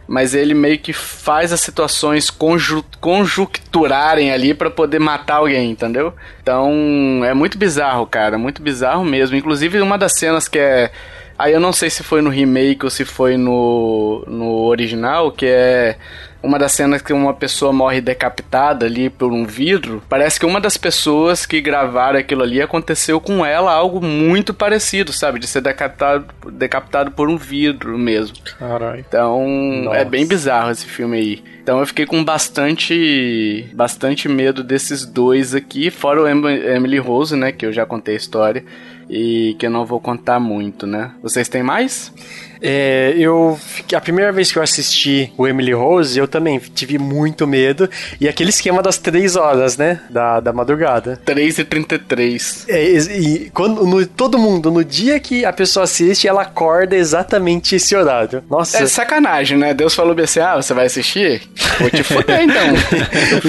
mas 0.08 0.34
ele 0.34 0.54
meio 0.54 0.78
que 0.78 0.92
faz 0.92 1.52
as 1.52 1.60
situações 1.60 2.30
conju 2.30 2.84
conjunturarem 3.00 4.30
ali 4.30 4.54
pra 4.54 4.70
poder 4.70 5.00
matar 5.00 5.36
alguém, 5.36 5.70
entendeu? 5.70 6.14
Então 6.40 7.22
é 7.24 7.34
muito 7.34 7.58
bizarro, 7.58 8.06
cara, 8.06 8.38
muito 8.38 8.62
bizarro 8.62 9.04
mesmo. 9.04 9.36
Inclusive 9.36 9.80
uma 9.80 9.98
das 9.98 10.12
cenas 10.16 10.46
que 10.46 10.58
é 10.58 10.92
Aí 11.38 11.52
eu 11.52 11.60
não 11.60 11.72
sei 11.72 11.90
se 11.90 12.02
foi 12.02 12.22
no 12.22 12.30
remake 12.30 12.84
ou 12.84 12.90
se 12.90 13.04
foi 13.04 13.36
no, 13.36 14.24
no 14.26 14.64
original, 14.66 15.30
que 15.30 15.46
é 15.46 15.96
uma 16.42 16.58
das 16.58 16.72
cenas 16.72 17.02
que 17.02 17.12
uma 17.12 17.34
pessoa 17.34 17.72
morre 17.72 18.00
decapitada 18.00 18.86
ali 18.86 19.10
por 19.10 19.32
um 19.32 19.44
vidro. 19.44 20.02
Parece 20.08 20.38
que 20.38 20.46
uma 20.46 20.60
das 20.60 20.76
pessoas 20.76 21.44
que 21.44 21.60
gravaram 21.60 22.18
aquilo 22.18 22.42
ali 22.42 22.62
aconteceu 22.62 23.20
com 23.20 23.44
ela 23.44 23.72
algo 23.72 24.00
muito 24.00 24.54
parecido, 24.54 25.12
sabe? 25.12 25.38
De 25.40 25.46
ser 25.46 25.60
decapitado, 25.60 26.24
decapitado 26.52 27.10
por 27.10 27.28
um 27.28 27.36
vidro 27.36 27.98
mesmo. 27.98 28.36
Caralho. 28.58 29.00
Então, 29.00 29.44
Nossa. 29.84 29.96
é 29.98 30.04
bem 30.04 30.24
bizarro 30.26 30.70
esse 30.70 30.86
filme 30.86 31.16
aí. 31.18 31.44
Então 31.62 31.80
eu 31.80 31.86
fiquei 31.86 32.06
com 32.06 32.22
bastante 32.24 33.68
bastante 33.74 34.28
medo 34.28 34.62
desses 34.62 35.04
dois 35.04 35.54
aqui, 35.54 35.90
fora 35.90 36.22
o 36.22 36.28
Em- 36.28 36.46
Emily 36.76 36.98
Rose, 36.98 37.34
né, 37.36 37.50
que 37.50 37.66
eu 37.66 37.72
já 37.72 37.84
contei 37.84 38.14
a 38.14 38.18
história 38.18 38.64
e 39.08 39.54
que 39.58 39.66
eu 39.66 39.70
não 39.70 39.84
vou 39.84 40.00
contar 40.00 40.40
muito, 40.40 40.86
né? 40.86 41.12
Vocês 41.22 41.48
têm 41.48 41.62
mais? 41.62 42.12
É, 42.60 43.14
eu 43.16 43.58
a 43.94 44.00
primeira 44.00 44.32
vez 44.32 44.50
que 44.52 44.58
eu 44.58 44.62
assisti 44.62 45.32
o 45.36 45.46
Emily 45.46 45.72
Rose, 45.72 46.18
eu 46.18 46.26
também 46.28 46.58
tive 46.74 46.98
muito 46.98 47.46
medo. 47.46 47.88
E 48.20 48.28
aquele 48.28 48.50
esquema 48.50 48.82
das 48.82 48.98
três 48.98 49.36
horas, 49.36 49.76
né? 49.76 50.00
Da, 50.10 50.40
da 50.40 50.52
madrugada. 50.52 51.20
3 51.24 51.58
e 51.58 51.64
33. 51.64 52.64
É, 52.68 52.84
e 52.84 53.36
e 53.36 53.50
quando 53.50 53.84
no- 53.86 54.06
todo 54.06 54.38
mundo, 54.38 54.70
no 54.70 54.84
dia 54.84 55.18
que 55.20 55.44
a 55.44 55.52
pessoa 55.52 55.84
assiste, 55.84 56.26
ela 56.28 56.42
acorda 56.42 56.96
exatamente 56.96 57.74
esse 57.76 57.94
horário. 57.94 58.42
Nossa. 58.48 58.78
É 58.78 58.86
sacanagem, 58.86 59.58
né? 59.58 59.74
Deus 59.74 59.94
falou 59.94 60.14
bem 60.14 60.24
assim: 60.24 60.40
ah, 60.40 60.56
você 60.56 60.72
vai 60.72 60.86
assistir? 60.86 61.42
Vou 61.80 61.90
te 61.90 62.02
foder 62.02 62.40
então. 62.42 62.66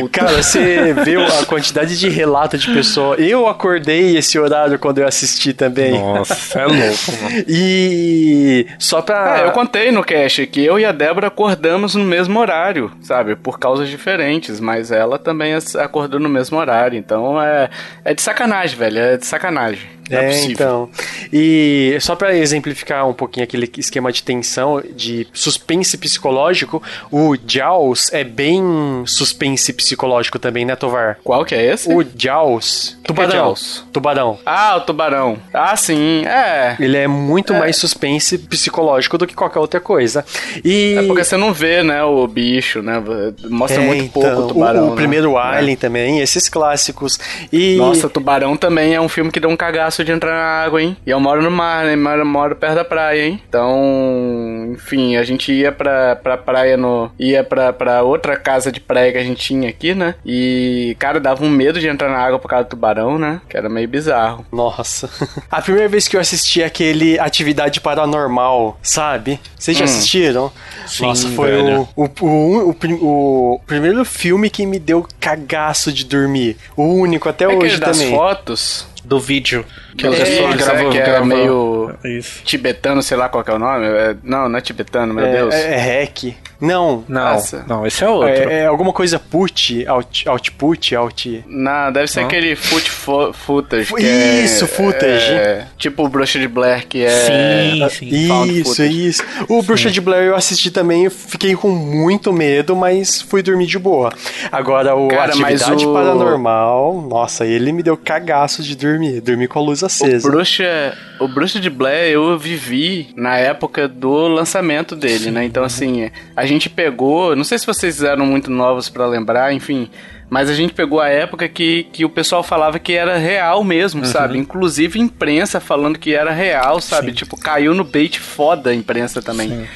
Puta. 0.00 0.08
Cara, 0.20 0.42
você 0.42 0.92
viu 1.04 1.22
a 1.24 1.44
quantidade 1.46 1.98
de 1.98 2.08
relato 2.08 2.56
de 2.58 2.70
pessoa. 2.72 3.16
Eu 3.16 3.46
acordei 3.48 4.16
esse 4.16 4.38
horário 4.38 4.78
quando 4.78 4.98
eu 4.98 5.06
assisti 5.06 5.52
também. 5.52 5.92
Nossa, 5.92 6.58
é 6.60 6.66
louco, 6.66 7.12
mano. 7.22 7.44
E 7.48 8.45
só 8.78 9.02
pra. 9.02 9.40
É, 9.40 9.46
eu 9.46 9.52
contei 9.52 9.90
no 9.90 10.04
cast 10.04 10.46
que 10.46 10.64
eu 10.64 10.78
e 10.78 10.84
a 10.84 10.92
Débora 10.92 11.28
acordamos 11.28 11.94
no 11.94 12.04
mesmo 12.04 12.38
horário, 12.38 12.92
sabe? 13.00 13.36
Por 13.36 13.58
causas 13.58 13.88
diferentes, 13.88 14.60
mas 14.60 14.90
ela 14.90 15.18
também 15.18 15.54
acordou 15.78 16.20
no 16.20 16.28
mesmo 16.28 16.58
horário. 16.58 16.98
Então 16.98 17.40
é, 17.40 17.68
é 18.04 18.14
de 18.14 18.22
sacanagem, 18.22 18.78
velho. 18.78 18.98
É 18.98 19.16
de 19.16 19.26
sacanagem. 19.26 19.96
Não 20.10 20.18
é, 20.18 20.32
É, 20.32 20.44
então. 20.44 20.88
E 21.32 21.96
só 22.00 22.14
pra 22.14 22.34
exemplificar 22.36 23.08
um 23.08 23.12
pouquinho 23.12 23.44
aquele 23.44 23.70
esquema 23.78 24.12
de 24.12 24.22
tensão, 24.22 24.82
de 24.94 25.26
suspense 25.32 25.96
psicológico, 25.98 26.82
o 27.10 27.36
Jaws 27.46 28.12
é 28.12 28.22
bem 28.24 28.62
suspense 29.06 29.72
psicológico 29.72 30.38
também, 30.38 30.64
né, 30.64 30.76
Tovar? 30.76 31.18
Qual 31.24 31.44
que 31.44 31.54
é 31.54 31.72
esse? 31.72 31.92
O 31.92 32.04
Jaws. 32.16 32.96
Tubarão. 33.04 33.30
Jaws? 33.30 33.84
Tubarão. 33.92 34.38
Ah, 34.44 34.76
o 34.76 34.80
tubarão. 34.80 35.38
Ah, 35.52 35.76
sim. 35.76 36.24
É. 36.26 36.76
Ele 36.80 36.96
é 36.96 37.06
muito 37.06 37.54
mais 37.54 37.76
suspense 37.76 38.38
psicológico 38.38 39.16
do 39.18 39.26
que 39.26 39.34
qualquer 39.34 39.58
outra 39.60 39.80
coisa. 39.80 40.24
E. 40.64 40.94
É 40.98 41.02
porque 41.06 41.24
você 41.24 41.36
não 41.36 41.52
vê, 41.52 41.82
né, 41.82 42.02
o 42.02 42.26
bicho, 42.26 42.82
né? 42.82 43.02
Mostra 43.48 43.82
É, 43.82 43.86
muito 43.86 44.04
então, 44.04 44.22
pouco 44.22 44.42
o 44.42 44.46
tubarão. 44.48 44.82
O, 44.82 44.86
o 44.86 44.90
né? 44.90 44.96
primeiro 44.96 45.36
É. 45.38 45.42
Alien 45.56 45.76
também, 45.76 46.20
esses 46.20 46.48
clássicos. 46.48 47.18
E. 47.52 47.76
Nossa, 47.76 48.08
Tubarão 48.08 48.56
também 48.56 48.94
é 48.94 49.00
um 49.00 49.08
filme 49.08 49.30
que 49.30 49.38
dá 49.40 49.48
um 49.48 49.56
cagaço 49.56 49.95
de 50.04 50.12
entrar 50.12 50.32
na 50.32 50.64
água, 50.64 50.82
hein? 50.82 50.96
E 51.06 51.10
eu 51.10 51.20
moro 51.20 51.42
no 51.42 51.50
mar, 51.50 51.84
né? 51.84 51.96
Moro, 51.96 52.24
moro 52.26 52.56
perto 52.56 52.74
da 52.76 52.84
praia, 52.84 53.26
hein? 53.26 53.42
Então, 53.48 54.70
enfim, 54.72 55.16
a 55.16 55.22
gente 55.24 55.52
ia 55.52 55.72
pra, 55.72 56.16
pra 56.16 56.36
praia 56.36 56.76
no. 56.76 57.10
ia 57.18 57.42
pra, 57.44 57.72
pra 57.72 58.02
outra 58.02 58.36
casa 58.36 58.70
de 58.72 58.80
praia 58.80 59.12
que 59.12 59.18
a 59.18 59.24
gente 59.24 59.40
tinha 59.40 59.68
aqui, 59.68 59.94
né? 59.94 60.14
E, 60.24 60.96
cara, 60.98 61.18
dava 61.20 61.44
um 61.44 61.50
medo 61.50 61.78
de 61.80 61.88
entrar 61.88 62.08
na 62.10 62.18
água 62.18 62.38
por 62.38 62.48
causa 62.48 62.64
do 62.64 62.70
tubarão, 62.70 63.18
né? 63.18 63.40
Que 63.48 63.56
era 63.56 63.68
meio 63.68 63.88
bizarro. 63.88 64.44
Nossa. 64.52 65.08
A 65.50 65.60
primeira 65.62 65.88
vez 65.88 66.08
que 66.08 66.16
eu 66.16 66.20
assisti 66.20 66.62
aquele 66.62 67.18
Atividade 67.18 67.80
Paranormal, 67.80 68.78
sabe? 68.82 69.40
Vocês 69.58 69.76
já 69.76 69.84
Hum. 69.84 69.88
assistiram? 69.88 70.52
Sim, 70.86 71.06
Nossa, 71.06 71.28
foi 71.30 71.52
o, 71.62 71.88
o, 71.96 72.04
o, 72.20 72.76
o, 73.00 73.54
o 73.54 73.60
primeiro 73.66 74.04
filme 74.04 74.50
que 74.50 74.66
me 74.66 74.78
deu 74.78 75.06
cagaço 75.20 75.92
de 75.92 76.04
dormir. 76.04 76.56
O 76.76 76.82
único 76.84 77.28
até 77.28 77.44
É 77.44 77.48
hoje 77.48 77.56
aquele 77.58 77.78
das 77.78 77.98
também. 77.98 78.14
fotos. 78.14 78.86
Do 79.06 79.20
vídeo. 79.20 79.64
Que 79.96 80.04
É, 80.06 80.08
as 80.10 80.18
pessoas 80.18 80.54
isso, 80.56 80.64
gravam, 80.64 80.88
é, 80.88 80.90
que 80.92 80.98
é 80.98 81.04
gravam- 81.04 81.26
meio- 81.26 81.94
Isso. 82.04 82.42
Tibetano, 82.44 83.02
sei 83.02 83.16
lá 83.16 83.28
qual 83.28 83.44
que 83.44 83.50
é 83.50 83.54
o 83.54 83.58
nome. 83.58 83.86
É- 83.86 84.16
não, 84.22 84.48
não 84.48 84.58
é 84.58 84.60
tibetano, 84.60 85.14
meu 85.14 85.24
É, 85.24 85.32
Deus. 85.32 85.54
é, 85.54 85.74
é 85.74 86.02
hack. 86.02 86.34
Não. 86.60 87.04
Não, 87.08 87.32
Nossa. 87.32 87.64
não, 87.68 87.86
esse 87.86 88.02
é 88.02 88.08
outro. 88.08 88.28
É, 88.28 88.60
é 88.62 88.66
alguma 88.66 88.92
coisa 88.92 89.18
put, 89.18 89.84
out, 89.86 90.28
output, 90.28 90.94
out. 90.94 91.44
Não, 91.46 91.92
deve 91.92 92.06
ser 92.08 92.20
Não? 92.20 92.26
aquele 92.26 92.56
foot 92.56 92.90
fo 92.90 93.32
footage. 93.32 93.92
É- 93.96 94.40
isso, 94.42 94.66
footage. 94.66 95.32
é, 95.32 95.66
tipo 95.78 96.04
o 96.04 96.08
Bruxa 96.08 96.38
de 96.38 96.48
Blair, 96.48 96.86
que 96.86 97.02
é. 97.04 97.10
Sim, 97.10 97.88
sim. 97.90 98.08
Isso, 98.08 98.64
footage. 98.70 99.06
isso. 99.06 99.22
O 99.48 99.62
Bruxa 99.62 99.90
de 99.90 100.00
Blair 100.00 100.24
eu 100.28 100.34
assisti 100.36 100.70
também, 100.70 101.04
eu 101.04 101.10
fiquei 101.10 101.54
com 101.54 101.68
muito 101.70 102.32
medo, 102.32 102.74
mas 102.74 103.20
fui 103.20 103.42
dormir 103.42 103.66
de 103.66 103.78
boa. 103.78 104.12
Agora, 104.50 104.94
o 104.94 105.08
Cara, 105.08 105.34
mas 105.36 105.60
Atividade 105.62 105.86
o- 105.86 105.92
Paranormal, 105.92 107.06
nossa, 107.08 107.44
ele 107.46 107.72
me 107.72 107.82
deu 107.82 107.96
cagaço 107.96 108.62
de 108.62 108.76
dormir. 108.76 109.20
Dormir 109.20 109.48
com 109.48 109.58
a 109.58 109.62
luz 109.62 109.82
O 109.82 109.86
acesa. 109.86 110.28
Bruxa, 110.30 110.96
o 111.20 111.28
Bruxa 111.28 111.60
de 111.60 111.68
Blair 111.70 112.12
eu 112.12 112.38
vivi 112.38 113.08
na 113.16 113.36
época 113.36 113.86
do 113.88 114.28
lançamento 114.28 114.94
dele, 114.96 115.30
né? 115.30 115.44
Então 115.44 115.62
assim, 115.64 116.10
a 116.36 116.45
gente 116.46 116.70
pegou, 116.70 117.34
não 117.36 117.44
sei 117.44 117.58
se 117.58 117.66
vocês 117.66 118.02
eram 118.02 118.26
muito 118.26 118.50
novos 118.50 118.88
pra 118.88 119.06
lembrar, 119.06 119.52
enfim, 119.52 119.90
mas 120.28 120.50
a 120.50 120.54
gente 120.54 120.72
pegou 120.74 121.00
a 121.00 121.08
época 121.08 121.48
que, 121.48 121.84
que 121.92 122.04
o 122.04 122.10
pessoal 122.10 122.42
falava 122.42 122.78
que 122.78 122.92
era 122.92 123.16
real 123.16 123.62
mesmo, 123.62 124.04
sabe? 124.04 124.38
Inclusive 124.38 124.98
imprensa 124.98 125.60
falando 125.60 125.98
que 125.98 126.14
era 126.14 126.32
real, 126.32 126.80
sabe? 126.80 127.12
Tipo, 127.12 127.36
caiu 127.38 127.74
no 127.74 127.84
bait 127.84 128.18
foda 128.18 128.70
a 128.70 128.74
imprensa 128.74 129.22
também. 129.22 129.68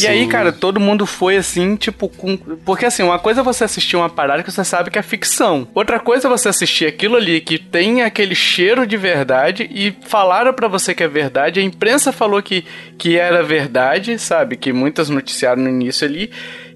E 0.00 0.06
aí, 0.06 0.22
Sim. 0.22 0.28
cara, 0.28 0.52
todo 0.52 0.78
mundo 0.78 1.04
foi 1.04 1.36
assim, 1.36 1.74
tipo, 1.74 2.08
com... 2.08 2.36
porque 2.36 2.86
assim, 2.86 3.02
uma 3.02 3.18
coisa 3.18 3.40
é 3.40 3.44
você 3.44 3.64
assistir 3.64 3.96
uma 3.96 4.08
parada 4.08 4.42
que 4.42 4.50
você 4.50 4.64
sabe 4.64 4.90
que 4.90 4.98
é 4.98 5.02
ficção. 5.02 5.66
Outra 5.74 5.98
coisa 5.98 6.28
é 6.28 6.30
você 6.30 6.48
assistir 6.48 6.86
aquilo 6.86 7.16
ali 7.16 7.40
que 7.40 7.58
tem 7.58 8.02
aquele 8.02 8.34
cheiro 8.34 8.86
de 8.86 8.96
verdade 8.96 9.68
e 9.72 9.92
falaram 10.06 10.52
pra 10.52 10.68
você 10.68 10.94
que 10.94 11.02
é 11.02 11.08
verdade, 11.08 11.58
a 11.58 11.62
imprensa 11.62 12.12
falou 12.12 12.40
que, 12.42 12.64
que 12.96 13.18
era 13.18 13.42
verdade, 13.42 14.18
sabe? 14.18 14.56
Que 14.56 14.72
muitas 14.72 15.08
noticiaram 15.08 15.62
no 15.62 15.68
início 15.68 16.06
ali. 16.06 16.30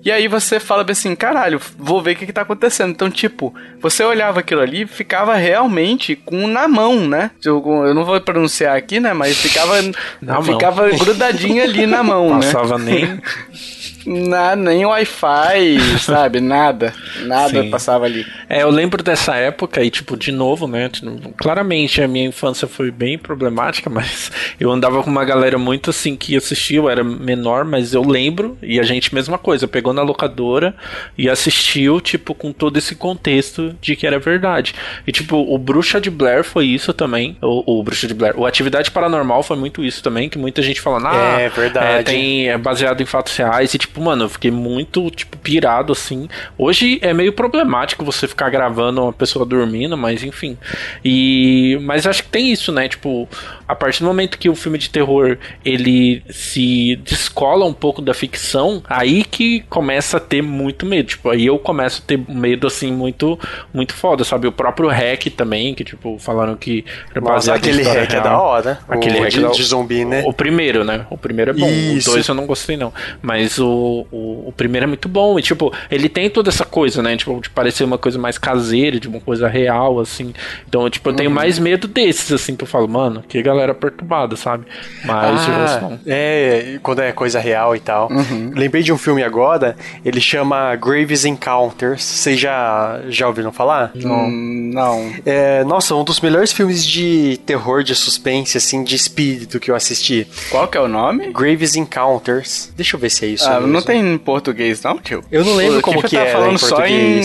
E 0.06 0.12
aí 0.12 0.28
você 0.28 0.60
fala 0.60 0.84
bem 0.84 0.92
assim, 0.92 1.16
caralho, 1.16 1.60
vou 1.76 2.00
ver 2.00 2.12
o 2.12 2.16
que, 2.16 2.26
que 2.26 2.32
tá 2.32 2.42
acontecendo. 2.42 2.90
Então, 2.90 3.10
tipo, 3.10 3.52
você 3.80 4.04
olhava 4.04 4.38
aquilo 4.38 4.60
ali 4.60 4.82
e 4.82 4.86
ficava 4.86 5.34
realmente 5.34 6.14
com 6.14 6.46
na 6.46 6.68
mão, 6.68 7.08
né? 7.08 7.32
Eu, 7.44 7.60
eu 7.84 7.92
não 7.92 8.04
vou 8.04 8.20
pronunciar 8.20 8.76
aquaqui, 8.76 9.00
né? 9.00 9.12
Mas 9.12 9.36
ficava, 9.36 9.82
Na 10.22 10.34
mão. 10.34 10.44
ficava 10.44 10.88
grudadinho 10.90 11.60
ali 11.60 11.86
na 11.86 12.04
mão, 12.04 12.38
né? 12.38 12.46
Passava 12.46 12.78
nem. 12.78 13.20
Nada, 14.06 14.56
nem 14.56 14.86
Wi-Fi, 14.86 15.98
sabe? 15.98 16.40
Nada. 16.40 16.94
Nada 17.24 17.62
Sim. 17.62 17.70
passava 17.70 18.04
ali. 18.04 18.24
É, 18.48 18.62
eu 18.62 18.70
lembro 18.70 19.02
dessa 19.02 19.34
época 19.34 19.82
e, 19.82 19.90
tipo, 19.90 20.16
de 20.16 20.30
novo, 20.30 20.68
né? 20.68 20.90
Claramente 21.36 22.00
a 22.00 22.06
minha 22.06 22.26
infância 22.26 22.68
foi 22.68 22.90
bem 22.90 23.18
problemática, 23.18 23.90
mas 23.90 24.30
eu 24.60 24.70
andava 24.70 25.02
com 25.02 25.10
uma 25.10 25.24
galera 25.24 25.58
muito 25.58 25.90
assim 25.90 26.16
que 26.16 26.36
assistiu, 26.36 26.88
era 26.88 27.02
menor, 27.02 27.64
mas 27.64 27.94
eu 27.94 28.02
lembro, 28.02 28.56
e 28.62 28.78
a 28.78 28.84
gente, 28.84 29.14
mesma 29.14 29.38
coisa, 29.38 29.66
pegou 29.66 29.92
na 29.92 30.02
locadora 30.02 30.74
e 31.18 31.28
assistiu, 31.28 32.00
tipo, 32.00 32.34
com 32.34 32.52
todo 32.52 32.76
esse 32.76 32.94
contexto 32.94 33.74
de 33.80 33.96
que 33.96 34.06
era 34.06 34.18
verdade. 34.18 34.74
E, 35.06 35.10
tipo, 35.10 35.36
o 35.36 35.58
Bruxa 35.58 36.00
de 36.00 36.10
Blair 36.10 36.44
foi 36.44 36.66
isso 36.66 36.92
também. 36.92 37.36
O, 37.42 37.80
o 37.80 37.82
Bruxa 37.82 38.06
de 38.06 38.14
Blair. 38.14 38.38
O 38.38 38.46
Atividade 38.46 38.90
Paranormal 38.90 39.42
foi 39.42 39.56
muito 39.56 39.84
isso 39.84 40.02
também, 40.02 40.28
que 40.28 40.38
muita 40.38 40.62
gente 40.62 40.80
falando, 40.80 41.08
ah, 41.08 41.40
é 41.40 41.48
verdade. 41.48 41.86
É, 41.86 42.02
tem, 42.02 42.48
é 42.48 42.56
baseado 42.56 43.00
em 43.00 43.06
fatos 43.06 43.36
reais. 43.36 43.74
E, 43.74 43.78
tipo, 43.78 43.95
mano, 44.00 44.24
eu 44.24 44.28
fiquei 44.28 44.50
muito, 44.50 45.10
tipo, 45.10 45.36
pirado 45.38 45.92
assim. 45.92 46.28
Hoje 46.56 46.98
é 47.02 47.12
meio 47.12 47.32
problemático 47.32 48.04
você 48.04 48.26
ficar 48.26 48.50
gravando 48.50 49.02
uma 49.02 49.12
pessoa 49.12 49.44
dormindo, 49.44 49.96
mas 49.96 50.22
enfim. 50.22 50.56
E. 51.04 51.78
Mas 51.82 52.06
acho 52.06 52.24
que 52.24 52.28
tem 52.28 52.52
isso, 52.52 52.72
né? 52.72 52.88
Tipo, 52.88 53.28
a 53.68 53.74
partir 53.74 54.00
do 54.00 54.06
momento 54.06 54.38
que 54.38 54.48
o 54.48 54.54
filme 54.54 54.78
de 54.78 54.90
terror 54.90 55.38
ele 55.64 56.22
se 56.30 56.96
descola 57.04 57.64
um 57.64 57.72
pouco 57.72 58.00
da 58.00 58.14
ficção, 58.14 58.82
aí 58.88 59.24
que 59.24 59.60
começa 59.68 60.18
a 60.18 60.20
ter 60.20 60.42
muito 60.42 60.86
medo. 60.86 61.08
Tipo, 61.08 61.30
aí 61.30 61.46
eu 61.46 61.58
começo 61.58 62.02
a 62.02 62.06
ter 62.06 62.20
medo 62.28 62.66
assim 62.66 62.92
muito 62.92 63.38
muito 63.72 63.94
foda, 63.94 64.24
sabe? 64.24 64.46
O 64.46 64.52
próprio 64.52 64.88
Hack 64.88 65.26
também, 65.36 65.74
que 65.74 65.84
tipo 65.84 66.18
falaram 66.18 66.56
que 66.56 66.84
era 67.10 67.20
baseado 67.20 67.56
aquele 67.56 67.82
Hack 67.82 68.14
é 68.14 68.20
da 68.20 68.40
hora. 68.40 68.78
Aquele 68.88 69.18
Hack 69.18 69.30
de, 69.30 69.40
da... 69.42 69.48
de 69.48 69.62
zumbi, 69.62 70.04
né? 70.04 70.22
O, 70.24 70.30
o, 70.30 70.32
primeiro, 70.32 70.84
né? 70.84 71.06
O 71.10 71.18
primeiro 71.18 71.50
é 71.50 71.54
bom. 71.54 71.68
Isso. 71.68 72.10
O 72.10 72.12
dois 72.14 72.28
eu 72.28 72.34
não 72.34 72.46
gostei 72.46 72.76
não, 72.76 72.92
mas 73.20 73.58
o, 73.58 73.66
o, 73.86 74.48
o 74.48 74.52
primeiro 74.56 74.84
é 74.84 74.86
muito 74.86 75.08
bom 75.08 75.38
e 75.38 75.42
tipo, 75.42 75.72
ele 75.90 76.08
tem 76.08 76.28
toda 76.28 76.50
essa 76.50 76.64
coisa, 76.64 77.02
né? 77.02 77.16
Tipo, 77.16 77.40
de 77.40 77.50
parecer 77.50 77.84
uma 77.84 77.98
coisa 77.98 78.18
mais 78.18 78.38
caseira, 78.38 79.00
de 79.00 79.08
uma 79.08 79.20
coisa 79.20 79.48
real 79.48 80.00
assim. 80.00 80.32
Então, 80.68 80.88
tipo, 80.90 81.08
eu 81.08 81.14
tenho 81.14 81.30
uhum. 81.30 81.34
mais 81.34 81.58
medo 81.58 81.88
desses 81.88 82.32
assim 82.32 82.54
que 82.56 82.64
eu 82.64 82.68
falo, 82.68 82.88
mano, 82.88 83.24
que 83.26 83.42
galera 83.42 83.74
perturbada, 83.74 84.36
sabe? 84.36 84.66
Mas 85.04 85.40
ah, 85.48 85.98
É, 86.06 86.78
quando 86.82 87.00
é 87.00 87.12
coisa 87.12 87.38
real 87.38 87.74
e 87.74 87.80
tal. 87.80 88.10
Uhum. 88.10 88.52
Lembrei 88.54 88.82
de 88.82 88.92
um 88.92 88.98
filme 88.98 89.22
agora, 89.22 89.76
ele 90.04 90.20
chama 90.20 90.74
Graves 90.76 91.24
Encounters. 91.24 92.02
Vocês 92.02 92.38
já, 92.38 93.00
já 93.08 93.26
ouviram 93.26 93.52
falar? 93.52 93.92
Não. 93.94 94.30
não. 94.30 95.12
É, 95.24 95.64
nossa, 95.64 95.94
um 95.94 96.04
dos 96.04 96.20
melhores 96.20 96.52
filmes 96.52 96.84
de 96.84 97.38
terror, 97.46 97.82
de 97.82 97.94
suspense, 97.94 98.56
assim, 98.56 98.82
de 98.82 98.94
espírito 98.94 99.60
que 99.60 99.70
eu 99.70 99.74
assisti. 99.74 100.26
Qual 100.50 100.68
que 100.68 100.76
é 100.76 100.80
o 100.80 100.88
nome? 100.88 101.32
Graves 101.32 101.76
Encounters. 101.76 102.72
Deixa 102.76 102.96
eu 102.96 103.00
ver 103.00 103.10
se 103.10 103.24
é 103.24 103.28
isso. 103.28 103.48
Ah, 103.48 103.60
mesmo. 103.66 103.80
não 103.80 103.82
tem 103.82 104.14
em 104.14 104.18
português, 104.18 104.82
não, 104.82 104.98
tio? 104.98 105.22
Eu 105.30 105.44
não 105.44 105.54
lembro 105.54 105.76
Pô, 105.76 105.82
como 105.82 106.02
que, 106.02 106.08
que 106.08 106.16
tá 106.16 106.24
é. 106.24 106.32
falando 106.32 106.58
só 106.58 106.84
em 106.86 107.20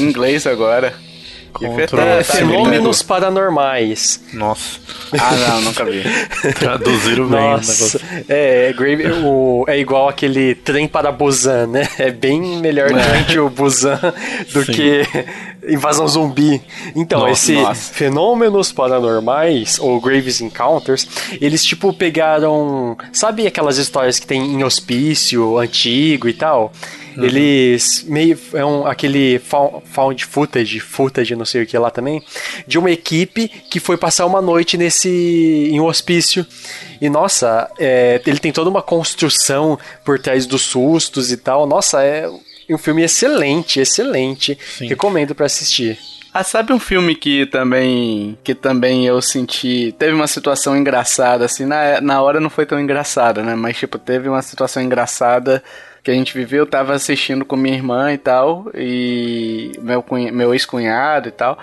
inglês 0.00 0.46
agora. 0.46 0.94
É, 1.62 2.22
fenômenos 2.24 3.02
paranormais. 3.02 4.20
Nossa. 4.32 4.80
Ah, 5.12 5.36
não, 5.36 5.60
nunca 5.62 5.84
vi. 5.84 6.02
Traduziram 6.58 7.28
bem 7.28 7.40
Nossa. 7.40 8.00
É, 8.28 8.72
é, 8.76 9.12
o, 9.24 9.64
é 9.68 9.78
igual 9.78 10.08
aquele 10.08 10.54
trem 10.54 10.88
para 10.88 11.12
Busan, 11.12 11.66
né? 11.68 11.88
É 11.98 12.10
bem 12.10 12.40
melhor 12.58 12.90
é. 12.90 13.40
o 13.40 13.48
Busan 13.48 14.00
do 14.52 14.64
Sim. 14.64 14.72
que 14.72 15.02
invasão 15.68 16.06
zumbi. 16.08 16.60
Então, 16.94 17.20
nossa, 17.20 17.32
esse 17.32 17.52
nossa. 17.54 17.92
fenômenos 17.94 18.72
paranormais, 18.72 19.78
ou 19.78 20.00
Graves 20.00 20.40
Encounters, 20.40 21.06
eles 21.40 21.64
tipo 21.64 21.92
pegaram. 21.92 22.96
Sabe 23.12 23.46
aquelas 23.46 23.78
histórias 23.78 24.18
que 24.18 24.26
tem 24.26 24.42
em 24.42 24.64
hospício 24.64 25.58
antigo 25.58 26.28
e 26.28 26.32
tal? 26.32 26.72
Uhum. 27.16 27.24
Eles 27.24 28.04
meio. 28.08 28.38
É 28.52 28.64
um, 28.64 28.86
aquele 28.86 29.38
found 29.38 30.24
footage, 30.24 30.80
footage, 30.80 31.36
não 31.36 31.44
sei 31.44 31.62
o 31.62 31.66
que 31.66 31.78
lá 31.78 31.90
também, 31.90 32.22
de 32.66 32.78
uma 32.78 32.90
equipe 32.90 33.48
que 33.48 33.78
foi 33.78 33.96
passar 33.96 34.26
uma 34.26 34.42
noite 34.42 34.76
nesse. 34.76 35.08
em 35.08 35.80
um 35.80 35.84
hospício. 35.84 36.46
E 37.00 37.08
nossa, 37.08 37.70
é, 37.78 38.20
ele 38.26 38.38
tem 38.38 38.52
toda 38.52 38.70
uma 38.70 38.82
construção 38.82 39.78
por 40.04 40.18
trás 40.18 40.46
dos 40.46 40.62
sustos 40.62 41.30
e 41.30 41.36
tal. 41.36 41.66
Nossa, 41.66 42.02
é 42.02 42.28
um 42.68 42.78
filme 42.78 43.02
excelente, 43.02 43.80
excelente. 43.80 44.58
Sim. 44.78 44.86
Recomendo 44.86 45.34
para 45.34 45.46
assistir. 45.46 45.98
Ah, 46.32 46.42
sabe 46.42 46.72
um 46.72 46.80
filme 46.80 47.14
que 47.14 47.46
também 47.46 48.36
que 48.42 48.56
também 48.56 49.06
eu 49.06 49.22
senti, 49.22 49.94
teve 49.96 50.12
uma 50.12 50.26
situação 50.26 50.76
engraçada 50.76 51.44
assim, 51.44 51.64
na, 51.64 52.00
na 52.00 52.20
hora 52.20 52.40
não 52.40 52.50
foi 52.50 52.66
tão 52.66 52.80
engraçada, 52.80 53.40
né? 53.40 53.54
Mas 53.54 53.76
tipo, 53.76 54.00
teve 54.00 54.28
uma 54.28 54.42
situação 54.42 54.82
engraçada 54.82 55.62
que 56.04 56.10
a 56.10 56.14
gente 56.14 56.36
viveu, 56.36 56.60
eu 56.60 56.66
tava 56.66 56.92
assistindo 56.92 57.46
com 57.46 57.56
minha 57.56 57.74
irmã 57.74 58.12
e 58.12 58.18
tal, 58.18 58.66
e 58.74 59.72
meu, 59.80 60.04
meu 60.30 60.52
ex-cunhado 60.52 61.28
e 61.28 61.32
tal. 61.32 61.58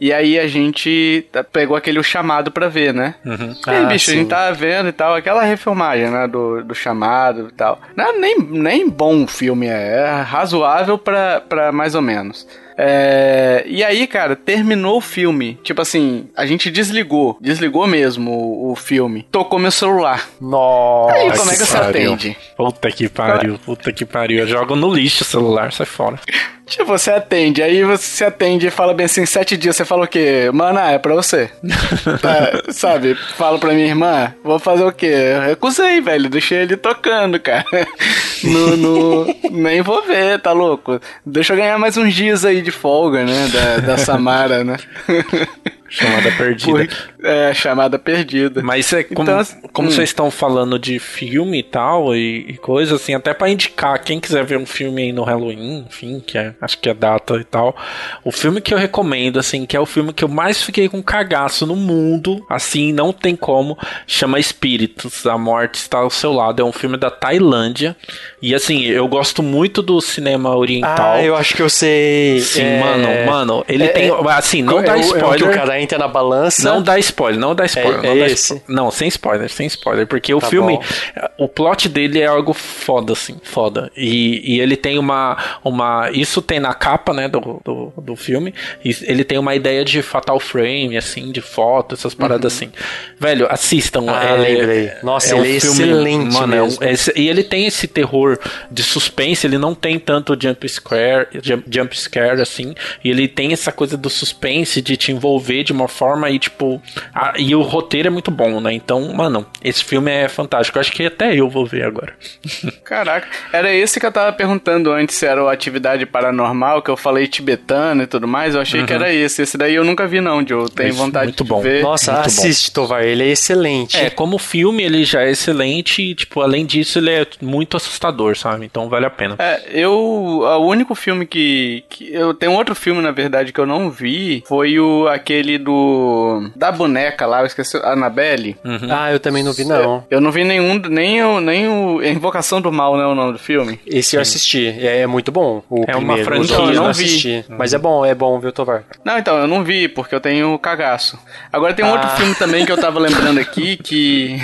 E 0.00 0.12
aí 0.12 0.38
a 0.38 0.48
gente 0.48 1.26
pegou 1.52 1.76
aquele 1.76 2.02
chamado 2.02 2.50
pra 2.50 2.68
ver, 2.68 2.92
né? 2.92 3.14
Uhum. 3.24 3.54
E 3.66 3.70
aí, 3.70 3.84
ah, 3.84 3.86
bicho, 3.86 4.06
sim. 4.06 4.12
a 4.12 4.14
gente 4.16 4.28
tava 4.28 4.52
vendo 4.52 4.88
e 4.88 4.92
tal, 4.92 5.14
aquela 5.14 5.42
refilmagem, 5.44 6.10
né? 6.10 6.26
Do, 6.26 6.64
do 6.64 6.74
chamado 6.74 7.48
e 7.48 7.52
tal. 7.52 7.80
Não 7.96 8.04
é 8.04 8.12
nem, 8.18 8.38
nem 8.40 8.90
bom 8.90 9.26
filme, 9.28 9.68
é, 9.68 9.98
é 9.98 10.20
razoável 10.22 10.98
pra, 10.98 11.40
pra 11.40 11.70
mais 11.70 11.94
ou 11.94 12.02
menos. 12.02 12.46
É, 12.76 13.64
e 13.66 13.82
aí, 13.84 14.06
cara, 14.06 14.36
terminou 14.36 14.98
o 14.98 15.00
filme. 15.00 15.58
Tipo 15.62 15.82
assim, 15.82 16.28
a 16.36 16.46
gente 16.46 16.70
desligou. 16.70 17.38
Desligou 17.40 17.86
mesmo 17.86 18.30
o, 18.30 18.72
o 18.72 18.76
filme. 18.76 19.26
Tocou 19.30 19.58
meu 19.58 19.70
celular. 19.70 20.28
Nossa. 20.40 21.14
Aí, 21.14 21.30
como 21.36 21.50
é 21.50 21.56
que 21.56 21.64
você 21.64 21.76
atende? 21.76 22.36
Puta 22.56 22.90
que 22.90 23.08
pariu, 23.08 23.58
puta 23.58 23.92
que 23.92 24.04
pariu. 24.04 24.40
Eu 24.40 24.46
jogo 24.46 24.76
no 24.76 24.92
lixo 24.92 25.22
o 25.22 25.26
celular, 25.26 25.72
sai 25.72 25.86
fora. 25.86 26.18
Tipo, 26.66 26.86
você 26.86 27.10
atende, 27.10 27.62
aí 27.62 27.84
você 27.84 28.24
atende 28.24 28.66
e 28.66 28.70
fala 28.70 28.94
bem 28.94 29.04
assim, 29.04 29.26
sete 29.26 29.54
dias, 29.56 29.76
você 29.76 29.84
fala 29.84 30.04
o 30.04 30.08
quê? 30.08 30.50
Mana, 30.52 30.92
é 30.92 30.98
pra 30.98 31.14
você. 31.14 31.50
tá, 32.22 32.72
sabe? 32.72 33.14
Falo 33.36 33.58
pra 33.58 33.74
minha 33.74 33.86
irmã, 33.86 34.34
vou 34.42 34.58
fazer 34.58 34.82
o 34.82 34.92
quê? 34.92 35.12
Eu 35.34 35.42
recusei, 35.42 36.00
velho, 36.00 36.30
deixei 36.30 36.62
ele 36.62 36.76
tocando, 36.76 37.38
cara. 37.38 37.66
no, 38.42 38.76
no, 38.76 39.36
nem 39.50 39.82
vou 39.82 40.02
ver, 40.06 40.40
tá 40.40 40.52
louco? 40.52 40.98
Deixa 41.24 41.52
eu 41.52 41.58
ganhar 41.58 41.78
mais 41.78 41.98
uns 41.98 42.14
dias 42.14 42.46
aí 42.46 42.62
de 42.64 42.72
folga, 42.72 43.24
né, 43.24 43.48
da, 43.48 43.76
da 43.78 43.98
Samara, 43.98 44.64
né? 44.64 44.76
Chamada 45.94 46.30
perdida. 46.36 46.88
É, 47.22 47.54
chamada 47.54 47.98
perdida. 47.98 48.62
Mas 48.62 48.92
é 48.92 49.04
como, 49.04 49.22
então, 49.22 49.38
assim, 49.38 49.60
como 49.72 49.88
hum. 49.88 49.90
vocês 49.90 50.08
estão 50.08 50.28
falando 50.30 50.76
de 50.76 50.98
filme 50.98 51.60
e 51.60 51.62
tal, 51.62 52.14
e, 52.14 52.46
e 52.48 52.56
coisa 52.56 52.96
assim, 52.96 53.14
até 53.14 53.32
para 53.32 53.48
indicar, 53.48 54.02
quem 54.02 54.18
quiser 54.18 54.44
ver 54.44 54.58
um 54.58 54.66
filme 54.66 55.02
aí 55.02 55.12
no 55.12 55.22
Halloween, 55.22 55.86
enfim, 55.88 56.20
que 56.24 56.36
é, 56.36 56.52
acho 56.60 56.78
que 56.78 56.90
é 56.90 56.94
data 56.94 57.36
e 57.36 57.44
tal, 57.44 57.76
o 58.24 58.32
filme 58.32 58.60
que 58.60 58.74
eu 58.74 58.78
recomendo, 58.78 59.38
assim, 59.38 59.64
que 59.64 59.76
é 59.76 59.80
o 59.80 59.86
filme 59.86 60.12
que 60.12 60.24
eu 60.24 60.28
mais 60.28 60.62
fiquei 60.62 60.88
com 60.88 61.00
cagaço 61.00 61.64
no 61.64 61.76
mundo, 61.76 62.44
assim, 62.50 62.92
não 62.92 63.12
tem 63.12 63.36
como, 63.36 63.78
chama 64.06 64.40
Espíritos, 64.40 65.24
A 65.26 65.38
Morte 65.38 65.76
Está 65.76 65.98
ao 65.98 66.10
Seu 66.10 66.32
Lado, 66.32 66.60
é 66.60 66.64
um 66.64 66.72
filme 66.72 66.96
da 66.96 67.10
Tailândia, 67.10 67.96
e 68.42 68.54
assim, 68.54 68.82
eu 68.82 69.06
gosto 69.06 69.42
muito 69.42 69.80
do 69.80 70.00
cinema 70.00 70.56
oriental. 70.56 71.14
Ah, 71.14 71.22
eu 71.22 71.36
acho 71.36 71.54
que 71.54 71.62
eu 71.62 71.70
sei. 71.70 72.40
Sim, 72.40 72.62
é... 72.62 72.80
mano, 72.80 73.26
mano, 73.26 73.64
ele 73.68 73.84
é, 73.84 73.88
tem, 73.88 74.10
assim, 74.28 74.62
não 74.62 74.82
dá 74.82 74.98
spoiler. 74.98 75.48
É 75.48 75.50
o 75.50 75.54
cara 75.54 75.80
entra 75.84 75.98
na 75.98 76.08
balança. 76.08 76.68
Não 76.68 76.82
dá 76.82 76.98
spoiler, 76.98 77.40
não 77.40 77.54
dá 77.54 77.64
spoiler. 77.66 78.04
É, 78.04 78.08
não, 78.08 78.18
dá 78.18 78.26
esse. 78.26 78.62
não, 78.68 78.90
sem 78.90 79.08
spoiler, 79.08 79.48
sem 79.48 79.66
spoiler. 79.66 80.06
Porque 80.06 80.34
o 80.34 80.40
tá 80.40 80.48
filme, 80.48 80.76
bom. 80.76 81.28
o 81.38 81.48
plot 81.48 81.88
dele 81.88 82.20
é 82.20 82.26
algo 82.26 82.52
foda, 82.52 83.12
assim, 83.12 83.36
foda. 83.42 83.90
E, 83.96 84.54
e 84.54 84.60
ele 84.60 84.76
tem 84.76 84.98
uma, 84.98 85.36
uma. 85.62 86.10
Isso 86.12 86.42
tem 86.42 86.58
na 86.58 86.74
capa, 86.74 87.12
né, 87.12 87.28
do, 87.28 87.60
do, 87.64 87.92
do 87.96 88.16
filme. 88.16 88.54
E 88.84 88.96
ele 89.02 89.24
tem 89.24 89.38
uma 89.38 89.54
ideia 89.54 89.84
de 89.84 90.02
fatal 90.02 90.40
frame, 90.40 90.96
assim, 90.96 91.30
de 91.30 91.40
foto, 91.40 91.94
essas 91.94 92.14
paradas 92.14 92.52
uhum. 92.52 92.68
assim. 92.68 92.72
Velho, 93.18 93.46
assistam. 93.50 94.04
Ah, 94.08 94.24
é, 94.24 94.36
lembrei. 94.36 94.92
Nossa, 95.02 95.34
é 95.34 95.38
ele 95.38 95.40
um 95.40 95.56
é 95.56 95.60
filme, 95.60 95.82
excelente. 95.82 96.34
Mano, 96.34 96.54
é 96.80 96.92
esse, 96.92 97.12
e 97.14 97.28
ele 97.28 97.42
tem 97.42 97.66
esse 97.66 97.86
terror 97.86 98.38
de 98.70 98.82
suspense, 98.82 99.46
ele 99.46 99.58
não 99.58 99.74
tem 99.74 99.98
tanto 99.98 100.36
jump 100.40 100.68
scare, 100.68 101.28
jump, 101.42 101.64
jump 101.70 101.98
scare, 101.98 102.40
assim. 102.40 102.74
E 103.04 103.10
ele 103.10 103.28
tem 103.28 103.52
essa 103.52 103.72
coisa 103.72 103.96
do 103.96 104.08
suspense 104.08 104.80
de 104.80 104.96
te 104.96 105.12
envolver 105.12 105.64
de 105.64 105.72
uma 105.74 105.88
forma 105.88 106.30
e, 106.30 106.38
tipo. 106.38 106.80
A, 107.14 107.34
e 107.36 107.54
o 107.54 107.62
roteiro 107.62 108.08
é 108.08 108.10
muito 108.10 108.30
bom, 108.30 108.60
né? 108.60 108.72
Então, 108.72 109.12
mano, 109.12 109.46
esse 109.62 109.84
filme 109.84 110.10
é 110.10 110.28
fantástico. 110.28 110.78
Eu 110.78 110.80
acho 110.80 110.92
que 110.92 111.06
até 111.06 111.34
eu 111.34 111.48
vou 111.48 111.66
ver 111.66 111.84
agora. 111.84 112.14
Caraca, 112.84 113.26
era 113.52 113.72
esse 113.72 113.98
que 113.98 114.06
eu 114.06 114.12
tava 114.12 114.32
perguntando 114.32 114.92
antes 114.92 115.16
se 115.16 115.26
era 115.26 115.42
o 115.42 115.48
Atividade 115.48 116.06
Paranormal, 116.06 116.82
que 116.82 116.90
eu 116.90 116.96
falei 116.96 117.26
tibetano 117.26 118.02
e 118.02 118.06
tudo 118.06 118.26
mais. 118.26 118.54
Eu 118.54 118.60
achei 118.60 118.80
uhum. 118.80 118.86
que 118.86 118.92
era 118.92 119.12
esse. 119.12 119.42
Esse 119.42 119.56
daí 119.56 119.74
eu 119.74 119.84
nunca 119.84 120.06
vi, 120.06 120.20
não, 120.20 120.46
Joe. 120.46 120.70
Tenho 120.70 120.90
Isso, 120.90 120.98
vontade 120.98 121.26
muito 121.26 121.44
de 121.44 121.50
bom. 121.50 121.60
ver. 121.60 121.82
Nossa, 121.82 122.12
muito 122.12 122.26
assiste, 122.26 122.68
bom. 122.68 122.82
Tovar. 122.82 123.04
Ele 123.04 123.22
é 123.22 123.28
excelente. 123.28 123.96
É, 123.96 124.10
como 124.10 124.38
filme, 124.38 124.82
ele 124.82 125.04
já 125.04 125.22
é 125.22 125.30
excelente. 125.30 126.02
E, 126.02 126.14
tipo, 126.14 126.40
além 126.40 126.64
disso, 126.66 126.98
ele 126.98 127.10
é 127.10 127.26
muito 127.40 127.76
assustador, 127.76 128.36
sabe? 128.36 128.64
Então 128.64 128.88
vale 128.88 129.06
a 129.06 129.10
pena. 129.10 129.36
É, 129.38 129.62
eu. 129.72 129.92
O 129.92 130.66
único 130.66 130.94
filme 130.94 131.26
que. 131.26 131.84
que 131.88 132.12
eu 132.12 132.34
tenho 132.34 132.52
outro 132.52 132.74
filme, 132.74 133.00
na 133.00 133.10
verdade, 133.10 133.52
que 133.52 133.60
eu 133.60 133.66
não 133.66 133.90
vi 133.90 134.42
foi 134.46 134.78
o 134.78 135.08
aquele 135.08 135.53
do. 135.58 136.50
Da 136.54 136.70
boneca 136.72 137.26
lá, 137.26 137.40
eu 137.40 137.46
esqueci. 137.46 137.76
Annabelle. 137.82 138.56
Uhum. 138.64 138.88
Ah, 138.90 139.12
eu 139.12 139.20
também 139.20 139.42
não 139.42 139.52
vi, 139.52 139.64
não. 139.64 139.76
Eu, 139.76 140.04
eu 140.10 140.20
não 140.20 140.30
vi 140.30 140.44
nenhum, 140.44 140.78
nem 140.78 141.22
o, 141.22 141.40
nem 141.40 141.68
o. 141.68 142.02
Invocação 142.02 142.60
do 142.60 142.72
Mal, 142.72 142.96
né? 142.96 143.04
O 143.04 143.14
nome 143.14 143.32
do 143.32 143.38
filme. 143.38 143.80
Esse 143.86 144.16
eu 144.16 144.20
assisti. 144.20 144.66
É, 144.66 145.00
é 145.00 145.06
muito 145.06 145.30
bom. 145.32 145.62
O 145.68 145.82
é 145.82 145.92
primeiro. 145.92 146.02
uma 146.02 146.24
franquia. 146.24 146.56
eu 146.56 146.72
não 146.72 146.92
vi. 146.92 147.04
Assisti. 147.04 147.44
Mas 147.48 147.72
é 147.72 147.78
bom, 147.78 148.04
é 148.04 148.14
bom, 148.14 148.38
viu, 148.38 148.52
Tovar? 148.52 148.84
Não, 149.04 149.18
então, 149.18 149.38
eu 149.38 149.46
não 149.46 149.64
vi, 149.64 149.88
porque 149.88 150.14
eu 150.14 150.20
tenho 150.20 150.58
cagaço. 150.58 151.18
Agora 151.52 151.74
tem 151.74 151.84
um 151.84 151.88
ah. 151.88 151.92
outro 151.92 152.10
filme 152.10 152.34
também 152.34 152.64
que 152.64 152.72
eu 152.72 152.78
tava 152.78 152.98
lembrando 152.98 153.38
aqui 153.40 153.76
que. 153.76 154.36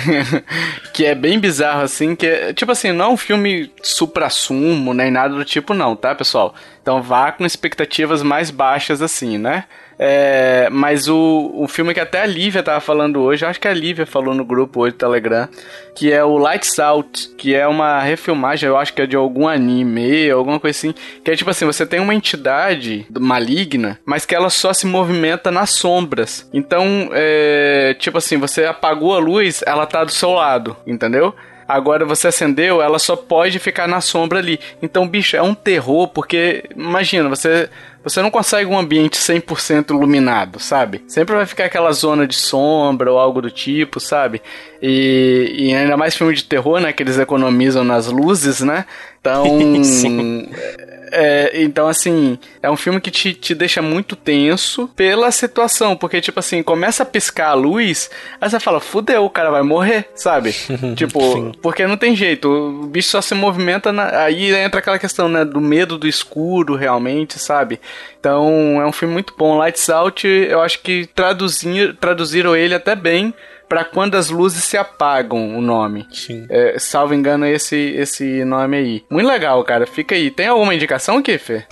que 0.93 1.05
é 1.05 1.15
bem 1.15 1.39
bizarro, 1.39 1.81
assim, 1.81 2.15
que 2.15 2.25
é. 2.25 2.53
Tipo 2.53 2.71
assim, 2.71 2.91
não 2.91 3.05
é 3.05 3.09
um 3.09 3.17
filme 3.17 3.71
supra-sumo, 3.81 4.93
nem 4.93 5.11
nada 5.11 5.33
do 5.33 5.45
tipo, 5.45 5.73
não, 5.73 5.95
tá, 5.95 6.13
pessoal? 6.15 6.53
Então 6.81 7.01
vá 7.01 7.31
com 7.31 7.45
expectativas 7.45 8.23
mais 8.23 8.49
baixas 8.49 9.01
assim, 9.01 9.37
né? 9.37 9.65
É, 10.03 10.67
mas 10.71 11.07
o, 11.07 11.51
o 11.53 11.67
filme 11.67 11.93
que 11.93 11.99
até 11.99 12.23
a 12.23 12.25
Lívia 12.25 12.63
tava 12.63 12.79
falando 12.79 13.21
hoje, 13.21 13.45
acho 13.45 13.59
que 13.59 13.67
a 13.67 13.73
Lívia 13.73 14.03
falou 14.03 14.33
no 14.33 14.43
grupo 14.43 14.81
hoje 14.81 14.93
do 14.93 14.97
Telegram, 14.97 15.47
que 15.93 16.11
é 16.11 16.23
o 16.23 16.39
Lights 16.39 16.79
Out, 16.79 17.35
que 17.37 17.53
é 17.53 17.67
uma 17.67 18.01
refilmagem, 18.01 18.67
eu 18.67 18.77
acho 18.77 18.95
que 18.95 19.03
é 19.03 19.05
de 19.05 19.15
algum 19.15 19.47
anime, 19.47 20.31
alguma 20.31 20.59
coisa 20.59 20.75
assim, 20.75 20.95
que 21.23 21.29
é 21.29 21.35
tipo 21.35 21.51
assim, 21.51 21.67
você 21.67 21.85
tem 21.85 21.99
uma 21.99 22.15
entidade 22.15 23.05
maligna, 23.19 23.99
mas 24.03 24.25
que 24.25 24.33
ela 24.33 24.49
só 24.49 24.73
se 24.73 24.87
movimenta 24.87 25.51
nas 25.51 25.69
sombras. 25.69 26.49
Então, 26.51 27.11
é, 27.13 27.95
tipo 27.99 28.17
assim, 28.17 28.37
você 28.37 28.65
apagou 28.65 29.15
a 29.15 29.19
luz, 29.19 29.63
ela 29.67 29.85
tá 29.85 30.03
do 30.03 30.11
seu 30.11 30.31
lado, 30.31 30.75
entendeu? 30.87 31.35
Agora 31.67 32.03
você 32.05 32.27
acendeu, 32.27 32.81
ela 32.81 32.99
só 32.99 33.15
pode 33.15 33.57
ficar 33.59 33.87
na 33.87 34.01
sombra 34.01 34.39
ali. 34.39 34.59
Então, 34.81 35.07
bicho, 35.07 35.37
é 35.37 35.41
um 35.41 35.53
terror, 35.53 36.09
porque 36.09 36.65
imagina, 36.75 37.29
você 37.29 37.69
você 38.03 38.21
não 38.21 38.31
consegue 38.31 38.69
um 38.69 38.77
ambiente 38.77 39.17
100% 39.17 39.91
iluminado, 39.91 40.59
sabe? 40.59 41.03
Sempre 41.07 41.35
vai 41.35 41.45
ficar 41.45 41.65
aquela 41.65 41.91
zona 41.91 42.25
de 42.25 42.35
sombra 42.35 43.11
ou 43.11 43.19
algo 43.19 43.41
do 43.41 43.51
tipo, 43.51 43.99
sabe? 43.99 44.41
E, 44.81 45.53
e 45.57 45.75
ainda 45.75 45.95
mais 45.95 46.15
filme 46.15 46.33
de 46.33 46.43
terror, 46.43 46.79
né? 46.79 46.91
Que 46.91 47.03
eles 47.03 47.17
economizam 47.17 47.83
nas 47.83 48.07
luzes, 48.07 48.61
né? 48.61 48.85
Então. 49.19 49.45
É, 51.11 51.51
então, 51.61 51.87
assim, 51.87 52.39
é 52.61 52.69
um 52.69 52.77
filme 52.77 53.01
que 53.01 53.11
te, 53.11 53.33
te 53.33 53.53
deixa 53.53 53.81
muito 53.81 54.15
tenso 54.15 54.87
pela 54.95 55.29
situação, 55.31 55.95
porque, 55.95 56.21
tipo 56.21 56.39
assim, 56.39 56.63
começa 56.63 57.03
a 57.03 57.05
piscar 57.05 57.49
a 57.49 57.53
luz, 57.53 58.09
aí 58.39 58.49
você 58.49 58.59
fala, 58.59 58.79
fudeu, 58.79 59.25
o 59.25 59.29
cara 59.29 59.51
vai 59.51 59.61
morrer, 59.61 60.09
sabe? 60.15 60.53
tipo, 60.95 61.19
Sim. 61.19 61.51
porque 61.61 61.85
não 61.85 61.97
tem 61.97 62.15
jeito, 62.15 62.47
o 62.47 62.87
bicho 62.87 63.09
só 63.09 63.21
se 63.21 63.35
movimenta, 63.35 63.91
na, 63.91 64.23
aí 64.23 64.53
entra 64.53 64.79
aquela 64.79 64.99
questão, 64.99 65.27
né, 65.27 65.43
do 65.43 65.59
medo 65.59 65.97
do 65.97 66.07
escuro, 66.07 66.75
realmente, 66.75 67.37
sabe? 67.37 67.79
Então, 68.19 68.79
é 68.81 68.85
um 68.85 68.91
filme 68.91 69.13
muito 69.13 69.33
bom. 69.37 69.57
Lights 69.57 69.89
Out, 69.89 70.27
eu 70.27 70.61
acho 70.61 70.79
que 70.81 71.07
traduzir, 71.15 71.95
traduziram 71.95 72.55
ele 72.55 72.75
até 72.75 72.95
bem 72.95 73.33
para 73.71 73.85
quando 73.85 74.15
as 74.15 74.29
luzes 74.29 74.65
se 74.65 74.75
apagam, 74.75 75.57
o 75.57 75.61
nome. 75.61 76.05
Sim. 76.11 76.45
É, 76.49 76.77
salvo 76.77 77.13
engano, 77.13 77.45
esse, 77.45 77.77
esse 77.77 78.43
nome 78.43 78.75
aí. 78.75 79.03
Muito 79.09 79.25
legal, 79.25 79.63
cara. 79.63 79.87
Fica 79.87 80.13
aí. 80.13 80.29
Tem 80.29 80.47
alguma 80.47 80.75
indicação 80.75 81.21
Fê? 81.37 81.63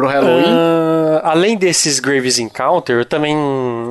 Pro 0.00 0.08
Halloween? 0.08 0.44
Uh, 0.44 1.20
além 1.22 1.56
desses 1.56 2.00
Graves 2.00 2.38
Encounter, 2.38 3.00
eu 3.00 3.04
também 3.04 3.36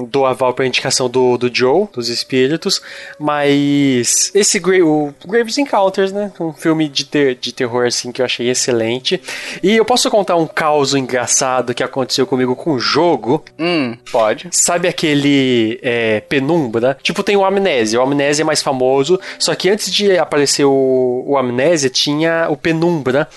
dou 0.10 0.26
aval 0.26 0.54
pra 0.54 0.66
indicação 0.66 1.08
do, 1.08 1.38
do 1.38 1.54
Joe, 1.54 1.88
dos 1.94 2.10
espíritos, 2.10 2.82
mas 3.20 4.32
esse 4.34 4.60
o 4.82 5.14
Graves 5.26 5.58
Encounters, 5.58 6.12
né? 6.12 6.32
Um 6.40 6.52
filme 6.52 6.90
de, 6.90 7.06
ter, 7.06 7.36
de 7.36 7.54
terror 7.54 7.86
assim 7.86 8.12
que 8.12 8.22
eu 8.22 8.26
achei 8.26 8.50
excelente. 8.50 9.22
E 9.62 9.76
eu 9.76 9.86
posso 9.86 10.10
contar 10.10 10.36
um 10.36 10.48
caos 10.48 10.96
engraçado 10.96 11.74
que 11.74 11.84
aconteceu 11.84 12.26
comigo 12.26 12.56
com 12.56 12.72
o 12.72 12.80
jogo? 12.80 13.44
Hum, 13.60 13.96
pode. 14.12 14.48
Sabe 14.52 14.88
aquele 14.88 15.80
é, 15.84 16.22
Penumbra? 16.22 16.98
Tipo, 17.04 17.22
tem 17.22 17.38
o 17.38 17.46
Amnésia. 17.46 18.00
O 18.00 18.04
Amnésia 18.04 18.44
é 18.44 18.46
mais 18.46 18.62
famoso, 18.64 19.20
só 19.38 19.54
que 19.54 19.70
antes 19.70 19.92
de 19.92 20.18
aparecer 20.18 20.66
o, 20.66 21.24
o 21.28 21.38
Amnésia, 21.38 21.90
tinha 21.90 22.48
o 22.50 22.58
Penumbra. 22.58 23.28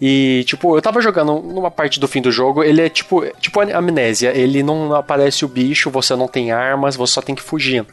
E, 0.00 0.44
tipo, 0.46 0.76
eu 0.76 0.80
tava 0.80 1.00
jogando 1.00 1.40
numa 1.42 1.70
parte 1.70 2.00
do 2.00 2.08
fim 2.08 2.22
do 2.22 2.32
jogo, 2.32 2.64
ele 2.64 2.80
é 2.80 2.88
tipo, 2.88 3.24
tipo 3.38 3.60
amnésia. 3.60 4.32
Ele 4.34 4.62
não 4.62 4.94
aparece 4.94 5.44
o 5.44 5.48
bicho, 5.48 5.90
você 5.90 6.16
não 6.16 6.26
tem 6.26 6.50
armas, 6.50 6.96
você 6.96 7.14
só 7.14 7.22
tem 7.22 7.34
que 7.34 7.42
fugir. 7.42 7.84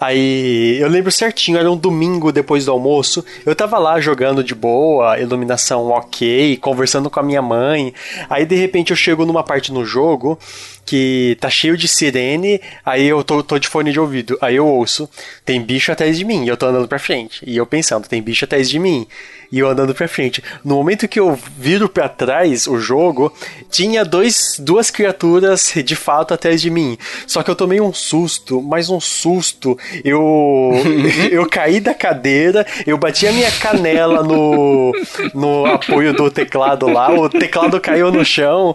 Aí 0.00 0.78
eu 0.80 0.88
lembro 0.88 1.12
certinho, 1.12 1.58
era 1.58 1.70
um 1.70 1.76
domingo 1.76 2.32
depois 2.32 2.64
do 2.64 2.72
almoço. 2.72 3.24
Eu 3.44 3.54
tava 3.54 3.78
lá 3.78 4.00
jogando 4.00 4.42
de 4.42 4.54
boa, 4.54 5.18
iluminação 5.18 5.88
ok, 5.88 6.56
conversando 6.56 7.10
com 7.10 7.20
a 7.20 7.22
minha 7.22 7.42
mãe. 7.42 7.92
Aí 8.30 8.46
de 8.46 8.54
repente 8.54 8.90
eu 8.90 8.96
chego 8.96 9.26
numa 9.26 9.42
parte 9.42 9.72
no 9.72 9.84
jogo 9.84 10.38
que 10.84 11.36
tá 11.40 11.48
cheio 11.48 11.76
de 11.76 11.86
sirene, 11.86 12.60
aí 12.84 13.06
eu 13.06 13.22
tô, 13.22 13.42
tô 13.42 13.58
de 13.58 13.68
fone 13.68 13.92
de 13.92 14.00
ouvido, 14.00 14.36
aí 14.40 14.56
eu 14.56 14.66
ouço, 14.66 15.08
tem 15.44 15.62
bicho 15.62 15.92
atrás 15.92 16.18
de 16.18 16.24
mim, 16.24 16.44
e 16.44 16.48
eu 16.48 16.56
tô 16.56 16.66
andando 16.66 16.88
pra 16.88 16.98
frente. 16.98 17.42
E 17.46 17.56
eu 17.56 17.64
pensando, 17.64 18.08
tem 18.08 18.20
bicho 18.20 18.44
atrás 18.44 18.68
de 18.68 18.78
mim 18.78 19.06
e 19.52 19.58
eu 19.58 19.68
andando 19.68 19.94
pra 19.94 20.08
frente. 20.08 20.42
No 20.64 20.76
momento 20.76 21.06
que 21.06 21.20
eu 21.20 21.38
viro 21.58 21.86
para 21.86 22.08
trás 22.08 22.66
o 22.66 22.78
jogo, 22.78 23.30
tinha 23.70 24.02
dois, 24.02 24.56
duas 24.58 24.90
criaturas 24.90 25.74
de 25.84 25.94
fato 25.94 26.32
atrás 26.32 26.60
de 26.62 26.70
mim. 26.70 26.96
Só 27.26 27.42
que 27.42 27.50
eu 27.50 27.54
tomei 27.54 27.78
um 27.78 27.92
susto, 27.92 28.62
mais 28.62 28.88
um 28.88 28.98
susto. 28.98 29.78
Eu 30.02 30.72
eu 31.30 31.46
caí 31.46 31.80
da 31.80 31.92
cadeira, 31.92 32.66
eu 32.86 32.96
bati 32.96 33.26
a 33.26 33.32
minha 33.32 33.50
canela 33.50 34.22
no, 34.22 34.92
no 35.34 35.66
apoio 35.66 36.14
do 36.14 36.30
teclado 36.30 36.88
lá, 36.88 37.12
o 37.12 37.28
teclado 37.28 37.78
caiu 37.78 38.10
no 38.10 38.24
chão, 38.24 38.74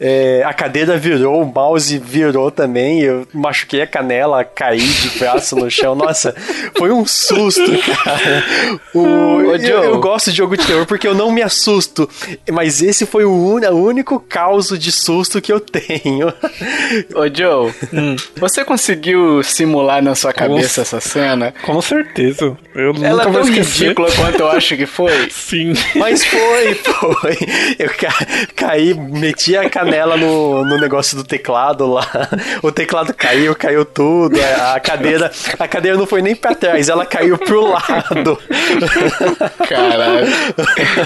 é, 0.00 0.42
a 0.44 0.52
cadeira 0.52 0.96
virou, 0.96 1.42
o 1.42 1.46
mouse 1.46 1.98
virou 1.98 2.50
também, 2.50 3.00
eu 3.00 3.28
machuquei 3.32 3.82
a 3.82 3.86
canela, 3.86 4.44
caí 4.44 4.80
de 4.80 5.18
braço 5.18 5.54
no 5.54 5.70
chão. 5.70 5.94
Nossa, 5.94 6.34
foi 6.76 6.90
um 6.90 7.06
susto, 7.06 7.62
cara. 8.02 8.44
O, 8.94 9.00
Ô, 9.00 9.40
eu, 9.54 9.84
eu 9.84 10.00
gosto 10.00 10.15
gosto 10.16 10.30
de 10.30 10.36
jogo 10.38 10.56
de 10.56 10.66
terror 10.66 10.86
porque 10.86 11.06
eu 11.06 11.14
não 11.14 11.30
me 11.30 11.42
assusto. 11.42 12.08
Mas 12.50 12.80
esse 12.80 13.04
foi 13.04 13.26
o, 13.26 13.30
un... 13.30 13.60
o 13.66 13.84
único 13.84 14.18
caos 14.18 14.68
de 14.78 14.90
susto 14.90 15.42
que 15.42 15.52
eu 15.52 15.60
tenho. 15.60 16.28
Ô, 17.14 17.26
Joe, 17.32 17.74
hum. 17.92 18.16
você 18.36 18.64
conseguiu 18.64 19.42
simular 19.42 20.02
na 20.02 20.14
sua 20.14 20.32
cabeça 20.32 20.76
Com... 20.76 20.80
essa 20.80 21.00
cena? 21.00 21.52
Com 21.62 21.82
certeza. 21.82 22.56
Eu 22.74 22.94
Ela 23.02 23.24
é 23.24 23.30
tão 23.30 23.44
ridícula 23.44 24.10
quanto 24.12 24.40
eu 24.40 24.48
acho 24.48 24.74
que 24.76 24.86
foi. 24.86 25.12
Sim. 25.30 25.74
Mas 25.94 26.24
foi, 26.24 26.74
foi. 26.74 27.36
Eu 27.78 27.90
ca... 27.90 28.14
caí, 28.54 28.94
meti 28.94 29.54
a 29.54 29.68
canela 29.68 30.16
no, 30.16 30.64
no 30.64 30.80
negócio 30.80 31.14
do 31.14 31.24
teclado 31.24 31.86
lá. 31.86 32.06
O 32.62 32.72
teclado 32.72 33.12
caiu, 33.12 33.54
caiu 33.54 33.84
tudo. 33.84 34.38
A 34.74 34.80
cadeira, 34.80 35.30
a 35.58 35.68
cadeira 35.68 35.98
não 35.98 36.06
foi 36.06 36.22
nem 36.22 36.34
pra 36.34 36.54
trás, 36.54 36.88
ela 36.88 37.04
caiu 37.04 37.36
pro 37.36 37.66
lado. 37.66 38.38
Caralho. 40.06 40.26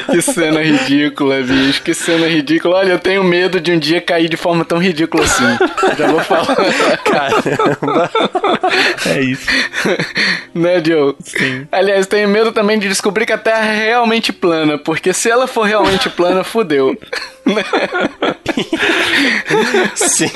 que 0.11 0.23
cena 0.23 0.63
ridícula, 0.63 1.43
bicho. 1.43 1.83
Que 1.83 1.95
cena 1.95 2.27
ridícula. 2.27 2.77
Olha, 2.77 2.93
eu 2.93 2.99
tenho 2.99 3.25
medo 3.25 3.61
de 3.61 3.73
um 3.73 3.79
dia 3.79 4.01
cair 4.01 4.29
de 4.29 4.37
forma 4.37 4.65
tão 4.65 4.79
ridícula 4.79 5.25
assim. 5.25 5.59
Já 5.99 6.07
vou 6.09 6.21
falar. 6.21 6.57
Caramba. 7.05 8.11
É 9.07 9.21
isso. 9.21 9.47
Né, 10.55 10.83
Joe? 10.85 11.15
Sim. 11.23 11.67
Aliás, 11.73 12.07
tenho 12.07 12.29
medo 12.29 12.53
também 12.53 12.79
de 12.79 12.89
descobrir 12.89 13.27
que 13.27 13.33
a 13.33 13.39
Terra 13.39 13.67
é 13.67 13.87
realmente 13.87 14.33
plana, 14.33 14.79
porque 14.79 15.13
se 15.13 15.31
ela 15.31 15.47
for 15.47 15.63
realmente 15.63 16.09
plana, 16.11 16.45
fudeu. 16.45 16.97
Sim. 19.95 20.31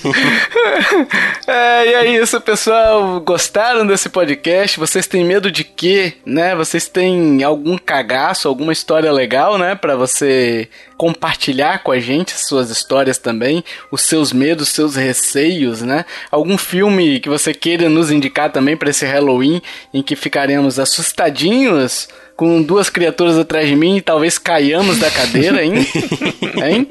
É, 1.46 1.86
e 1.86 1.94
é 1.94 2.22
isso, 2.22 2.40
pessoal. 2.40 3.20
Gostaram 3.20 3.86
desse 3.86 4.08
podcast? 4.08 4.78
Vocês 4.78 5.06
têm 5.06 5.24
medo 5.24 5.50
de 5.50 5.64
quê? 5.64 6.14
Né? 6.24 6.54
Vocês 6.54 6.88
têm 6.88 7.42
algum 7.42 7.78
cagaço, 7.78 8.48
alguma 8.54 8.72
história 8.72 9.12
legal, 9.12 9.58
né? 9.58 9.74
Pra 9.74 9.96
você 9.96 10.68
compartilhar 10.96 11.82
com 11.82 11.90
a 11.90 11.98
gente 11.98 12.32
suas 12.32 12.70
histórias 12.70 13.18
também, 13.18 13.62
os 13.90 14.02
seus 14.02 14.32
medos, 14.32 14.68
seus 14.68 14.94
receios, 14.94 15.82
né? 15.82 16.04
Algum 16.30 16.56
filme 16.56 17.18
que 17.18 17.28
você 17.28 17.52
queira 17.52 17.88
nos 17.88 18.10
indicar 18.10 18.50
também 18.50 18.76
para 18.76 18.90
esse 18.90 19.04
Halloween 19.04 19.60
em 19.92 20.02
que 20.02 20.16
ficaremos 20.16 20.78
assustadinhos? 20.78 22.08
com 22.36 22.60
duas 22.60 22.90
criaturas 22.90 23.38
atrás 23.38 23.68
de 23.68 23.76
mim 23.76 23.98
e 23.98 24.00
talvez 24.00 24.38
caiamos 24.38 24.98
da 24.98 25.08
cadeira, 25.08 25.64
hein? 25.64 25.74
hein? 26.66 26.90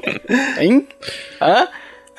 Hein? 0.58 0.88
Hã? 1.38 1.68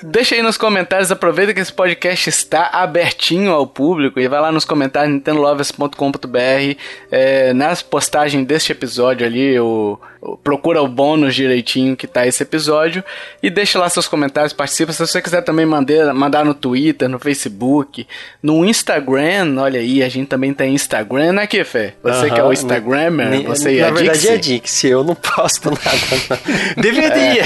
Deixa 0.08 0.36
aí 0.36 0.44
nos 0.44 0.56
comentários, 0.56 1.12
aproveita 1.12 1.52
que 1.52 1.60
esse 1.60 1.74
podcast 1.74 2.30
está 2.30 2.70
abertinho 2.72 3.52
ao 3.52 3.66
público 3.66 4.20
e 4.20 4.28
vai 4.28 4.40
lá 4.40 4.52
nos 4.52 4.64
comentários 4.64 5.12
nintendolovers.com.br 5.12 6.80
é, 7.10 7.54
nas 7.54 7.82
postagens 7.82 8.46
deste 8.46 8.72
episódio 8.72 9.26
ali, 9.26 9.60
o, 9.60 10.00
procura 10.44 10.82
o 10.82 10.88
bônus 10.88 11.36
direitinho 11.36 11.96
que 11.96 12.08
tá 12.08 12.26
esse 12.26 12.42
episódio 12.44 13.04
e 13.42 13.50
deixa 13.50 13.80
lá 13.80 13.88
seus 13.90 14.08
comentários, 14.08 14.54
participa. 14.54 14.92
Se 14.94 15.00
você 15.06 15.22
quiser 15.22 15.42
também 15.42 15.66
mandar, 15.66 16.14
mandar 16.14 16.44
no 16.46 16.54
Twitter, 16.54 17.08
no 17.10 17.20
Facebook, 17.20 18.08
no 18.42 18.66
Instagram, 18.66 19.56
olha 19.60 19.80
aí, 19.80 20.02
a 20.04 20.10
gente 20.10 20.28
também 20.28 20.54
tem 20.54 20.74
Instagram, 20.74 21.34
né, 21.34 21.48
Fê? 21.66 21.94
Você 22.04 22.30
que 22.30 22.40
é 22.40 22.44
o 22.44 22.52
Instagrammer, 22.52 23.44
você 23.44 23.78
e 23.78 23.82
Na 23.82 23.88
a 23.88 23.92
verdade 23.92 24.20
Dixie. 24.20 24.34
é 24.34 24.38
Dixie, 24.38 24.90
eu 24.90 25.04
não 25.04 25.16
posto 25.16 25.70
nada. 25.72 26.42
Não. 26.76 26.84
Deveria! 26.84 27.46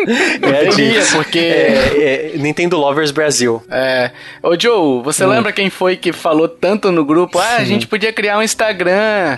É, 0.00 0.46
a 0.46 0.48
Deveria, 0.62 1.00
Dixie. 1.00 1.14
porque- 1.16 1.38
É, 1.38 2.32
é 2.34 2.38
Nintendo 2.38 2.76
Lovers 2.76 3.10
Brasil. 3.10 3.62
É. 3.70 4.10
Ô, 4.42 4.58
Joe, 4.58 5.02
você 5.02 5.26
lembra 5.26 5.52
quem 5.52 5.68
foi 5.70 5.96
que 5.96 6.12
falou 6.12 6.48
tanto 6.48 6.90
no 6.90 7.04
grupo? 7.04 7.38
Ah, 7.38 7.56
a 7.58 7.64
gente 7.64 7.86
podia 7.86 8.12
criar 8.12 8.38
um 8.38 8.42
Instagram. 8.42 9.36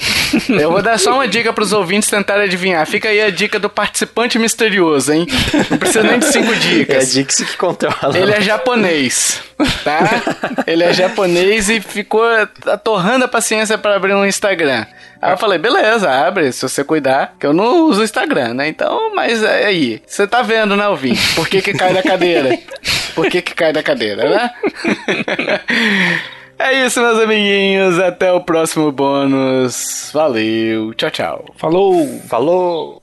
Eu 0.48 0.70
vou 0.70 0.82
dar 0.82 0.98
só 0.98 1.14
uma 1.14 1.26
dica 1.26 1.52
pros 1.52 1.72
ouvintes 1.72 2.08
tentarem 2.08 2.48
adivinhar. 2.52 2.86
Fica 2.86 3.08
aí 3.08 3.20
a 3.20 3.30
dica 3.30 3.58
do 3.58 3.68
participante 3.68 4.38
misterioso, 4.38 5.12
hein? 5.12 5.26
Não 5.70 5.78
precisa 5.78 6.02
nem 6.02 6.18
de 6.18 6.26
cinco 6.26 6.52
É 6.52 6.56
a 6.56 6.58
dicas. 6.58 7.12
Dixie 7.12 7.46
que 7.46 7.56
controla. 7.56 8.16
Ele 8.16 8.32
é 8.32 8.40
japonês, 8.40 9.40
tá? 9.82 10.00
Ele 10.66 10.84
é 10.84 10.92
japonês 10.92 11.68
e 11.70 11.80
ficou 11.80 12.24
atorrando 12.66 13.24
a 13.24 13.28
paciência 13.28 13.78
para 13.78 13.96
abrir 13.96 14.14
um 14.14 14.26
Instagram. 14.26 14.86
Aí 15.20 15.32
eu 15.32 15.38
falei, 15.38 15.56
beleza, 15.56 16.10
abre, 16.10 16.52
se 16.52 16.62
você 16.62 16.82
cuidar, 16.82 17.36
que 17.38 17.46
eu 17.46 17.52
não 17.52 17.86
uso 17.86 18.02
Instagram, 18.02 18.54
né? 18.54 18.68
Então, 18.68 19.14
mas 19.14 19.42
é 19.42 19.66
aí. 19.66 20.02
Você 20.06 20.26
tá 20.26 20.42
vendo, 20.42 20.76
né, 20.76 20.88
ouvinte? 20.88 21.34
Por 21.34 21.48
que 21.48 21.62
que 21.62 21.72
cai 21.72 21.94
da 21.94 22.02
cadeira? 22.02 22.58
Por 23.14 23.28
que 23.28 23.40
que 23.40 23.54
cai 23.54 23.72
da 23.72 23.82
cadeira, 23.82 24.28
né? 24.28 24.50
É 26.58 26.86
isso, 26.86 27.00
meus 27.00 27.18
amiguinhos. 27.18 27.98
Até 27.98 28.32
o 28.32 28.40
próximo 28.40 28.92
bônus. 28.92 30.10
Valeu. 30.12 30.94
Tchau, 30.94 31.10
tchau. 31.10 31.44
Falou. 31.56 32.06
Falou. 32.28 33.02